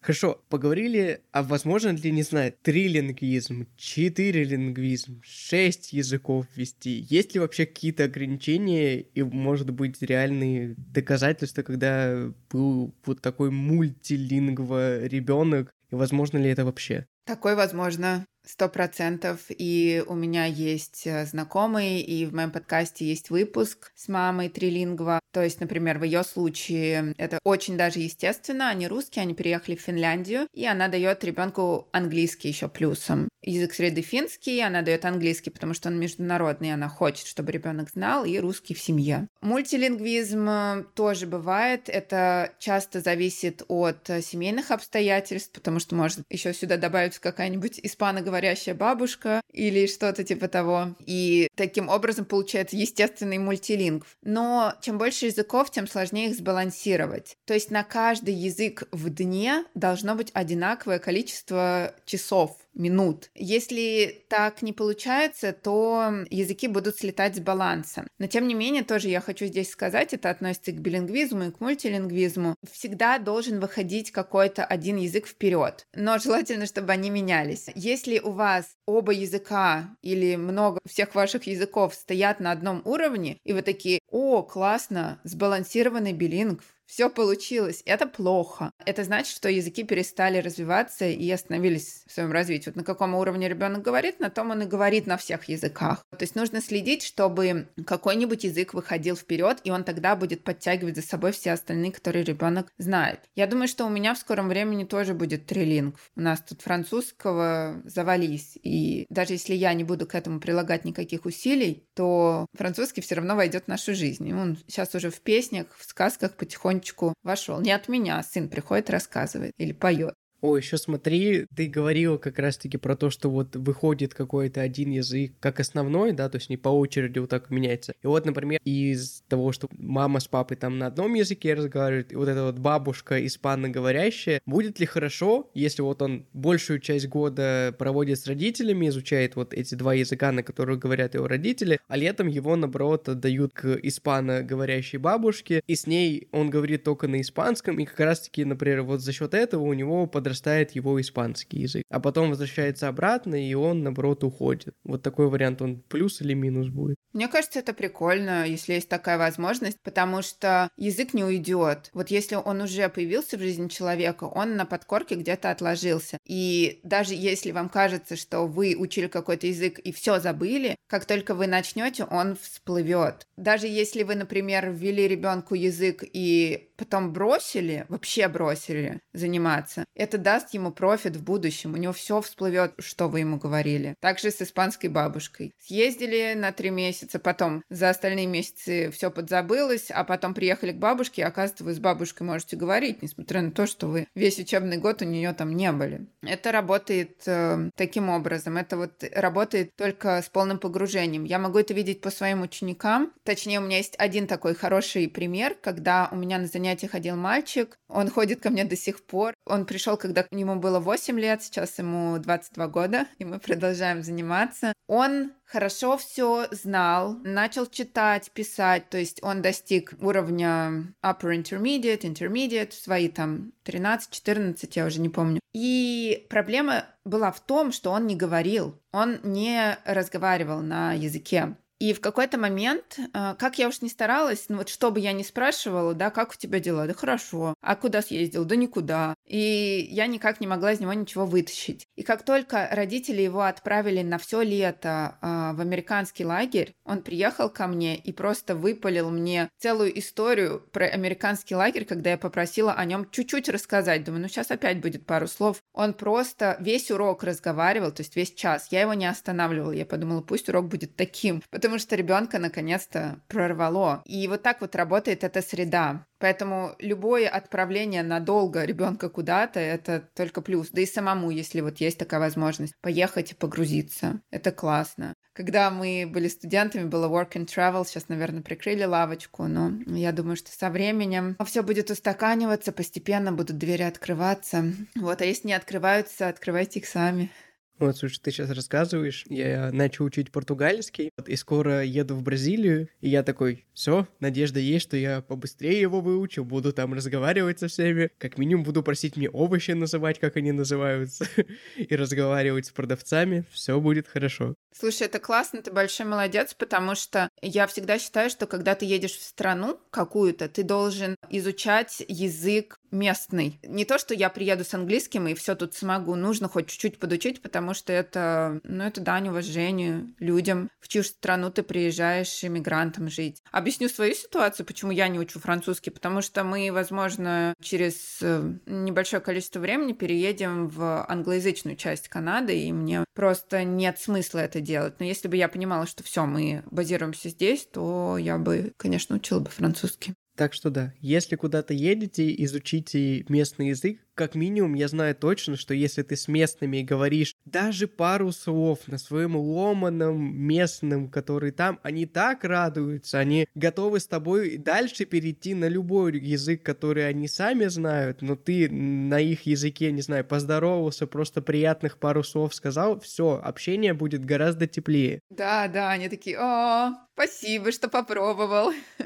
Хорошо, 0.06 0.40
поговорили, 0.50 1.24
а 1.32 1.42
возможно 1.42 1.90
ли, 1.90 2.12
не 2.12 2.22
знаю, 2.22 2.54
три 2.62 2.88
лингвизм, 2.88 3.66
четыре 3.76 4.44
лингвизм, 4.44 5.20
шесть 5.24 5.94
языков 5.94 6.46
вести? 6.56 7.08
Есть 7.10 7.34
ли 7.34 7.40
вообще 7.40 7.66
какие-то 7.66 8.04
ограничения 8.04 9.00
и, 9.00 9.24
может 9.24 9.72
быть, 9.72 10.00
реальные 10.04 10.76
доказательства, 10.78 11.64
когда 11.64 12.32
был 12.52 12.94
вот 13.04 13.20
такой 13.24 13.50
мультилингва 13.50 15.08
ребенок, 15.08 15.72
и 15.90 15.96
возможно 15.96 16.38
ли 16.38 16.52
это 16.52 16.66
вообще? 16.66 17.08
Такое 17.26 17.56
возможно. 17.56 18.28
Сто 18.46 18.70
процентов. 18.70 19.40
И 19.50 20.04
у 20.06 20.14
меня 20.14 20.46
есть 20.46 21.08
э, 21.08 21.26
знакомые, 21.26 22.02
и 22.02 22.28
в 22.28 22.36
моем 22.36 22.52
подкасте 22.52 23.04
есть 23.06 23.32
выпуск 23.32 23.92
с 23.96 24.08
мамой 24.08 24.50
трилингва. 24.50 25.20
То 25.36 25.44
есть, 25.44 25.60
например, 25.60 26.00
в 26.00 26.04
ее 26.04 26.24
случае 26.24 27.14
это 27.18 27.40
очень 27.44 27.76
даже 27.76 28.00
естественно. 28.00 28.70
Они 28.70 28.88
русские, 28.88 29.24
они 29.24 29.34
переехали 29.34 29.76
в 29.76 29.82
Финляндию, 29.82 30.48
и 30.54 30.66
она 30.66 30.88
дает 30.88 31.26
ребенку 31.26 31.90
английский 31.92 32.48
еще 32.48 32.70
плюсом. 32.70 33.28
Язык 33.42 33.74
среды 33.74 34.02
финский, 34.02 34.62
она 34.62 34.82
дает 34.82 35.04
английский, 35.04 35.50
потому 35.50 35.74
что 35.74 35.90
он 35.90 36.00
международный, 36.00 36.74
она 36.74 36.88
хочет, 36.88 37.28
чтобы 37.28 37.52
ребенок 37.52 37.90
знал, 37.90 38.24
и 38.24 38.40
русский 38.40 38.74
в 38.74 38.80
семье. 38.80 39.28
Мультилингвизм 39.42 40.48
э, 40.50 40.84
тоже 40.96 41.28
бывает. 41.28 41.90
Это 41.90 42.54
часто 42.58 43.02
зависит 43.02 43.62
от 43.68 44.10
э, 44.10 44.22
семейных 44.22 44.72
обстоятельств, 44.72 45.52
потому 45.52 45.80
что 45.80 45.96
может 45.96 46.22
еще 46.30 46.54
сюда 46.54 46.78
добавиться 46.78 47.20
какая-нибудь 47.20 47.82
испаноговорящая 47.84 48.46
говорящая 48.46 48.76
бабушка 48.76 49.42
или 49.52 49.86
что-то 49.86 50.24
типа 50.24 50.48
того. 50.48 50.96
И 51.06 51.50
таким 51.56 51.90
образом 51.90 52.24
получается 52.24 52.78
естественный 52.78 53.38
мультилингв. 53.38 54.08
Но 54.24 54.74
чем 54.82 54.98
больше 54.98 55.25
языков, 55.26 55.72
тем 55.72 55.88
сложнее 55.88 56.30
их 56.30 56.36
сбалансировать. 56.36 57.38
То 57.46 57.54
есть 57.54 57.72
на 57.72 57.84
каждый 57.84 58.34
язык 58.34 58.84
в 58.92 59.10
дне 59.10 59.66
должно 59.74 60.16
быть 60.16 60.32
одинаковое 60.34 61.00
количество 61.00 61.94
часов 62.06 62.58
минут. 62.76 63.30
Если 63.36 64.26
так 64.30 64.62
не 64.62 64.74
получается, 64.74 65.54
то 65.54 66.12
языки 66.30 66.68
будут 66.68 66.98
слетать 66.98 67.36
с 67.36 67.40
баланса. 67.40 68.08
Но 68.18 68.28
тем 68.28 68.48
не 68.48 68.54
менее, 68.54 68.84
тоже 68.84 69.10
я 69.10 69.22
хочу 69.22 69.46
здесь 69.46 69.70
сказать, 69.70 70.14
это 70.14 70.30
относится 70.30 70.72
и 70.72 70.74
к 70.74 70.80
билингвизму, 70.80 71.46
и 71.46 71.52
к 71.52 71.60
мультилингвизму. 71.60 72.56
Всегда 72.72 73.18
должен 73.18 73.60
выходить 73.60 74.12
какой-то 74.12 74.64
один 74.66 74.98
язык 74.98 75.28
вперед. 75.28 75.88
Но 75.94 76.18
желательно, 76.18 76.66
чтобы 76.66 76.92
они 76.92 77.10
менялись. 77.10 77.68
Если 77.76 78.20
у 78.20 78.32
вас 78.32 78.76
оба 78.86 79.12
языка 79.12 79.96
или 80.02 80.36
много 80.36 80.80
всех 80.86 81.16
ваших 81.16 81.48
языков 81.48 81.94
стоят 81.94 82.40
на 82.40 82.52
одном 82.52 82.82
уровне, 82.86 83.40
и 83.44 83.54
вы 83.54 83.62
такие, 83.62 84.00
о, 84.10 84.44
классно, 84.44 85.20
сбалансированный 85.24 86.14
билингв, 86.14 86.75
все 86.86 87.10
получилось. 87.10 87.82
Это 87.86 88.08
плохо. 88.08 88.72
Это 88.86 89.04
значит, 89.04 89.36
что 89.36 89.50
языки 89.50 89.84
перестали 89.84 90.38
развиваться 90.38 91.06
и 91.06 91.30
остановились 91.32 92.04
в 92.08 92.12
своем 92.12 92.32
развитии. 92.32 92.70
Вот 92.70 92.76
на 92.76 92.84
каком 92.84 93.16
уровне 93.16 93.50
ребенок 93.50 93.82
говорит, 93.82 94.20
на 94.20 94.30
том 94.30 94.52
он 94.52 94.64
и 94.64 94.66
говорит 94.66 95.08
на 95.08 95.18
всех 95.18 95.50
языках. 95.50 96.04
То 96.12 96.24
есть 96.24 96.36
нужно 96.36 96.62
следить, 96.62 97.04
чтобы 97.04 97.68
какой-нибудь 97.86 98.44
язык 98.44 98.74
выходил 98.74 99.16
вперед, 99.16 99.60
и 99.64 99.72
он 99.72 99.84
тогда 99.84 100.16
будет 100.16 100.44
подтягивать 100.44 100.96
за 100.96 101.02
собой 101.02 101.32
все 101.32 101.52
остальные, 101.52 101.92
которые 101.92 102.24
ребенок 102.24 102.72
знает. 102.78 103.20
Я 103.36 103.48
думаю, 103.48 103.68
что 103.68 103.86
у 103.86 103.90
меня 103.90 104.14
в 104.14 104.20
скором 104.20 104.48
времени 104.48 104.84
тоже 104.84 105.14
будет 105.14 105.46
трилинг. 105.46 106.00
У 106.16 106.22
нас 106.22 106.42
тут 106.42 106.62
французского 106.62 107.82
завались. 107.84 108.58
И 108.64 109.06
даже 109.10 109.34
если 109.34 109.54
я 109.54 109.74
не 109.74 109.84
буду 109.84 110.06
к 110.06 110.16
этому 110.16 110.40
прилагать 110.40 110.86
никаких 110.86 111.26
усилий, 111.26 111.88
то 111.96 112.46
французский 112.54 113.02
все 113.02 113.16
равно 113.16 113.36
войдет 113.36 113.66
в 113.66 113.68
нашу 113.68 113.96
жизнь. 113.96 114.28
И 114.28 114.34
он 114.34 114.58
сейчас 114.68 114.94
уже 114.96 115.10
в 115.10 115.22
песнях, 115.22 115.68
в 115.78 115.84
сказках 115.84 116.36
потихоньку 116.36 116.75
потихонечку 116.80 117.14
вошел. 117.24 117.62
Не 117.62 117.72
от 117.72 117.88
меня, 117.88 118.22
сын 118.24 118.50
приходит, 118.50 118.90
рассказывает 118.90 119.54
или 119.58 119.74
поет. 119.74 120.16
О, 120.46 120.58
еще 120.58 120.78
смотри, 120.78 121.48
ты 121.56 121.66
говорил 121.66 122.20
как 122.20 122.38
раз-таки 122.38 122.78
про 122.78 122.96
то, 122.96 123.10
что 123.10 123.32
вот 123.32 123.56
выходит 123.56 124.14
какой-то 124.14 124.62
один 124.62 124.92
язык 124.92 125.34
как 125.40 125.60
основной, 125.60 126.12
да, 126.12 126.30
то 126.30 126.38
есть 126.38 126.52
не 126.52 126.58
по 126.58 126.70
очереди 126.70 127.18
вот 127.18 127.32
так 127.32 127.50
меняется. 127.50 127.96
И 128.04 128.06
вот, 128.06 128.28
например, 128.28 128.60
из 128.64 129.24
того, 129.28 129.52
что 129.54 129.68
мама 129.72 130.20
с 130.20 130.28
папой 130.28 130.56
там 130.56 130.78
на 130.78 130.86
одном 130.86 131.16
языке 131.16 131.56
разговаривают, 131.56 132.12
и 132.12 132.16
вот 132.16 132.28
эта 132.28 132.44
вот 132.44 132.60
бабушка 132.60 133.26
испаноговорящая, 133.26 134.40
будет 134.46 134.80
ли 134.80 134.86
хорошо, 134.86 135.50
если 135.56 135.82
вот 135.82 136.04
он 136.04 136.28
большую 136.34 136.80
часть 136.80 137.08
года 137.08 137.76
проводит 137.80 138.20
с 138.20 138.28
родителями, 138.28 138.90
изучает 138.90 139.36
вот 139.36 139.52
эти 139.52 139.74
два 139.74 139.96
языка, 139.96 140.32
на 140.32 140.44
которых 140.44 140.78
говорят 140.78 141.16
его 141.16 141.28
родители, 141.28 141.80
а 141.88 141.98
летом 141.98 142.28
его, 142.28 142.56
наоборот, 142.56 143.10
отдают 143.10 143.54
к 143.54 143.80
испаноговорящей 143.82 145.00
бабушке, 145.00 145.64
и 145.66 145.74
с 145.74 145.88
ней 145.88 146.28
он 146.32 146.52
говорит 146.52 146.84
только 146.84 147.08
на 147.08 147.20
испанском, 147.20 147.80
и 147.80 147.86
как 147.86 148.00
раз-таки, 148.00 148.46
например, 148.46 148.84
вот 148.84 149.02
за 149.02 149.12
счет 149.12 149.34
этого 149.34 149.64
у 149.64 149.74
него 149.74 150.06
подрастает 150.06 150.35
возрастает 150.36 150.72
его 150.72 151.00
испанский 151.00 151.60
язык. 151.60 151.84
А 151.90 152.00
потом 152.00 152.30
возвращается 152.30 152.88
обратно, 152.88 153.36
и 153.36 153.54
он, 153.54 153.84
наоборот, 153.84 154.24
уходит. 154.24 154.76
Вот 154.84 155.02
такой 155.02 155.30
вариант, 155.30 155.62
он 155.62 155.82
плюс 155.88 156.22
или 156.22 156.34
минус 156.34 156.68
будет? 156.68 156.98
Мне 157.14 157.28
кажется, 157.30 157.60
это 157.60 157.74
прикольно, 157.74 158.46
если 158.46 158.74
есть 158.74 158.90
такая 158.90 159.18
возможность, 159.18 159.80
потому 159.82 160.22
что 160.22 160.70
язык 160.78 161.14
не 161.14 161.24
уйдет. 161.24 161.90
Вот 161.94 162.10
если 162.10 162.36
он 162.36 162.62
уже 162.62 162.90
появился 162.90 163.38
в 163.38 163.40
жизни 163.40 163.70
человека, 163.70 164.26
он 164.26 164.58
на 164.58 164.66
подкорке 164.66 165.16
где-то 165.16 165.52
отложился. 165.52 166.18
И 166.26 166.82
даже 166.84 167.14
если 167.14 167.52
вам 167.52 167.70
кажется, 167.70 168.18
что 168.18 168.48
вы 168.48 168.76
учили 168.78 169.08
какой-то 169.08 169.48
язык 169.48 169.80
и 169.80 169.94
все 169.94 170.20
забыли, 170.20 170.76
как 170.88 171.06
только 171.06 171.34
вы 171.34 171.48
начнете, 171.48 172.04
он 172.04 172.36
всплывет. 172.36 173.28
Даже 173.38 173.68
если 173.68 174.04
вы, 174.04 174.16
например, 174.16 174.72
ввели 174.72 175.08
ребенку 175.08 175.56
язык 175.56 176.04
и 176.04 176.70
потом 176.78 177.14
бросили, 177.14 177.86
вообще 177.90 178.28
бросили 178.28 179.00
заниматься, 179.14 179.86
это 179.96 180.18
даст 180.18 180.54
ему 180.54 180.72
профит 180.72 181.16
в 181.16 181.24
будущем. 181.24 181.74
У 181.74 181.78
него 181.78 181.94
все 181.94 182.22
всплывет, 182.22 182.74
что 182.80 183.08
вы 183.08 183.22
ему 183.22 183.38
говорили. 183.38 183.96
Также 184.02 184.32
с 184.32 184.42
испанской 184.42 184.90
бабушкой. 184.90 185.54
Съездили 185.60 186.34
на 186.36 186.52
три 186.52 186.70
месяца, 186.70 187.18
потом 187.20 187.64
за 187.70 187.90
остальные 187.90 188.28
месяцы 188.28 188.92
все 188.92 189.10
подзабылось, 189.10 189.90
а 189.90 190.04
потом 190.04 190.34
приехали 190.34 190.72
к 190.72 190.78
бабушке, 190.78 191.22
и 191.22 191.26
оказывается, 191.26 191.64
вы 191.64 191.74
с 191.74 191.80
бабушкой 191.80 192.28
можете 192.28 192.58
говорить, 192.58 193.02
несмотря 193.02 193.42
на 193.42 193.52
то, 193.52 193.66
что 193.66 193.88
вы 193.88 194.08
весь 194.16 194.40
учебный 194.40 194.78
год 194.78 195.02
у 195.02 195.06
нее 195.06 195.34
там 195.34 195.56
не 195.56 195.72
были. 195.72 196.08
Это 196.22 196.52
работает 196.52 197.22
э, 197.26 197.70
таким 197.76 198.10
образом. 198.10 198.58
Это 198.58 198.78
вот 198.78 199.04
работает 199.14 199.76
только 199.76 200.22
с 200.22 200.30
полным 200.30 200.60
погружением. 200.60 201.24
Я 201.24 201.40
могу 201.40 201.60
это 201.60 201.74
видеть 201.74 202.02
по 202.02 202.10
своим 202.10 202.42
ученикам. 202.42 203.14
Точнее, 203.24 203.60
у 203.60 203.64
меня 203.64 203.78
есть 203.78 203.96
один 203.98 204.28
такой 204.28 204.56
хороший 204.56 205.08
пример, 205.08 205.56
когда 205.62 206.10
у 206.12 206.16
меня 206.16 206.38
на 206.38 206.48
занятии 206.48 206.65
занятия 206.66 206.88
ходил 206.88 207.16
мальчик. 207.16 207.78
Он 207.88 208.10
ходит 208.10 208.42
ко 208.42 208.50
мне 208.50 208.66
до 208.66 208.76
сих 208.76 209.06
пор. 209.06 209.36
Он 209.46 209.66
пришел, 209.66 209.98
когда 209.98 210.26
ему 210.32 210.56
было 210.56 210.80
8 210.80 211.20
лет, 211.20 211.44
сейчас 211.44 211.78
ему 211.78 212.18
22 212.18 212.68
года, 212.68 213.06
и 213.20 213.26
мы 213.26 213.40
продолжаем 213.40 214.02
заниматься. 214.02 214.74
Он 214.88 215.32
хорошо 215.46 215.98
все 215.98 216.48
знал, 216.50 217.18
начал 217.24 217.68
читать, 217.68 218.32
писать, 218.32 218.90
то 218.90 218.98
есть 218.98 219.20
он 219.22 219.44
достиг 219.44 219.94
уровня 220.02 220.94
upper 221.04 221.40
intermediate, 221.40 222.02
intermediate, 222.02 222.72
свои 222.72 223.10
там 223.10 223.52
13-14, 223.64 224.70
я 224.74 224.86
уже 224.88 225.00
не 225.02 225.10
помню. 225.10 225.40
И 225.54 226.26
проблема 226.30 226.86
была 227.04 227.32
в 227.32 227.40
том, 227.42 227.72
что 227.72 227.92
он 227.92 228.08
не 228.08 228.16
говорил, 228.16 228.82
он 228.92 229.20
не 229.24 229.78
разговаривал 229.86 230.62
на 230.62 230.94
языке. 230.94 231.56
И 231.80 231.94
в 231.94 232.00
какой-то 232.00 232.38
момент, 232.38 233.00
а, 233.14 233.36
как 233.36 233.58
я 233.58 233.68
уж 233.68 233.82
не 233.82 233.90
старалась, 233.90 234.46
ну 234.48 234.58
вот 234.58 234.70
что 234.70 234.92
бы 234.92 235.00
я 235.00 235.12
ни 235.12 235.24
спрашивала, 235.24 235.94
да, 235.94 236.10
как 236.10 236.32
у 236.32 236.36
тебя 236.36 236.60
дела? 236.60 236.88
Да 236.88 236.94
хорошо. 236.94 237.54
А 237.62 237.76
куда 237.76 238.02
съездил? 238.02 238.46
Да 238.46 238.56
никуда. 238.56 239.15
И 239.26 239.88
я 239.92 240.08
никак 240.08 240.40
не 240.40 240.48
могла 240.48 240.74
из 240.74 240.80
него 240.80 240.94
ничего 240.94 241.26
вытащить. 241.26 241.88
И 241.96 242.04
как 242.04 242.24
только 242.24 242.68
родители 242.72 243.22
его 243.22 243.42
отправили 243.42 244.02
на 244.02 244.18
все 244.18 244.42
лето 244.42 245.18
э, 245.22 245.54
в 245.56 245.62
американский 245.62 246.26
лагерь, 246.26 246.74
он 246.84 247.02
приехал 247.02 247.50
ко 247.50 247.68
мне 247.68 247.96
и 247.96 248.12
просто 248.12 248.56
выпалил 248.56 249.10
мне 249.10 249.50
целую 249.58 249.98
историю 249.98 250.64
про 250.72 250.86
американский 250.86 251.56
лагерь, 251.56 251.86
когда 251.86 252.12
я 252.12 252.18
попросила 252.18 252.74
о 252.74 252.86
нем 252.86 253.10
чуть-чуть 253.10 253.50
рассказать. 253.50 254.04
Думаю, 254.04 254.24
ну 254.24 254.28
сейчас 254.28 254.52
опять 254.52 254.80
будет 254.80 255.06
пару 255.06 255.28
слов. 255.28 255.62
Он 255.74 255.94
просто 255.94 256.58
весь 256.60 256.92
урок 256.92 257.24
разговаривал, 257.24 257.92
то 257.92 258.02
есть 258.02 258.16
весь 258.16 258.34
час. 258.34 258.68
Я 258.70 258.82
его 258.82 258.94
не 258.94 259.06
останавливала. 259.06 259.72
Я 259.72 259.86
подумала, 259.86 260.22
пусть 260.22 260.50
урок 260.50 260.68
будет 260.68 260.96
таким 260.96 261.42
потому 261.56 261.80
что 261.80 261.96
ребенка 261.96 262.38
наконец-то 262.38 263.22
прорвало. 263.28 264.04
И 264.06 264.28
вот 264.28 264.42
так 264.42 264.62
вот 264.62 264.76
работает 264.76 265.24
эта 265.24 265.42
среда. 265.42 266.06
Поэтому 266.20 266.76
любое 266.80 267.28
отправление 267.28 268.04
надолго 268.04 268.64
ребенка 268.64 269.10
куда-то 269.10 269.60
это 269.60 270.10
только 270.16 270.42
плюс. 270.42 270.70
Да 270.72 270.82
и 270.82 270.86
самому, 270.86 271.30
если 271.30 271.62
вот 271.62 271.78
есть 271.78 271.98
такая 271.98 272.20
возможность, 272.20 272.74
поехать 272.82 273.32
и 273.32 273.36
погрузиться. 273.36 274.22
Это 274.32 274.52
классно. 274.52 275.14
Когда 275.34 275.70
мы 275.70 276.10
были 276.10 276.30
студентами, 276.30 276.86
было 276.86 277.10
work 277.10 277.34
and 277.34 277.48
travel, 277.48 277.86
сейчас, 277.86 278.08
наверное, 278.08 278.42
прикрыли 278.42 278.86
лавочку, 278.86 279.44
но 279.48 279.74
я 279.88 280.14
думаю, 280.14 280.38
что 280.38 280.50
со 280.52 280.70
временем 280.70 281.36
все 281.46 281.62
будет 281.62 281.92
устаканиваться, 281.92 282.72
постепенно 282.72 283.34
будут 283.34 283.58
двери 283.58 283.84
открываться. 283.84 284.64
Вот, 284.96 285.22
а 285.22 285.26
если 285.26 285.50
не 285.50 285.54
открываются, 285.54 286.30
открывайте 286.30 286.80
их 286.80 286.88
сами. 286.88 287.30
Вот, 287.78 287.98
слушай, 287.98 288.20
ты 288.22 288.32
сейчас 288.32 288.50
рассказываешь, 288.52 289.26
я 289.28 289.70
начал 289.74 290.06
учить 290.06 290.32
португальский, 290.32 291.12
и 291.26 291.36
скоро 291.36 291.84
еду 291.84 292.16
в 292.16 292.24
Бразилию, 292.24 292.88
и 293.02 293.10
я 293.10 293.22
такой, 293.22 293.66
все, 293.74 294.08
надежда 294.22 294.60
есть, 294.62 294.84
что 294.86 294.96
я 294.96 295.22
побыстрее 295.22 295.82
его 295.82 296.00
выучу, 296.00 296.46
буду 296.46 296.72
там 296.72 296.94
разговаривать 296.94 297.60
со 297.60 297.68
всеми, 297.68 298.12
как 298.18 298.38
минимум 298.38 298.64
буду 298.64 298.82
просить 298.82 299.18
мне 299.18 299.30
овощи 299.30 299.72
называть, 299.72 300.20
как 300.20 300.38
они 300.38 300.54
называются, 300.54 301.28
и 301.76 301.96
разговаривать 301.96 302.68
с 302.68 302.72
продавцами, 302.72 303.44
все 303.52 303.78
будет 303.82 304.08
хорошо. 304.08 304.56
Слушай, 304.78 305.08
это 305.08 305.20
классно, 305.20 305.62
ты 305.62 305.72
большой 305.72 306.06
молодец, 306.06 306.54
потому 306.54 306.96
что 306.96 307.30
я 307.42 307.68
всегда 307.68 308.00
считаю, 308.00 308.30
что 308.30 308.46
когда 308.46 308.76
ты 308.76 308.86
едешь 308.86 309.18
в 309.18 309.24
страну 309.24 309.80
какую-то, 309.90 310.48
ты 310.48 310.64
должен 310.64 311.16
изучать 311.30 312.04
язык 312.08 312.78
местный. 312.96 313.60
Не 313.64 313.86
то, 313.86 313.98
что 313.98 314.14
я 314.14 314.30
приеду 314.30 314.64
с 314.64 314.74
английским 314.74 315.28
и 315.28 315.34
все 315.34 315.56
тут 315.56 315.76
смогу, 315.76 316.16
нужно 316.16 316.48
хоть 316.48 316.68
чуть-чуть 316.68 317.00
подучить, 317.00 317.42
потому 317.42 317.74
что 317.74 317.94
это, 317.94 318.60
ну, 318.64 318.84
это 318.84 319.02
дань 319.02 319.30
уважению 319.30 320.14
людям, 320.20 320.70
в 320.80 320.88
чью 320.88 321.04
страну 321.04 321.52
ты 321.52 321.64
приезжаешь 321.64 322.44
иммигрантом 322.44 323.10
жить. 323.10 323.42
Объясню 323.52 323.90
свою 323.90 324.16
ситуацию, 324.16 324.66
почему 324.66 324.92
я 324.92 325.08
не 325.08 325.20
учу 325.20 325.40
французский, 325.40 325.92
потому 325.92 326.22
что 326.22 326.44
мы, 326.44 326.72
возможно, 326.72 327.54
через 327.62 328.20
э, 328.22 328.54
небольшое 328.66 329.22
количество 329.22 329.60
времени 329.60 329.94
переедем 329.94 330.68
в 330.70 331.06
англоязычную 331.08 331.76
часть 331.76 332.08
Канады, 332.08 332.58
и 332.58 332.72
мне 332.72 333.04
просто 333.14 333.64
нет 333.64 334.00
смысла 334.00 334.40
это 334.40 334.62
делать. 334.62 335.00
Но 335.00 335.06
если 335.06 335.28
бы 335.28 335.36
я 335.36 335.50
понимала, 335.50 335.86
что 335.86 336.04
все, 336.04 336.26
мы 336.26 336.64
базируемся 336.72 337.30
здесь, 337.30 337.68
то 337.72 338.18
я 338.18 338.38
бы, 338.38 338.74
конечно, 338.78 339.16
учила 339.16 339.40
бы 339.40 339.50
французский. 339.50 340.16
Так 340.36 340.54
что 340.54 340.70
да, 340.70 340.94
если 341.00 341.36
куда-то 341.36 341.74
едете, 341.74 342.34
изучите 342.44 343.26
местный 343.30 343.70
язык, 343.70 344.00
как 344.16 344.34
минимум, 344.34 344.74
я 344.74 344.88
знаю 344.88 345.16
точно, 345.16 345.58
что 345.58 345.74
если 345.74 346.02
ты 346.02 346.16
с 346.16 346.28
местными 346.28 346.82
говоришь 346.82 347.36
даже 347.46 347.88
пару 347.88 348.32
слов 348.32 348.80
на 348.88 348.98
своем 348.98 349.36
ломаном 349.36 350.36
местном, 350.36 351.10
который 351.10 351.52
там, 351.52 351.80
они 351.84 352.06
так 352.06 352.44
радуются, 352.44 353.20
они 353.20 353.48
готовы 353.54 354.00
с 354.00 354.08
тобой 354.08 354.58
дальше 354.58 355.06
перейти 355.06 355.54
на 355.54 355.68
любой 355.68 356.18
язык, 356.18 356.64
который 356.64 357.08
они 357.08 357.28
сами 357.28 357.66
знают, 357.66 358.22
но 358.22 358.36
ты 358.36 358.70
на 358.70 359.20
их 359.20 359.46
языке, 359.46 359.92
не 359.92 360.02
знаю, 360.02 360.24
поздоровался, 360.26 361.08
просто 361.08 361.42
приятных 361.42 361.98
пару 361.98 362.24
слов 362.24 362.56
сказал, 362.56 363.00
все, 363.02 363.40
общение 363.44 363.94
будет 363.94 364.24
гораздо 364.26 364.66
теплее. 364.68 365.20
Да, 365.30 365.68
да, 365.68 365.92
они 365.92 366.08
такие, 366.08 366.38
о, 366.40 366.94
спасибо, 367.14 367.72
что 367.72 367.90
попробовал. 367.90 368.72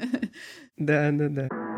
Да, 0.76 1.10
да, 1.12 1.28
да. 1.28 1.69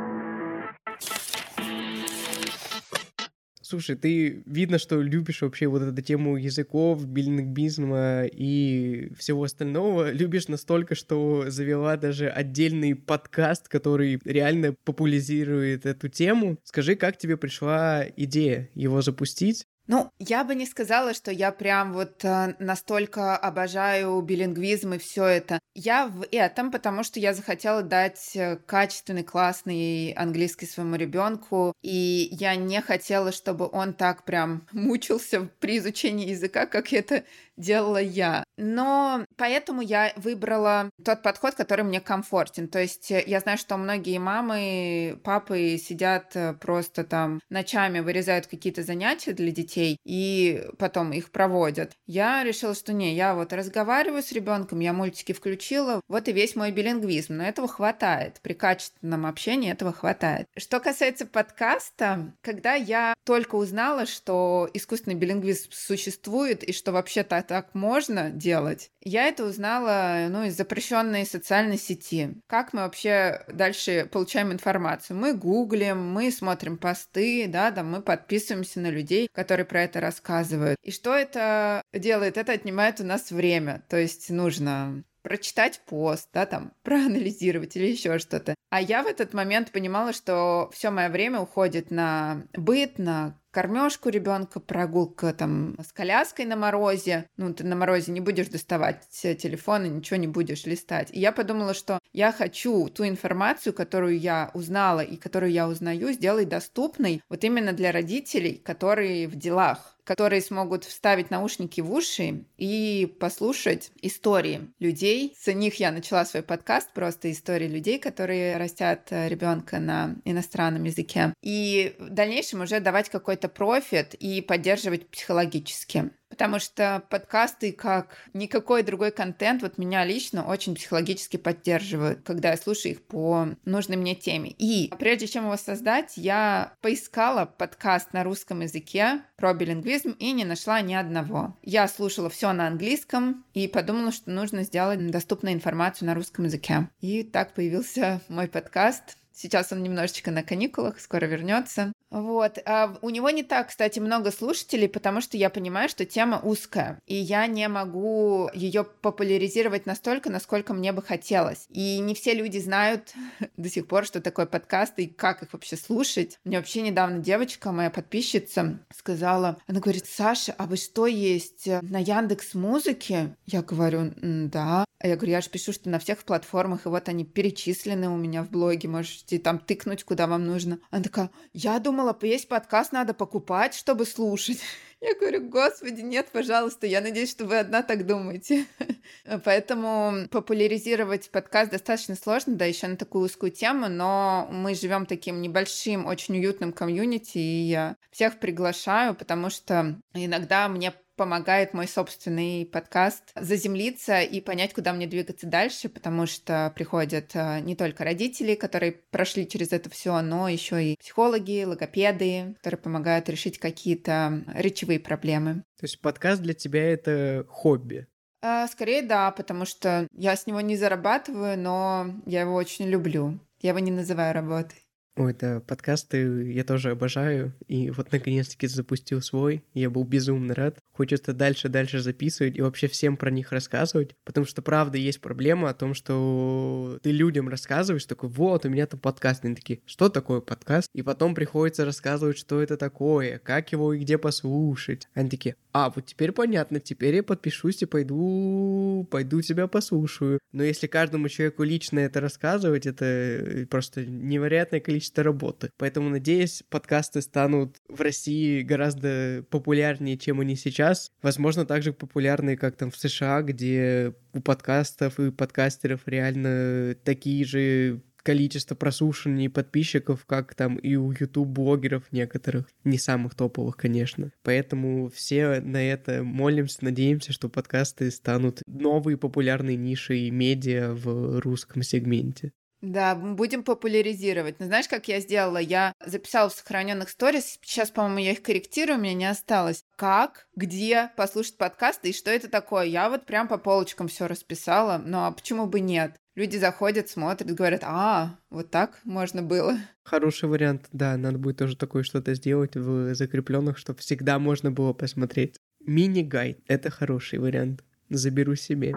Слушай, 3.72 3.96
ты 3.96 4.42
видно, 4.44 4.76
что 4.76 5.00
любишь 5.00 5.40
вообще 5.40 5.66
вот 5.66 5.80
эту 5.80 6.02
тему 6.02 6.36
языков, 6.36 7.06
билингвизма 7.06 8.24
и 8.26 9.10
всего 9.18 9.44
остального. 9.44 10.12
Любишь 10.12 10.48
настолько, 10.48 10.94
что 10.94 11.46
завела 11.48 11.96
даже 11.96 12.28
отдельный 12.28 12.94
подкаст, 12.94 13.68
который 13.68 14.20
реально 14.26 14.74
популяризирует 14.84 15.86
эту 15.86 16.08
тему. 16.08 16.58
Скажи, 16.64 16.96
как 16.96 17.16
тебе 17.16 17.38
пришла 17.38 18.04
идея 18.14 18.68
его 18.74 19.00
запустить? 19.00 19.66
Ну, 19.92 20.10
я 20.18 20.42
бы 20.42 20.54
не 20.54 20.64
сказала, 20.64 21.12
что 21.12 21.30
я 21.30 21.52
прям 21.52 21.92
вот 21.92 22.24
э, 22.24 22.54
настолько 22.58 23.36
обожаю 23.36 24.18
билингвизм 24.22 24.94
и 24.94 24.98
все 24.98 25.26
это. 25.26 25.58
Я 25.74 26.06
в 26.06 26.26
этом, 26.32 26.70
потому 26.70 27.02
что 27.02 27.20
я 27.20 27.34
захотела 27.34 27.82
дать 27.82 28.34
э, 28.34 28.56
качественный, 28.64 29.22
классный 29.22 30.12
английский 30.12 30.64
своему 30.64 30.96
ребенку, 30.96 31.74
и 31.82 32.28
я 32.30 32.56
не 32.56 32.80
хотела, 32.80 33.32
чтобы 33.32 33.68
он 33.70 33.92
так 33.92 34.24
прям 34.24 34.66
мучился 34.72 35.50
при 35.60 35.76
изучении 35.76 36.30
языка, 36.30 36.64
как 36.64 36.90
это 36.94 37.24
делала 37.62 38.00
я. 38.00 38.44
Но 38.58 39.24
поэтому 39.36 39.80
я 39.80 40.12
выбрала 40.16 40.90
тот 41.04 41.22
подход, 41.22 41.54
который 41.54 41.84
мне 41.84 42.00
комфортен. 42.00 42.68
То 42.68 42.80
есть 42.80 43.10
э, 43.10 43.22
я 43.26 43.40
знаю, 43.40 43.56
что 43.56 43.76
многие 43.76 44.18
мамы, 44.18 45.18
папы 45.24 45.78
сидят 45.78 46.36
просто 46.60 47.04
там 47.04 47.40
ночами, 47.48 48.00
вырезают 48.00 48.46
какие-то 48.46 48.82
занятия 48.82 49.32
для 49.32 49.50
детей 49.50 49.98
и 50.04 50.64
потом 50.78 51.12
их 51.12 51.30
проводят. 51.30 51.92
Я 52.06 52.44
решила, 52.44 52.74
что 52.74 52.92
не, 52.92 53.14
я 53.14 53.34
вот 53.34 53.52
разговариваю 53.52 54.22
с 54.22 54.32
ребенком, 54.32 54.80
я 54.80 54.92
мультики 54.92 55.32
включила, 55.32 56.00
вот 56.08 56.28
и 56.28 56.32
весь 56.32 56.56
мой 56.56 56.72
билингвизм, 56.72 57.36
но 57.36 57.44
этого 57.44 57.68
хватает. 57.68 58.40
При 58.42 58.54
качественном 58.54 59.26
общении 59.26 59.72
этого 59.72 59.92
хватает. 59.92 60.48
Что 60.56 60.80
касается 60.80 61.26
подкаста, 61.26 62.34
когда 62.40 62.74
я 62.74 63.14
только 63.24 63.54
узнала, 63.54 64.06
что 64.06 64.68
искусственный 64.74 65.16
билингвизм 65.16 65.70
существует 65.72 66.62
и 66.64 66.72
что 66.72 66.92
вообще-то 66.92 67.36
так 67.52 67.74
можно 67.74 68.30
делать. 68.30 68.90
Я 69.02 69.28
это 69.28 69.44
узнала, 69.44 70.28
ну, 70.30 70.44
из 70.44 70.56
запрещенной 70.56 71.26
социальной 71.26 71.76
сети. 71.76 72.40
Как 72.46 72.72
мы 72.72 72.80
вообще 72.80 73.44
дальше 73.46 74.08
получаем 74.10 74.52
информацию? 74.54 75.18
Мы 75.18 75.34
гуглим, 75.34 75.98
мы 75.98 76.30
смотрим 76.30 76.78
посты, 76.78 77.46
да, 77.48 77.70
да, 77.70 77.82
мы 77.82 78.00
подписываемся 78.00 78.80
на 78.80 78.88
людей, 78.88 79.28
которые 79.34 79.66
про 79.66 79.82
это 79.82 80.00
рассказывают. 80.00 80.78
И 80.82 80.90
что 80.90 81.14
это 81.14 81.82
делает? 81.92 82.38
Это 82.38 82.52
отнимает 82.52 83.00
у 83.00 83.04
нас 83.04 83.30
время. 83.30 83.82
То 83.90 83.98
есть 83.98 84.30
нужно 84.30 85.04
прочитать 85.20 85.82
пост, 85.84 86.30
да, 86.32 86.46
там, 86.46 86.72
проанализировать 86.82 87.76
или 87.76 87.88
еще 87.88 88.18
что-то. 88.18 88.54
А 88.70 88.80
я 88.80 89.02
в 89.02 89.06
этот 89.06 89.34
момент 89.34 89.72
понимала, 89.72 90.14
что 90.14 90.70
все 90.72 90.90
мое 90.90 91.10
время 91.10 91.40
уходит 91.40 91.90
на 91.90 92.44
быт, 92.54 92.98
на 92.98 93.38
кормежку 93.52 94.08
ребенка, 94.08 94.58
прогулка 94.58 95.32
там 95.32 95.76
с 95.80 95.92
коляской 95.92 96.46
на 96.46 96.56
морозе. 96.56 97.28
Ну, 97.36 97.54
ты 97.54 97.64
на 97.64 97.76
морозе 97.76 98.10
не 98.10 98.20
будешь 98.20 98.48
доставать 98.48 99.08
телефон 99.10 99.84
и 99.84 99.88
ничего 99.90 100.16
не 100.16 100.26
будешь 100.26 100.64
листать. 100.64 101.10
И 101.12 101.20
я 101.20 101.30
подумала, 101.30 101.74
что 101.74 102.00
я 102.12 102.32
хочу 102.32 102.88
ту 102.88 103.06
информацию, 103.06 103.72
которую 103.72 104.18
я 104.18 104.50
узнала 104.54 105.00
и 105.00 105.16
которую 105.16 105.52
я 105.52 105.68
узнаю, 105.68 106.12
сделать 106.12 106.48
доступной 106.48 107.22
вот 107.28 107.44
именно 107.44 107.72
для 107.72 107.92
родителей, 107.92 108.54
которые 108.56 109.28
в 109.28 109.36
делах 109.36 109.96
которые 110.04 110.42
смогут 110.42 110.84
вставить 110.84 111.30
наушники 111.30 111.80
в 111.80 111.92
уши 111.92 112.44
и 112.58 113.12
послушать 113.20 113.90
истории 114.02 114.70
людей. 114.78 115.34
С 115.38 115.52
них 115.52 115.76
я 115.76 115.92
начала 115.92 116.24
свой 116.24 116.42
подкаст, 116.42 116.92
просто 116.92 117.30
истории 117.30 117.68
людей, 117.68 117.98
которые 117.98 118.56
растят 118.56 119.08
э, 119.10 119.28
ребенка 119.28 119.78
на 119.78 120.16
иностранном 120.24 120.84
языке. 120.84 121.34
И 121.42 121.94
в 121.98 122.10
дальнейшем 122.10 122.62
уже 122.62 122.80
давать 122.80 123.08
какой-то 123.08 123.48
профит 123.48 124.14
и 124.14 124.40
поддерживать 124.40 125.08
психологически. 125.08 126.10
Потому 126.32 126.58
что 126.58 127.02
подкасты, 127.10 127.72
как 127.72 128.16
никакой 128.32 128.82
другой 128.82 129.10
контент, 129.10 129.60
вот 129.60 129.76
меня 129.76 130.02
лично 130.02 130.46
очень 130.46 130.74
психологически 130.74 131.36
поддерживают, 131.36 132.22
когда 132.24 132.52
я 132.52 132.56
слушаю 132.56 132.92
их 132.92 133.02
по 133.02 133.48
нужной 133.66 133.98
мне 133.98 134.14
теме. 134.14 134.54
И 134.56 134.90
прежде 134.98 135.26
чем 135.26 135.44
его 135.44 135.58
создать, 135.58 136.14
я 136.16 136.72
поискала 136.80 137.44
подкаст 137.44 138.14
на 138.14 138.24
русском 138.24 138.62
языке 138.62 139.20
про 139.36 139.52
билингвизм 139.52 140.16
и 140.18 140.32
не 140.32 140.46
нашла 140.46 140.80
ни 140.80 140.94
одного. 140.94 141.54
Я 141.62 141.86
слушала 141.86 142.30
все 142.30 142.50
на 142.54 142.66
английском 142.66 143.44
и 143.52 143.68
подумала, 143.68 144.10
что 144.10 144.30
нужно 144.30 144.62
сделать 144.62 145.06
доступную 145.10 145.52
информацию 145.54 146.06
на 146.06 146.14
русском 146.14 146.46
языке. 146.46 146.88
И 147.02 147.24
так 147.24 147.52
появился 147.52 148.22
мой 148.28 148.48
подкаст 148.48 149.18
Сейчас 149.34 149.72
он 149.72 149.82
немножечко 149.82 150.30
на 150.30 150.42
каникулах, 150.42 151.00
скоро 151.00 151.24
вернется. 151.24 151.92
Вот. 152.12 152.58
А 152.66 152.94
у 153.00 153.10
него 153.10 153.30
не 153.30 153.42
так, 153.42 153.68
кстати, 153.68 153.98
много 153.98 154.30
слушателей, 154.30 154.88
потому 154.88 155.22
что 155.22 155.36
я 155.38 155.48
понимаю, 155.48 155.88
что 155.88 156.04
тема 156.04 156.38
узкая, 156.42 157.00
и 157.06 157.16
я 157.16 157.46
не 157.46 157.66
могу 157.68 158.50
ее 158.52 158.84
популяризировать 158.84 159.86
настолько, 159.86 160.30
насколько 160.30 160.74
мне 160.74 160.92
бы 160.92 161.02
хотелось. 161.02 161.66
И 161.70 161.98
не 162.00 162.14
все 162.14 162.34
люди 162.34 162.58
знают 162.58 163.14
до 163.56 163.70
сих 163.70 163.88
пор, 163.88 164.04
что 164.04 164.20
такое 164.20 164.44
подкаст 164.44 164.98
и 164.98 165.06
как 165.06 165.42
их 165.42 165.54
вообще 165.54 165.76
слушать. 165.76 166.38
Мне 166.44 166.58
вообще 166.58 166.82
недавно 166.82 167.18
девочка, 167.18 167.72
моя 167.72 167.90
подписчица, 167.90 168.78
сказала, 168.94 169.58
она 169.66 169.80
говорит, 169.80 170.06
Саша, 170.06 170.54
а 170.58 170.66
вы 170.66 170.76
что 170.76 171.06
есть 171.06 171.66
на 171.66 171.98
Яндекс 171.98 172.54
Музыке? 172.54 173.36
Я 173.46 173.62
говорю, 173.62 174.12
да. 174.20 174.84
А 175.02 175.08
я 175.08 175.16
говорю, 175.16 175.32
я 175.32 175.40
же 175.40 175.50
пишу, 175.50 175.72
что 175.72 175.90
на 175.90 175.98
всех 175.98 176.22
платформах, 176.22 176.86
и 176.86 176.88
вот 176.88 177.08
они 177.08 177.24
перечислены 177.24 178.08
у 178.08 178.16
меня 178.16 178.44
в 178.44 178.50
блоге, 178.50 178.88
можете 178.88 179.40
там 179.40 179.58
тыкнуть, 179.58 180.04
куда 180.04 180.28
вам 180.28 180.46
нужно. 180.46 180.78
Она 180.90 181.02
такая, 181.02 181.30
я 181.52 181.80
думала, 181.80 182.01
есть 182.22 182.48
подкаст 182.48 182.92
надо 182.92 183.14
покупать, 183.14 183.74
чтобы 183.74 184.06
слушать. 184.06 184.60
Я 185.00 185.14
говорю, 185.16 185.48
господи, 185.48 186.00
нет, 186.00 186.28
пожалуйста, 186.32 186.86
я 186.86 187.00
надеюсь, 187.00 187.32
что 187.32 187.44
вы 187.44 187.58
одна 187.58 187.82
так 187.82 188.06
думаете. 188.06 188.66
Поэтому 189.44 190.28
популяризировать 190.30 191.28
подкаст 191.30 191.72
достаточно 191.72 192.14
сложно, 192.14 192.54
да, 192.54 192.66
еще 192.66 192.86
на 192.86 192.96
такую 192.96 193.24
узкую 193.24 193.50
тему, 193.50 193.88
но 193.88 194.48
мы 194.52 194.76
живем 194.76 195.06
таким 195.06 195.42
небольшим, 195.42 196.06
очень 196.06 196.36
уютным 196.38 196.72
комьюнити, 196.72 197.38
и 197.38 197.64
я 197.64 197.96
всех 198.12 198.38
приглашаю, 198.38 199.16
потому 199.16 199.50
что 199.50 200.00
иногда 200.14 200.68
мне 200.68 200.94
помогает 201.16 201.74
мой 201.74 201.88
собственный 201.88 202.66
подкаст 202.66 203.32
заземлиться 203.34 204.20
и 204.20 204.40
понять, 204.40 204.74
куда 204.74 204.92
мне 204.92 205.06
двигаться 205.06 205.46
дальше, 205.46 205.88
потому 205.88 206.26
что 206.26 206.72
приходят 206.74 207.30
э, 207.34 207.60
не 207.60 207.76
только 207.76 208.04
родители, 208.04 208.54
которые 208.54 208.92
прошли 208.92 209.48
через 209.48 209.72
это 209.72 209.90
все, 209.90 210.20
но 210.20 210.48
еще 210.48 210.82
и 210.82 210.96
психологи, 210.96 211.64
логопеды, 211.64 212.54
которые 212.58 212.80
помогают 212.80 213.28
решить 213.28 213.58
какие-то 213.58 214.44
речевые 214.54 215.00
проблемы. 215.00 215.64
То 215.78 215.84
есть 215.84 216.00
подкаст 216.00 216.42
для 216.42 216.54
тебя 216.54 216.92
это 216.92 217.44
хобби? 217.48 218.06
А, 218.42 218.66
скорее 218.66 219.02
да, 219.02 219.30
потому 219.30 219.64
что 219.64 220.08
я 220.12 220.34
с 220.34 220.46
него 220.46 220.60
не 220.60 220.76
зарабатываю, 220.76 221.56
но 221.58 222.06
я 222.26 222.40
его 222.40 222.54
очень 222.54 222.86
люблю. 222.88 223.38
Я 223.60 223.70
его 223.70 223.78
не 223.78 223.92
называю 223.92 224.34
работой. 224.34 224.81
Ой, 225.14 225.34
да, 225.38 225.60
подкасты 225.60 226.50
я 226.52 226.64
тоже 226.64 226.92
обожаю. 226.92 227.52
И 227.68 227.90
вот 227.90 228.12
наконец-таки 228.12 228.66
запустил 228.66 229.20
свой. 229.20 229.62
Я 229.74 229.90
был 229.90 230.04
безумно 230.04 230.54
рад. 230.54 230.78
Хочется 230.92 231.34
дальше-дальше 231.34 232.00
записывать 232.00 232.56
и 232.56 232.62
вообще 232.62 232.88
всем 232.88 233.18
про 233.18 233.30
них 233.30 233.52
рассказывать. 233.52 234.16
Потому 234.24 234.46
что, 234.46 234.62
правда, 234.62 234.96
есть 234.96 235.20
проблема 235.20 235.68
о 235.68 235.74
том, 235.74 235.92
что 235.92 236.98
ты 237.02 237.10
людям 237.10 237.50
рассказываешь, 237.50 238.06
такой, 238.06 238.30
вот, 238.30 238.64
у 238.64 238.70
меня 238.70 238.86
там 238.86 239.00
подкаст. 239.00 239.44
Они 239.44 239.54
такие, 239.54 239.80
что 239.84 240.08
такое 240.08 240.40
подкаст? 240.40 240.88
И 240.94 241.02
потом 241.02 241.34
приходится 241.34 241.84
рассказывать, 241.84 242.38
что 242.38 242.62
это 242.62 242.78
такое, 242.78 243.38
как 243.38 243.70
его 243.72 243.92
и 243.92 243.98
где 243.98 244.16
послушать. 244.16 245.08
Они 245.12 245.28
такие, 245.28 245.56
а, 245.74 245.90
вот 245.94 246.06
теперь 246.06 246.32
понятно, 246.32 246.80
теперь 246.80 247.16
я 247.16 247.22
подпишусь 247.22 247.82
и 247.82 247.86
пойду, 247.86 249.06
пойду 249.10 249.42
тебя 249.42 249.66
послушаю. 249.66 250.38
Но 250.52 250.62
если 250.62 250.86
каждому 250.86 251.28
человеку 251.28 251.64
лично 251.64 251.98
это 252.00 252.20
рассказывать, 252.20 252.86
это 252.86 253.66
просто 253.70 254.06
невероятное 254.06 254.80
количество 254.80 255.01
количество 255.02 255.22
работы. 255.24 255.70
Поэтому, 255.78 256.08
надеюсь, 256.08 256.62
подкасты 256.68 257.22
станут 257.22 257.76
в 257.88 258.00
России 258.00 258.62
гораздо 258.62 259.44
популярнее, 259.50 260.16
чем 260.16 260.40
они 260.40 260.56
сейчас. 260.56 261.10
Возможно, 261.22 261.66
также 261.66 261.92
популярные, 261.92 262.56
как 262.56 262.76
там 262.76 262.90
в 262.90 262.96
США, 262.96 263.42
где 263.42 264.14
у 264.32 264.40
подкастов 264.40 265.18
и 265.18 265.30
подкастеров 265.30 266.02
реально 266.06 266.94
такие 267.04 267.44
же 267.44 268.00
количество 268.22 268.76
прослушиваний 268.76 269.50
подписчиков, 269.50 270.24
как 270.26 270.54
там 270.54 270.76
и 270.76 270.94
у 270.94 271.10
YouTube-блогеров 271.10 272.04
некоторых, 272.12 272.68
не 272.84 272.98
самых 272.98 273.34
топовых, 273.34 273.76
конечно. 273.76 274.30
Поэтому 274.44 275.08
все 275.08 275.60
на 275.60 275.82
это 275.82 276.22
молимся, 276.22 276.84
надеемся, 276.84 277.32
что 277.32 277.48
подкасты 277.48 278.12
станут 278.12 278.62
новой 278.66 279.16
популярной 279.16 279.74
нишей 279.74 280.30
медиа 280.30 280.94
в 280.94 281.40
русском 281.40 281.82
сегменте. 281.82 282.52
Да, 282.82 283.14
будем 283.14 283.62
популяризировать. 283.62 284.58
Но 284.58 284.66
знаешь, 284.66 284.88
как 284.88 285.06
я 285.06 285.20
сделала? 285.20 285.58
Я 285.58 285.94
записала 286.04 286.48
в 286.48 286.52
сохраненных 286.52 287.08
сторис. 287.10 287.58
Сейчас, 287.62 287.90
по-моему, 287.90 288.18
я 288.18 288.32
их 288.32 288.42
корректирую, 288.42 288.98
у 288.98 289.00
меня 289.00 289.14
не 289.14 289.30
осталось. 289.30 289.84
Как, 289.96 290.48
где 290.56 291.12
послушать 291.16 291.56
подкасты 291.56 292.10
и 292.10 292.12
что 292.12 292.32
это 292.32 292.48
такое? 292.48 292.86
Я 292.86 293.08
вот 293.08 293.24
прям 293.24 293.46
по 293.46 293.56
полочкам 293.56 294.08
все 294.08 294.26
расписала. 294.26 295.00
Ну 295.04 295.18
а 295.24 295.30
почему 295.30 295.66
бы 295.66 295.78
нет? 295.78 296.16
Люди 296.34 296.56
заходят, 296.56 297.08
смотрят, 297.08 297.54
говорят, 297.54 297.82
а, 297.84 298.38
вот 298.50 298.70
так 298.70 298.98
можно 299.04 299.42
было. 299.42 299.76
Хороший 300.02 300.48
вариант, 300.48 300.86
да, 300.90 301.16
надо 301.16 301.38
будет 301.38 301.58
тоже 301.58 301.76
такое 301.76 302.02
что-то 302.02 302.34
сделать 302.34 302.74
в 302.74 303.14
закрепленных, 303.14 303.78
чтобы 303.78 304.00
всегда 304.00 304.38
можно 304.38 304.72
было 304.72 304.92
посмотреть. 304.92 305.56
Мини-гайд— 305.84 306.58
это 306.66 306.90
хороший 306.90 307.38
вариант. 307.38 307.84
Заберу 308.08 308.56
себе. 308.56 308.94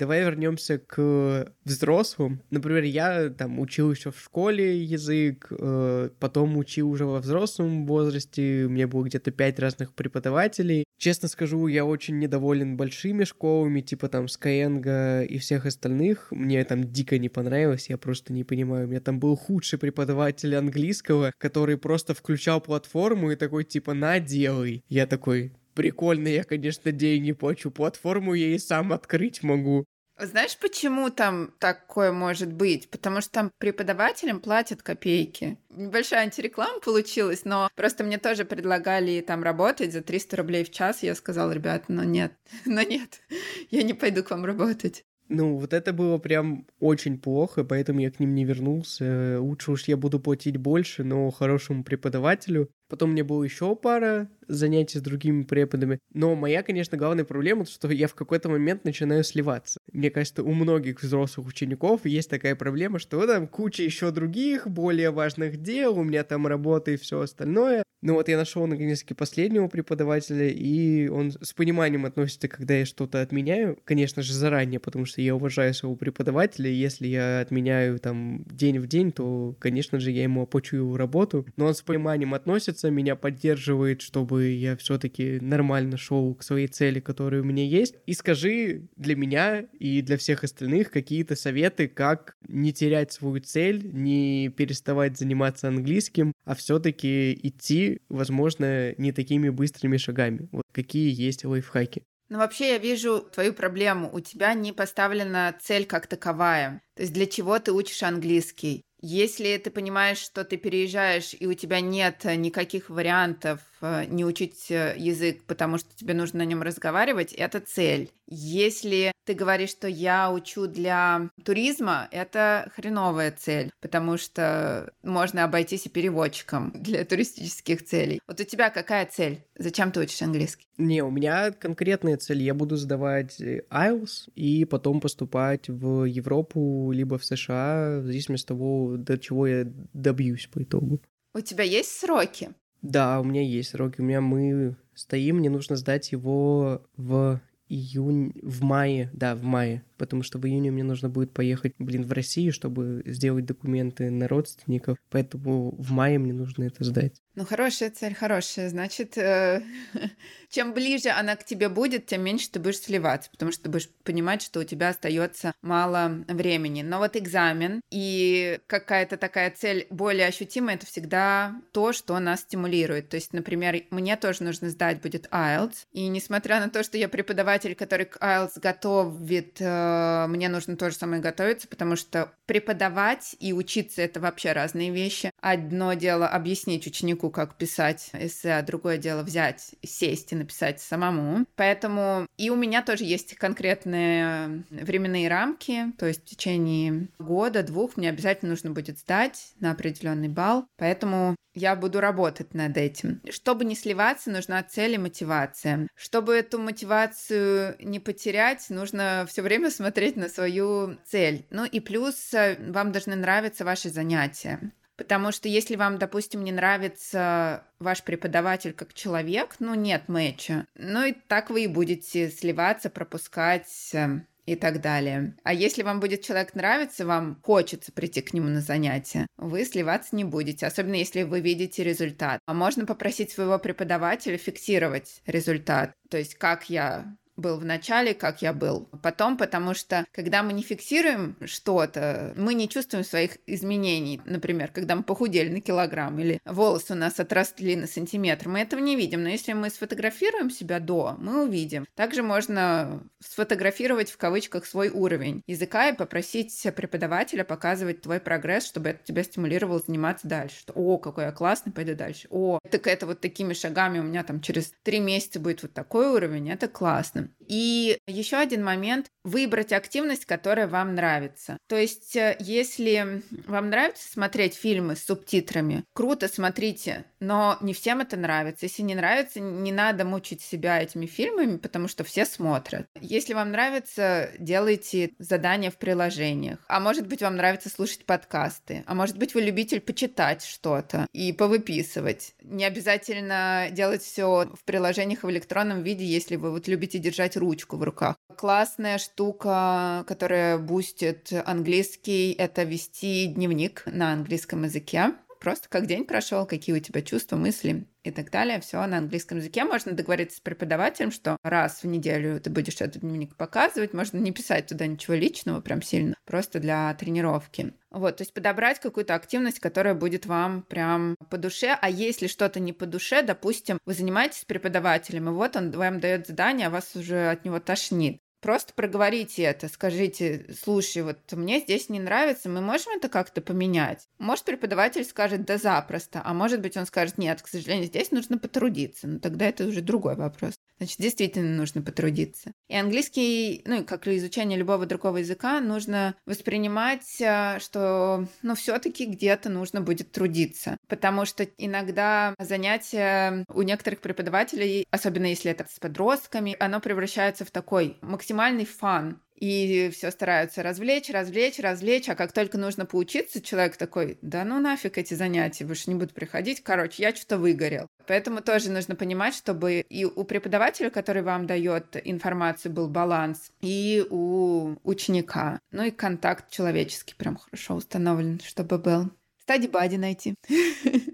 Давай 0.00 0.22
вернемся 0.22 0.78
к 0.78 1.52
взрослым. 1.62 2.40
Например, 2.48 2.82
я 2.84 3.28
там 3.28 3.60
учил 3.60 3.92
еще 3.92 4.10
в 4.10 4.18
школе 4.18 4.82
язык, 4.82 5.48
э, 5.50 6.08
потом 6.18 6.56
учил 6.56 6.90
уже 6.90 7.04
во 7.04 7.18
взрослом 7.18 7.86
возрасте, 7.86 8.64
у 8.64 8.70
меня 8.70 8.88
было 8.88 9.04
где-то 9.04 9.30
пять 9.30 9.58
разных 9.58 9.92
преподавателей. 9.92 10.84
Честно 10.96 11.28
скажу, 11.28 11.66
я 11.66 11.84
очень 11.84 12.18
недоволен 12.18 12.78
большими 12.78 13.24
школами, 13.24 13.82
типа 13.82 14.08
там 14.08 14.24
Skyeng 14.24 15.26
и 15.26 15.36
всех 15.36 15.66
остальных. 15.66 16.28
Мне 16.30 16.64
там 16.64 16.84
дико 16.84 17.18
не 17.18 17.28
понравилось, 17.28 17.90
я 17.90 17.98
просто 17.98 18.32
не 18.32 18.42
понимаю. 18.42 18.86
У 18.86 18.90
меня 18.90 19.00
там 19.00 19.20
был 19.20 19.36
худший 19.36 19.78
преподаватель 19.78 20.56
английского, 20.56 21.30
который 21.36 21.76
просто 21.76 22.14
включал 22.14 22.62
платформу 22.62 23.32
и 23.32 23.36
такой 23.36 23.64
типа 23.64 23.92
«на, 23.92 24.18
делай». 24.18 24.82
Я 24.88 25.06
такой, 25.06 25.52
Прикольно, 25.74 26.28
я, 26.28 26.44
конечно, 26.44 26.92
деньги 26.92 27.32
плачу. 27.32 27.70
Платформу 27.70 28.34
я 28.34 28.54
и 28.54 28.58
сам 28.58 28.92
открыть 28.92 29.42
могу. 29.42 29.84
Знаешь, 30.22 30.58
почему 30.58 31.08
там 31.08 31.54
такое 31.58 32.12
может 32.12 32.52
быть? 32.52 32.90
Потому 32.90 33.22
что 33.22 33.30
там 33.30 33.50
преподавателям 33.58 34.40
платят 34.40 34.82
копейки. 34.82 35.56
Небольшая 35.70 36.24
антиреклама 36.24 36.80
получилась, 36.80 37.46
но 37.46 37.70
просто 37.74 38.04
мне 38.04 38.18
тоже 38.18 38.44
предлагали 38.44 39.22
там 39.22 39.42
работать 39.42 39.92
за 39.92 40.02
300 40.02 40.36
рублей 40.36 40.64
в 40.64 40.70
час. 40.70 41.02
Я 41.02 41.14
сказала, 41.14 41.52
ребят, 41.52 41.84
ну 41.88 42.02
нет, 42.02 42.34
но 42.66 42.82
нет, 42.82 43.22
я 43.70 43.82
не 43.82 43.94
пойду 43.94 44.22
к 44.22 44.30
вам 44.30 44.44
работать. 44.44 45.04
Ну, 45.32 45.56
вот 45.56 45.72
это 45.72 45.92
было 45.92 46.18
прям 46.18 46.66
очень 46.80 47.16
плохо, 47.16 47.62
поэтому 47.62 48.00
я 48.00 48.10
к 48.10 48.18
ним 48.18 48.34
не 48.34 48.44
вернулся. 48.44 49.38
Лучше 49.40 49.70
уж 49.70 49.84
я 49.84 49.96
буду 49.96 50.18
платить 50.18 50.56
больше, 50.56 51.04
но 51.04 51.30
хорошему 51.30 51.84
преподавателю. 51.84 52.68
Потом 52.90 53.10
у 53.10 53.12
меня 53.12 53.24
было 53.24 53.42
еще 53.44 53.76
пара 53.76 54.28
занятий 54.48 54.98
с 54.98 55.02
другими 55.02 55.44
преподами. 55.44 56.00
Но 56.12 56.34
моя, 56.34 56.62
конечно, 56.62 56.98
главная 56.98 57.24
проблема, 57.24 57.64
что 57.64 57.88
я 57.88 58.08
в 58.08 58.14
какой-то 58.14 58.48
момент 58.48 58.84
начинаю 58.84 59.22
сливаться. 59.22 59.78
Мне 59.92 60.10
кажется, 60.10 60.42
у 60.42 60.52
многих 60.52 61.02
взрослых 61.02 61.46
учеников 61.46 62.04
есть 62.04 62.28
такая 62.28 62.56
проблема, 62.56 62.98
что 62.98 63.24
там 63.26 63.46
куча 63.46 63.84
еще 63.84 64.10
других, 64.10 64.66
более 64.66 65.10
важных 65.12 65.62
дел, 65.62 65.98
у 65.98 66.02
меня 66.02 66.24
там 66.24 66.46
работа 66.46 66.90
и 66.90 66.96
все 66.96 67.20
остальное. 67.20 67.84
Ну 68.02 68.14
вот 68.14 68.28
я 68.28 68.38
нашел 68.38 68.66
наконец-таки 68.66 69.12
последнего 69.12 69.68
преподавателя, 69.68 70.48
и 70.48 71.08
он 71.08 71.32
с 71.32 71.52
пониманием 71.52 72.06
относится, 72.06 72.48
когда 72.48 72.74
я 72.74 72.86
что-то 72.86 73.20
отменяю. 73.20 73.78
Конечно 73.84 74.22
же, 74.22 74.32
заранее, 74.32 74.80
потому 74.80 75.04
что 75.04 75.20
я 75.20 75.34
уважаю 75.34 75.74
своего 75.74 75.96
преподавателя, 75.96 76.70
и 76.70 76.74
если 76.74 77.06
я 77.08 77.40
отменяю 77.40 77.98
там 77.98 78.44
день 78.44 78.78
в 78.78 78.86
день, 78.86 79.12
то, 79.12 79.54
конечно 79.58 80.00
же, 80.00 80.12
я 80.12 80.22
ему 80.22 80.42
оплачу 80.42 80.76
его 80.76 80.96
работу. 80.96 81.46
Но 81.56 81.66
он 81.66 81.74
с 81.74 81.82
пониманием 81.82 82.32
относится, 82.32 82.79
меня 82.88 83.16
поддерживает, 83.16 84.00
чтобы 84.00 84.52
я 84.52 84.76
все-таки 84.76 85.38
нормально 85.40 85.98
шел 85.98 86.34
к 86.34 86.42
своей 86.42 86.68
цели, 86.68 87.00
которая 87.00 87.42
у 87.42 87.44
меня 87.44 87.64
есть. 87.64 87.96
И 88.06 88.14
скажи 88.14 88.88
для 88.96 89.16
меня 89.16 89.66
и 89.78 90.00
для 90.00 90.16
всех 90.16 90.44
остальных 90.44 90.90
какие-то 90.90 91.36
советы, 91.36 91.88
как 91.88 92.36
не 92.48 92.72
терять 92.72 93.12
свою 93.12 93.40
цель, 93.40 93.90
не 93.92 94.48
переставать 94.56 95.18
заниматься 95.18 95.68
английским, 95.68 96.32
а 96.44 96.54
все-таки 96.54 97.38
идти, 97.42 98.00
возможно, 98.08 98.94
не 98.96 99.12
такими 99.12 99.50
быстрыми 99.50 99.98
шагами. 99.98 100.48
Вот 100.52 100.64
какие 100.72 101.12
есть 101.12 101.44
лайфхаки. 101.44 102.04
Ну, 102.30 102.38
вообще, 102.38 102.70
я 102.70 102.78
вижу 102.78 103.20
твою 103.20 103.52
проблему. 103.52 104.08
У 104.12 104.20
тебя 104.20 104.54
не 104.54 104.72
поставлена 104.72 105.52
цель 105.60 105.84
как 105.84 106.06
таковая. 106.06 106.80
То 106.94 107.02
есть 107.02 107.12
для 107.12 107.26
чего 107.26 107.58
ты 107.58 107.72
учишь 107.72 108.04
английский? 108.04 108.84
Если 109.02 109.56
ты 109.58 109.70
понимаешь, 109.70 110.18
что 110.18 110.44
ты 110.44 110.56
переезжаешь, 110.56 111.34
и 111.38 111.46
у 111.46 111.54
тебя 111.54 111.80
нет 111.80 112.24
никаких 112.24 112.90
вариантов 112.90 113.60
Э, 113.60 113.69
не 114.08 114.24
учить 114.24 114.70
э, 114.70 114.94
язык, 114.96 115.44
потому 115.44 115.78
что 115.78 115.94
тебе 115.94 116.14
нужно 116.14 116.40
на 116.40 116.44
нем 116.44 116.62
разговаривать, 116.62 117.32
это 117.32 117.60
цель. 117.60 118.10
Если 118.26 119.12
ты 119.24 119.34
говоришь, 119.34 119.70
что 119.70 119.88
я 119.88 120.30
учу 120.30 120.66
для 120.66 121.30
туризма, 121.44 122.08
это 122.10 122.70
хреновая 122.74 123.32
цель, 123.32 123.70
потому 123.80 124.16
что 124.16 124.92
можно 125.02 125.44
обойтись 125.44 125.86
и 125.86 125.88
переводчиком 125.88 126.72
для 126.74 127.04
туристических 127.04 127.84
целей. 127.84 128.20
Вот 128.26 128.40
у 128.40 128.44
тебя 128.44 128.70
какая 128.70 129.06
цель? 129.06 129.44
Зачем 129.58 129.92
ты 129.92 130.00
учишь 130.00 130.22
английский? 130.22 130.66
Не, 130.78 131.02
у 131.02 131.10
меня 131.10 131.52
конкретная 131.52 132.16
цель. 132.16 132.42
Я 132.42 132.54
буду 132.54 132.76
сдавать 132.76 133.40
э, 133.40 133.62
IELTS 133.70 134.30
и 134.34 134.64
потом 134.64 135.00
поступать 135.00 135.68
в 135.68 136.04
Европу 136.04 136.90
либо 136.92 137.18
в 137.18 137.24
США, 137.24 138.00
в 138.00 138.06
зависимости 138.06 138.44
от 138.44 138.48
того, 138.48 138.96
до 138.96 139.18
чего 139.18 139.46
я 139.46 139.64
добьюсь 139.92 140.46
по 140.46 140.62
итогу. 140.62 141.00
У 141.34 141.40
тебя 141.40 141.64
есть 141.64 141.90
сроки? 141.90 142.50
Да, 142.82 143.20
у 143.20 143.24
меня 143.24 143.42
есть 143.42 143.70
сроки. 143.70 144.00
У 144.00 144.04
меня 144.04 144.20
мы 144.20 144.76
стоим, 144.94 145.36
мне 145.36 145.50
нужно 145.50 145.76
сдать 145.76 146.12
его 146.12 146.82
в 146.96 147.40
июнь, 147.68 148.32
в 148.42 148.62
мае, 148.62 149.10
да, 149.12 149.34
в 149.34 149.42
мае 149.42 149.84
потому 150.00 150.22
что 150.22 150.38
в 150.38 150.46
июне 150.46 150.70
мне 150.70 150.82
нужно 150.82 151.10
будет 151.10 151.34
поехать, 151.34 151.74
блин, 151.78 152.06
в 152.06 152.12
Россию, 152.12 152.54
чтобы 152.54 153.02
сделать 153.04 153.44
документы 153.44 154.10
на 154.10 154.28
родственников, 154.28 154.96
поэтому 155.10 155.74
в 155.76 155.90
мае 155.90 156.18
мне 156.18 156.32
нужно 156.32 156.64
это 156.64 156.82
сдать. 156.84 157.20
Ну, 157.36 157.44
хорошая 157.44 157.90
цель, 157.90 158.14
хорошая. 158.14 158.68
Значит, 158.70 159.16
э, 159.16 159.62
чем 160.50 160.72
ближе 160.72 161.10
она 161.10 161.36
к 161.36 161.44
тебе 161.44 161.68
будет, 161.68 162.06
тем 162.06 162.22
меньше 162.22 162.50
ты 162.50 162.58
будешь 162.58 162.80
сливаться, 162.80 163.30
потому 163.30 163.52
что 163.52 163.64
ты 163.64 163.70
будешь 163.70 163.88
понимать, 164.04 164.42
что 164.42 164.60
у 164.60 164.64
тебя 164.64 164.88
остается 164.88 165.52
мало 165.62 166.24
времени. 166.28 166.82
Но 166.82 166.98
вот 166.98 167.16
экзамен 167.16 167.80
и 167.90 168.58
какая-то 168.66 169.16
такая 169.16 169.50
цель 169.50 169.86
более 169.90 170.26
ощутимая, 170.26 170.76
это 170.76 170.86
всегда 170.86 171.54
то, 171.72 171.92
что 171.92 172.18
нас 172.18 172.40
стимулирует. 172.40 173.10
То 173.10 173.16
есть, 173.16 173.32
например, 173.32 173.82
мне 173.90 174.16
тоже 174.16 174.42
нужно 174.42 174.70
сдать 174.70 175.00
будет 175.00 175.26
IELTS, 175.30 175.84
и 175.92 176.08
несмотря 176.08 176.58
на 176.58 176.68
то, 176.68 176.82
что 176.82 176.98
я 176.98 177.08
преподаватель, 177.08 177.74
который 177.74 178.06
к 178.06 178.16
IELTS 178.16 178.60
готовит 178.60 179.60
э, 179.60 179.64
Э, 179.90 180.26
мне 180.28 180.48
нужно 180.48 180.76
то 180.76 180.90
же 180.90 180.96
самое 180.96 181.20
готовиться, 181.20 181.68
потому 181.68 181.96
что 181.96 182.32
преподавать 182.46 183.36
и 183.38 183.52
учиться— 183.52 184.02
это 184.02 184.20
вообще 184.20 184.52
разные 184.52 184.90
вещи. 184.90 185.30
Одно 185.40 185.94
дело 185.94 186.28
объяснить 186.28 186.86
ученику, 186.86 187.30
как 187.30 187.56
писать 187.56 188.10
эссе, 188.12 188.52
а 188.52 188.62
другое 188.62 188.98
дело 188.98 189.22
взять, 189.22 189.74
сесть 189.82 190.32
и 190.32 190.36
написать 190.36 190.80
самому. 190.80 191.44
Поэтому 191.56 192.26
и 192.36 192.50
у 192.50 192.56
меня 192.56 192.82
тоже 192.82 193.04
есть 193.04 193.34
конкретные 193.36 194.64
временные 194.70 195.28
рамки, 195.28 195.92
то 195.98 196.06
есть 196.06 196.22
в 196.22 196.24
течение 196.24 197.08
года, 197.18 197.62
двух 197.62 197.96
мне 197.96 198.08
обязательно 198.08 198.50
нужно 198.50 198.70
будет 198.70 198.98
сдать 198.98 199.52
на 199.60 199.72
определенный 199.72 200.28
балл. 200.28 200.66
Поэтому 200.76 201.36
я 201.54 201.74
буду 201.74 202.00
работать 202.00 202.54
над 202.54 202.76
этим. 202.76 203.20
Чтобы 203.28 203.64
не 203.64 203.74
сливаться, 203.74 204.30
нужна 204.30 204.62
цель 204.62 204.94
и 204.94 204.98
мотивация. 204.98 205.88
Чтобы 205.96 206.34
эту 206.34 206.58
мотивацию 206.58 207.76
не 207.80 207.98
потерять, 207.98 208.66
нужно 208.70 209.26
все 209.28 209.42
время 209.42 209.70
смотреть 209.80 210.16
на 210.16 210.28
свою 210.28 210.98
цель. 211.06 211.46
Ну 211.48 211.64
и 211.64 211.80
плюс 211.80 212.34
э, 212.34 212.56
вам 212.70 212.92
должны 212.92 213.16
нравиться 213.16 213.64
ваши 213.64 213.88
занятия. 213.88 214.72
Потому 214.98 215.32
что 215.32 215.48
если 215.48 215.76
вам, 215.76 215.96
допустим, 215.98 216.44
не 216.44 216.52
нравится 216.52 217.64
ваш 217.78 218.02
преподаватель 218.02 218.74
как 218.74 218.92
человек, 218.92 219.56
ну 219.58 219.74
нет 219.74 220.08
мэча, 220.08 220.66
ну 220.74 221.06
и 221.06 221.12
так 221.12 221.48
вы 221.48 221.64
и 221.64 221.66
будете 221.66 222.28
сливаться, 222.28 222.90
пропускать 222.90 223.70
э, 223.94 224.20
и 224.44 224.54
так 224.54 224.82
далее. 224.82 225.34
А 225.44 225.54
если 225.54 225.82
вам 225.82 225.98
будет 225.98 226.20
человек 226.20 226.54
нравиться, 226.54 227.06
вам 227.06 227.40
хочется 227.42 227.90
прийти 227.90 228.20
к 228.20 228.34
нему 228.34 228.48
на 228.48 228.60
занятия, 228.60 229.26
вы 229.38 229.64
сливаться 229.64 230.14
не 230.14 230.24
будете, 230.24 230.66
особенно 230.66 230.96
если 230.96 231.22
вы 231.22 231.40
видите 231.40 231.82
результат. 231.82 232.38
А 232.44 232.52
можно 232.52 232.84
попросить 232.84 233.30
своего 233.30 233.58
преподавателя 233.58 234.36
фиксировать 234.36 235.22
результат. 235.24 235.92
То 236.10 236.18
есть 236.18 236.34
как 236.34 236.68
я 236.68 237.16
был 237.40 237.58
в 237.58 237.64
начале, 237.64 238.14
как 238.14 238.42
я 238.42 238.52
был 238.52 238.88
потом, 239.02 239.36
потому 239.36 239.74
что 239.74 240.06
когда 240.12 240.42
мы 240.42 240.52
не 240.52 240.62
фиксируем 240.62 241.36
что-то, 241.44 242.32
мы 242.36 242.54
не 242.54 242.68
чувствуем 242.68 243.04
своих 243.04 243.38
изменений. 243.46 244.20
Например, 244.24 244.70
когда 244.72 244.96
мы 244.96 245.02
похудели 245.02 245.48
на 245.48 245.60
килограмм 245.60 246.18
или 246.18 246.40
волосы 246.44 246.92
у 246.92 246.96
нас 246.96 247.18
отросли 247.18 247.76
на 247.76 247.86
сантиметр, 247.86 248.48
мы 248.48 248.60
этого 248.60 248.80
не 248.80 248.96
видим. 248.96 249.22
Но 249.22 249.28
если 249.28 249.52
мы 249.52 249.70
сфотографируем 249.70 250.50
себя 250.50 250.80
до, 250.80 251.16
мы 251.18 251.44
увидим. 251.44 251.86
Также 251.94 252.22
можно 252.22 253.02
сфотографировать 253.20 254.10
в 254.10 254.16
кавычках 254.16 254.66
свой 254.66 254.90
уровень 254.90 255.42
языка 255.46 255.88
и 255.88 255.96
попросить 255.96 256.50
преподавателя 256.74 257.44
показывать 257.44 258.02
твой 258.02 258.20
прогресс, 258.20 258.66
чтобы 258.66 258.90
это 258.90 259.04
тебя 259.04 259.22
стимулировало 259.22 259.80
заниматься 259.80 260.28
дальше. 260.28 260.60
Что, 260.60 260.72
о, 260.74 260.98
какой 260.98 261.24
я 261.24 261.32
классный, 261.32 261.72
пойду 261.72 261.94
дальше. 261.94 262.28
О, 262.30 262.58
так 262.70 262.86
это 262.86 263.06
вот 263.06 263.20
такими 263.20 263.52
шагами 263.52 263.98
у 263.98 264.02
меня 264.02 264.22
там 264.24 264.40
через 264.40 264.72
три 264.82 265.00
месяца 265.00 265.40
будет 265.40 265.62
вот 265.62 265.72
такой 265.72 266.08
уровень, 266.08 266.50
это 266.50 266.68
классно. 266.68 267.29
И 267.46 267.98
еще 268.06 268.36
один 268.36 268.64
момент— 268.64 269.10
выбрать 269.24 269.72
активность, 269.72 270.24
которая 270.24 270.68
вам 270.68 270.94
нравится. 270.94 271.58
То 271.68 271.76
есть, 271.76 272.16
э, 272.16 272.36
если 272.38 273.22
вам 273.46 273.70
нравится 273.70 274.10
смотреть 274.10 274.54
фильмы 274.54 274.96
с 274.96 275.04
субтитрами, 275.04 275.84
круто, 275.92 276.28
смотрите, 276.28 277.04
но 277.20 277.58
не 277.60 277.74
всем 277.74 278.00
это 278.00 278.16
нравится. 278.16 278.66
Если 278.66 278.82
не 278.82 278.94
нравится, 278.94 279.40
не 279.40 279.72
надо 279.72 280.04
мучить 280.04 280.40
себя 280.40 280.82
этими 280.82 281.06
фильмами, 281.06 281.58
потому 281.58 281.88
что 281.88 282.04
все 282.04 282.24
смотрят. 282.24 282.86
Если 283.00 283.34
вам 283.34 283.52
нравится, 283.52 284.30
делайте 284.38 285.10
задания 285.18 285.70
в 285.70 285.76
приложениях. 285.76 286.58
А 286.68 286.80
может 286.80 287.06
быть, 287.06 287.22
вам 287.22 287.36
нравится 287.36 287.68
слушать 287.68 288.06
подкасты. 288.06 288.82
А 288.86 288.94
может 288.94 289.18
быть, 289.18 289.34
вы 289.34 289.42
любитель 289.42 289.80
почитать 289.80 290.44
что-то 290.44 291.06
и 291.12 291.32
повыписывать. 291.32 292.34
Не 292.42 292.64
обязательно 292.64 293.68
делать 293.70 294.02
все 294.02 294.50
в 294.54 294.64
приложениях 294.64 295.22
в 295.22 295.30
электронном 295.30 295.82
виде, 295.82 296.04
если 296.04 296.36
вы 296.36 296.50
вот 296.50 296.68
любите 296.68 296.98
держать 296.98 297.36
ручку 297.36 297.76
в 297.76 297.82
руках. 297.82 298.16
Классная 298.36 298.98
штука, 298.98 300.04
которая 300.06 300.56
бустит 300.58 301.30
английский, 301.44 302.32
это 302.32 302.62
вести 302.62 303.26
дневник 303.26 303.82
на 303.86 304.12
английском 304.12 304.64
языке. 304.64 305.12
Просто 305.40 305.70
как 305.70 305.86
день 305.86 306.04
прошел, 306.04 306.44
какие 306.44 306.76
у 306.76 306.80
тебя 306.80 307.00
чувства, 307.00 307.36
мысли 307.36 307.86
и 308.02 308.10
так 308.10 308.30
далее. 308.30 308.60
Все 308.60 308.84
на 308.86 308.98
английском 308.98 309.38
языке. 309.38 309.64
Можно 309.64 309.92
договориться 309.92 310.36
с 310.36 310.40
преподавателем, 310.40 311.10
что 311.10 311.38
раз 311.42 311.82
в 311.82 311.86
неделю 311.86 312.38
ты 312.40 312.50
будешь 312.50 312.80
этот 312.80 313.00
дневник 313.00 313.34
показывать. 313.36 313.94
Можно 313.94 314.18
не 314.18 314.32
писать 314.32 314.66
туда 314.66 314.86
ничего 314.86 315.14
личного 315.14 315.62
прям 315.62 315.80
сильно, 315.80 316.14
просто 316.26 316.60
для 316.60 316.92
тренировки. 316.94 317.72
Вот, 317.90 318.18
то 318.18 318.22
есть 318.22 318.34
подобрать 318.34 318.80
какую-то 318.80 319.14
активность, 319.14 319.60
которая 319.60 319.94
будет 319.94 320.26
вам 320.26 320.62
прям 320.62 321.16
по 321.30 321.38
душе. 321.38 321.76
А 321.80 321.88
если 321.88 322.26
что-то 322.26 322.60
не 322.60 322.74
по 322.74 322.84
душе, 322.84 323.22
допустим, 323.22 323.78
вы 323.86 323.94
занимаетесь 323.94 324.40
с 324.40 324.44
преподавателем, 324.44 325.30
и 325.30 325.32
вот 325.32 325.56
он 325.56 325.70
вам 325.70 326.00
дает 326.00 326.26
задание, 326.26 326.66
а 326.66 326.70
вас 326.70 326.94
уже 326.94 327.30
от 327.30 327.46
него 327.46 327.60
тошнит. 327.60 328.20
Просто 328.40 328.72
проговорите 328.72 329.42
это, 329.42 329.68
скажите, 329.68 330.46
слушай, 330.62 331.02
вот 331.02 331.18
мне 331.32 331.60
здесь 331.60 331.90
не 331.90 332.00
нравится, 332.00 332.48
мы 332.48 332.62
можем 332.62 332.96
это 332.96 333.10
как-то 333.10 333.42
поменять? 333.42 334.08
Может, 334.18 334.44
преподаватель 334.44 335.04
скажет, 335.04 335.44
да 335.44 335.58
запросто, 335.58 336.22
а 336.24 336.32
может 336.32 336.62
быть, 336.62 336.76
он 336.78 336.86
скажет, 336.86 337.18
нет, 337.18 337.42
к 337.42 337.48
сожалению, 337.48 337.86
здесь 337.86 338.12
нужно 338.12 338.38
потрудиться, 338.38 339.06
но 339.08 339.18
тогда 339.18 339.46
это 339.46 339.66
уже 339.66 339.82
другой 339.82 340.16
вопрос. 340.16 340.54
Значит, 340.80 340.98
действительно 340.98 341.56
нужно 341.56 341.82
потрудиться. 341.82 342.52
И 342.68 342.74
английский, 342.74 343.62
ну, 343.66 343.84
как 343.84 344.08
и 344.08 344.16
изучение 344.16 344.58
любого 344.58 344.86
другого 344.86 345.18
языка, 345.18 345.60
нужно 345.60 346.14
воспринимать, 346.24 347.20
э, 347.20 347.58
что, 347.60 348.26
ну, 348.40 348.54
все 348.54 348.78
таки 348.78 349.04
где-то 349.04 349.50
нужно 349.50 349.82
будет 349.82 350.10
трудиться. 350.10 350.78
Потому 350.88 351.26
что 351.26 351.44
иногда 351.58 352.34
занятия 352.38 353.44
у 353.52 353.60
некоторых 353.60 354.00
преподавателей, 354.00 354.86
особенно 354.90 355.26
если 355.26 355.50
это 355.50 355.66
с 355.70 355.78
подростками, 355.78 356.56
оно 356.58 356.80
превращается 356.80 357.44
в 357.44 357.50
такой 357.50 357.98
максимальный 358.00 358.64
фан 358.64 359.20
и 359.40 359.90
все 359.90 360.10
стараются 360.10 360.62
развлечь, 360.62 361.10
развлечь, 361.10 361.58
развлечь, 361.58 362.08
а 362.08 362.14
как 362.14 362.32
только 362.32 362.58
нужно 362.58 362.86
поучиться, 362.86 363.40
человек 363.40 363.76
такой, 363.76 364.18
да 364.22 364.44
ну 364.44 364.60
нафиг 364.60 364.98
эти 364.98 365.14
занятия, 365.14 365.64
больше 365.64 365.90
не 365.90 365.96
буду 365.96 366.12
приходить, 366.12 366.62
короче, 366.62 367.02
я 367.02 367.14
что-то 367.14 367.38
выгорел. 367.38 367.86
Поэтому 368.06 368.42
тоже 368.42 368.70
нужно 368.70 368.94
понимать, 368.96 369.34
чтобы 369.34 369.80
и 369.80 370.04
у 370.04 370.24
преподавателя, 370.24 370.90
который 370.90 371.22
вам 371.22 371.46
дает 371.46 371.96
информацию, 372.04 372.72
был 372.72 372.88
баланс, 372.88 373.50
и 373.60 374.04
у 374.10 374.76
ученика. 374.84 375.58
Ну 375.70 375.84
и 375.84 375.90
контакт 375.90 376.50
человеческий 376.50 377.14
прям 377.14 377.36
хорошо 377.36 377.74
установлен, 377.74 378.40
чтобы 378.44 378.78
был. 378.78 379.10
Стади 379.42 379.68
Бади 379.68 379.96
найти. 379.96 380.34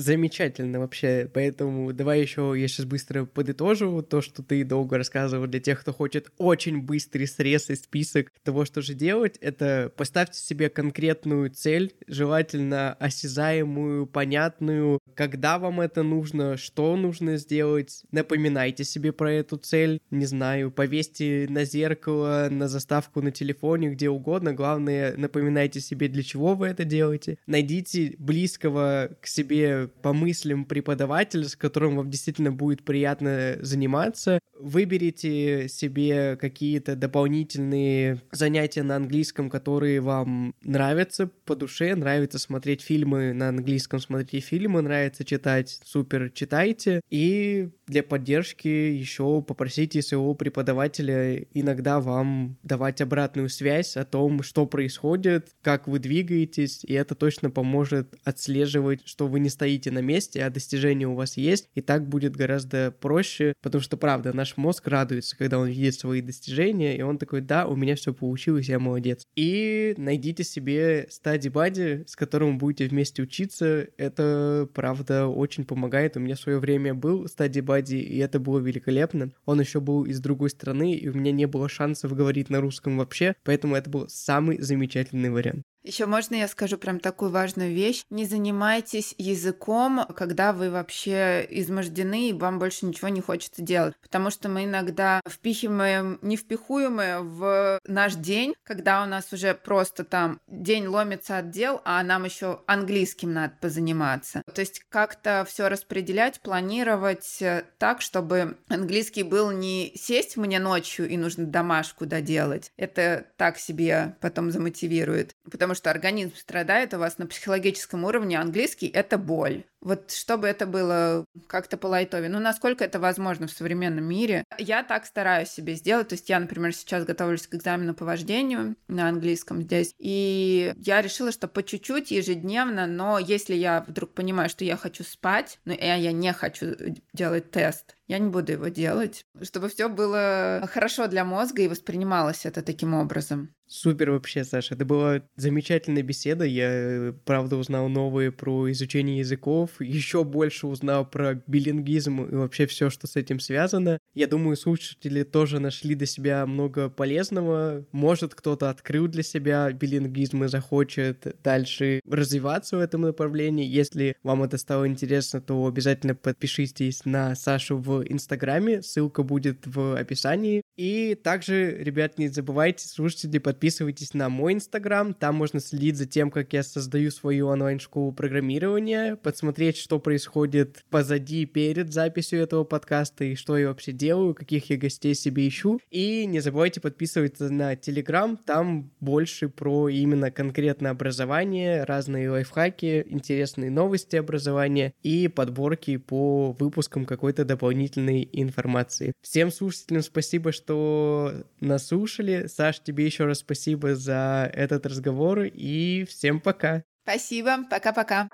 Замечательно 0.00 0.80
вообще, 0.80 1.30
поэтому 1.30 1.92
давай 1.92 2.22
еще 2.22 2.54
я 2.56 2.68
сейчас 2.68 2.86
быстро 2.86 3.26
подытожу 3.26 4.00
то, 4.00 4.22
что 4.22 4.42
ты 4.42 4.64
долго 4.64 4.96
рассказывал 4.96 5.46
для 5.46 5.60
тех, 5.60 5.78
кто 5.78 5.92
хочет 5.92 6.32
очень 6.38 6.80
быстрый 6.80 7.26
срез 7.26 7.68
и 7.68 7.74
список 7.74 8.32
того, 8.42 8.64
что 8.64 8.80
же 8.80 8.94
делать. 8.94 9.36
Это 9.42 9.92
поставьте 9.94 10.38
себе 10.38 10.70
конкретную 10.70 11.50
цель, 11.50 11.92
желательно 12.06 12.94
осязаемую, 12.94 14.06
понятную, 14.06 15.00
когда 15.14 15.58
вам 15.58 15.82
это 15.82 16.02
нужно, 16.02 16.56
что 16.56 16.96
нужно 16.96 17.36
сделать. 17.36 18.02
Напоминайте 18.10 18.84
себе 18.84 19.12
про 19.12 19.30
эту 19.30 19.58
цель, 19.58 20.00
не 20.10 20.24
знаю, 20.24 20.70
повесьте 20.70 21.46
на 21.50 21.66
зеркало, 21.66 22.48
на 22.50 22.68
заставку 22.68 23.20
на 23.20 23.32
телефоне, 23.32 23.90
где 23.90 24.08
угодно. 24.08 24.54
Главное, 24.54 25.14
напоминайте 25.18 25.80
себе, 25.80 26.08
для 26.08 26.22
чего 26.22 26.54
вы 26.54 26.68
это 26.68 26.84
делаете. 26.84 27.36
Найдите 27.46 28.14
близкого 28.16 29.10
к 29.20 29.26
себе 29.26 29.89
по 30.02 30.12
мыслям 30.12 30.64
преподавателя, 30.64 31.48
с 31.48 31.56
которым 31.56 31.96
вам 31.96 32.10
действительно 32.10 32.52
будет 32.52 32.82
приятно 32.82 33.56
заниматься. 33.60 34.38
Выберите 34.58 35.68
себе 35.68 36.36
какие-то 36.36 36.94
дополнительные 36.96 38.20
занятия 38.30 38.82
на 38.82 38.96
английском, 38.96 39.48
которые 39.48 40.00
вам 40.00 40.54
нравятся 40.62 41.30
по 41.44 41.56
душе, 41.56 41.94
нравится 41.94 42.38
смотреть 42.38 42.82
фильмы 42.82 43.32
на 43.32 43.48
английском, 43.48 44.00
смотрите 44.00 44.40
фильмы, 44.40 44.82
нравится 44.82 45.24
читать, 45.24 45.80
супер, 45.84 46.30
читайте. 46.30 47.00
И 47.08 47.70
для 47.86 48.02
поддержки 48.02 48.68
еще 48.68 49.42
попросите 49.42 50.02
своего 50.02 50.34
преподавателя 50.34 51.46
иногда 51.54 52.00
вам 52.00 52.58
давать 52.62 53.00
обратную 53.00 53.48
связь 53.48 53.96
о 53.96 54.04
том, 54.04 54.42
что 54.42 54.66
происходит, 54.66 55.48
как 55.62 55.88
вы 55.88 55.98
двигаетесь, 55.98 56.84
и 56.84 56.92
это 56.92 57.14
точно 57.14 57.50
поможет 57.50 58.14
отслеживать, 58.24 59.00
что 59.06 59.26
вы 59.26 59.40
не 59.40 59.48
стоите 59.48 59.69
стоите 59.70 59.92
на 59.92 60.00
месте, 60.00 60.42
а 60.44 60.50
достижения 60.50 61.06
у 61.06 61.14
вас 61.14 61.36
есть, 61.36 61.68
и 61.74 61.80
так 61.80 62.08
будет 62.08 62.34
гораздо 62.34 62.90
проще, 62.90 63.54
потому 63.62 63.82
что, 63.82 63.96
правда, 63.96 64.32
наш 64.32 64.56
мозг 64.56 64.88
радуется, 64.88 65.36
когда 65.36 65.60
он 65.60 65.68
видит 65.68 65.94
свои 65.94 66.20
достижения, 66.20 66.96
и 66.96 67.02
он 67.02 67.18
такой, 67.18 67.40
да, 67.40 67.66
у 67.66 67.76
меня 67.76 67.94
все 67.94 68.12
получилось, 68.12 68.68
я 68.68 68.80
молодец. 68.80 69.24
И 69.36 69.94
найдите 69.96 70.42
себе 70.42 71.06
стади 71.08 71.48
бади, 71.48 72.04
с 72.08 72.16
которым 72.16 72.58
будете 72.58 72.88
вместе 72.88 73.22
учиться, 73.22 73.86
это, 73.96 74.68
правда, 74.74 75.28
очень 75.28 75.64
помогает. 75.64 76.16
У 76.16 76.20
меня 76.20 76.34
в 76.34 76.40
свое 76.40 76.58
время 76.58 76.92
был 76.92 77.28
стади 77.28 77.60
бади, 77.60 77.96
и 77.96 78.18
это 78.18 78.40
было 78.40 78.58
великолепно. 78.58 79.30
Он 79.44 79.60
еще 79.60 79.80
был 79.80 80.04
из 80.04 80.20
другой 80.20 80.50
страны, 80.50 80.94
и 80.94 81.08
у 81.08 81.14
меня 81.14 81.30
не 81.30 81.46
было 81.46 81.68
шансов 81.68 82.12
говорить 82.16 82.50
на 82.50 82.60
русском 82.60 82.98
вообще, 82.98 83.36
поэтому 83.44 83.76
это 83.76 83.88
был 83.88 84.08
самый 84.08 84.60
замечательный 84.60 85.30
вариант. 85.30 85.62
Еще 85.82 86.06
можно 86.06 86.34
я 86.34 86.46
скажу 86.48 86.76
прям 86.76 87.00
такую 87.00 87.30
важную 87.30 87.74
вещь? 87.74 88.04
Не 88.10 88.26
занимайтесь 88.26 89.14
языком, 89.18 90.04
когда 90.14 90.52
вы 90.52 90.70
вообще 90.70 91.46
измождены 91.48 92.30
и 92.30 92.32
вам 92.32 92.58
больше 92.58 92.86
ничего 92.86 93.08
не 93.08 93.20
хочется 93.20 93.62
делать. 93.62 93.94
Потому 94.02 94.30
что 94.30 94.48
мы 94.48 94.64
иногда 94.64 95.20
впихиваем 95.26 96.18
невпихуемое 96.22 97.20
в 97.20 97.80
наш 97.86 98.14
день, 98.14 98.54
когда 98.62 99.02
у 99.02 99.06
нас 99.06 99.32
уже 99.32 99.54
просто 99.54 100.04
там 100.04 100.40
день 100.46 100.86
ломится 100.86 101.38
от 101.38 101.50
дел, 101.50 101.80
а 101.84 102.02
нам 102.02 102.24
еще 102.24 102.62
английским 102.66 103.32
надо 103.32 103.54
позаниматься. 103.60 104.42
То 104.54 104.60
есть 104.60 104.82
как-то 104.88 105.46
все 105.48 105.68
распределять, 105.68 106.40
планировать 106.40 107.40
э, 107.40 107.64
так, 107.78 108.02
чтобы 108.02 108.58
английский 108.68 109.22
был 109.22 109.50
не 109.50 109.92
сесть 109.94 110.36
мне 110.36 110.58
ночью 110.58 111.08
и 111.08 111.16
нужно 111.16 111.46
домашку 111.46 112.06
доделать. 112.06 112.72
Это 112.76 113.26
так 113.36 113.58
себе 113.58 114.16
потом 114.20 114.50
замотивирует. 114.50 115.34
Потому 115.50 115.69
потому 115.70 115.76
что 115.76 115.90
организм 115.90 116.34
страдает 116.34 116.94
у 116.94 116.98
вас 116.98 117.18
на 117.18 117.28
психологическом 117.28 118.04
уровне. 118.04 118.40
Английский— 118.40 118.88
это 118.92 119.18
боль. 119.18 119.62
Вот 119.80 120.10
чтобы 120.10 120.48
это 120.48 120.66
было 120.66 121.24
как-то 121.46 121.76
по 121.76 121.86
лайтове. 121.86 122.28
Ну, 122.28 122.40
насколько 122.40 122.84
это 122.84 122.98
возможно 122.98 123.46
в 123.46 123.52
современном 123.52 124.04
мире. 124.04 124.44
Я 124.58 124.82
так 124.82 125.06
стараюсь 125.06 125.48
себе 125.48 125.74
сделать. 125.74 126.08
То 126.08 126.14
есть 126.14 126.28
я, 126.28 126.40
например, 126.40 126.74
сейчас 126.74 127.04
готовлюсь 127.04 127.46
к 127.46 127.54
экзамену 127.54 127.94
по 127.94 128.04
вождению 128.04 128.74
на 128.88 129.08
английском 129.08 129.62
здесь. 129.62 129.94
И 129.98 130.74
я 130.76 131.00
решила, 131.02 131.30
что 131.30 131.46
по 131.46 131.62
чуть-чуть 131.62 132.10
ежедневно, 132.10 132.88
но 132.88 133.20
если 133.20 133.54
я 133.54 133.84
вдруг 133.86 134.12
понимаю, 134.12 134.50
что 134.50 134.64
я 134.64 134.76
хочу 134.76 135.04
спать, 135.04 135.60
но 135.64 135.72
я, 135.72 135.94
я 135.94 136.10
не 136.10 136.32
хочу 136.32 136.74
делать 137.12 137.52
тест, 137.52 137.96
я 138.10 138.18
не 138.18 138.28
буду 138.28 138.50
его 138.50 138.66
делать, 138.66 139.24
чтобы 139.40 139.68
все 139.68 139.88
было 139.88 140.68
хорошо 140.72 141.06
для 141.06 141.24
мозга 141.24 141.62
и 141.62 141.68
воспринималось 141.68 142.44
это 142.44 142.60
таким 142.60 142.94
образом. 142.94 143.50
Супер 143.68 144.10
вообще, 144.10 144.42
Саша. 144.42 144.74
Это 144.74 144.84
была 144.84 145.22
замечательная 145.36 146.02
беседа. 146.02 146.44
Я, 146.44 147.14
правда, 147.24 147.56
узнал 147.56 147.88
новые 147.88 148.32
про 148.32 148.68
изучение 148.72 149.18
языков, 149.18 149.70
еще 149.78 150.24
больше 150.24 150.66
узнал 150.66 151.08
про 151.08 151.40
билингизм 151.46 152.24
и 152.24 152.34
вообще 152.34 152.66
все, 152.66 152.90
что 152.90 153.06
с 153.06 153.14
этим 153.14 153.38
связано. 153.38 153.98
Я 154.12 154.26
думаю, 154.26 154.56
слушатели 154.56 155.22
тоже 155.22 155.60
нашли 155.60 155.94
для 155.94 156.08
себя 156.08 156.44
много 156.46 156.88
полезного. 156.90 157.86
Может, 157.92 158.34
кто-то 158.34 158.70
открыл 158.70 159.06
для 159.06 159.22
себя 159.22 159.70
билингизм 159.70 160.42
и 160.42 160.48
захочет 160.48 161.36
дальше 161.44 162.00
развиваться 162.10 162.76
в 162.76 162.80
этом 162.80 163.02
направлении. 163.02 163.64
Если 163.64 164.16
вам 164.24 164.42
это 164.42 164.58
стало 164.58 164.88
интересно, 164.88 165.40
то 165.40 165.64
обязательно 165.64 166.16
подпишитесь 166.16 167.04
на 167.04 167.36
Сашу 167.36 167.78
в 167.78 167.99
Инстаграме, 168.02 168.82
ссылка 168.82 169.22
будет 169.22 169.66
в 169.66 169.98
описании. 169.98 170.62
И 170.76 171.14
также, 171.14 171.76
ребят, 171.78 172.18
не 172.18 172.28
забывайте, 172.28 172.88
слушатели, 172.88 173.38
подписывайтесь 173.38 174.14
на 174.14 174.28
мой 174.28 174.54
Инстаграм, 174.54 175.12
там 175.14 175.34
можно 175.34 175.60
следить 175.60 175.96
за 175.96 176.06
тем, 176.06 176.30
как 176.30 176.52
я 176.52 176.62
создаю 176.62 177.10
свою 177.10 177.48
онлайн-школу 177.48 178.12
программирования, 178.12 179.16
подсмотреть 179.16 179.76
что 179.76 179.98
происходит 179.98 180.84
позади 180.90 181.44
перед 181.46 181.92
записью 181.92 182.40
этого 182.40 182.64
подкаста 182.64 183.24
и 183.24 183.34
что 183.34 183.58
я 183.58 183.68
вообще 183.68 183.92
делаю, 183.92 184.34
каких 184.34 184.70
я 184.70 184.76
гостей 184.76 185.14
себе 185.14 185.46
ищу. 185.48 185.80
И 185.90 186.26
не 186.26 186.40
забывайте 186.40 186.80
подписываться 186.80 187.50
на 187.50 187.76
Телеграм, 187.76 188.36
там 188.36 188.90
больше 189.00 189.48
про 189.48 189.88
именно 189.88 190.30
конкретно 190.30 190.90
образование, 190.90 191.84
разные 191.84 192.30
лайфхаки, 192.30 193.04
интересные 193.08 193.70
новости 193.70 194.16
образования 194.16 194.94
и 195.02 195.28
подборки 195.28 195.96
по 195.96 196.52
выпускам 196.58 197.04
какой-то 197.04 197.44
дополнительной 197.90 198.28
информации. 198.32 199.12
Всем 199.22 199.50
слушателям 199.50 200.02
спасибо, 200.02 200.52
что 200.52 201.32
нас 201.60 201.88
слушали. 201.88 202.46
Саш, 202.46 202.80
тебе 202.80 203.06
еще 203.06 203.24
раз 203.24 203.38
спасибо 203.38 203.94
за 203.94 204.50
этот 204.52 204.86
разговор 204.86 205.40
и 205.42 206.04
всем 206.08 206.40
пока. 206.40 206.82
Спасибо, 207.04 207.64
пока-пока. 207.68 208.28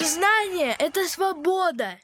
Знание— 0.00 0.74
это 0.78 1.06
свобода. 1.08 1.98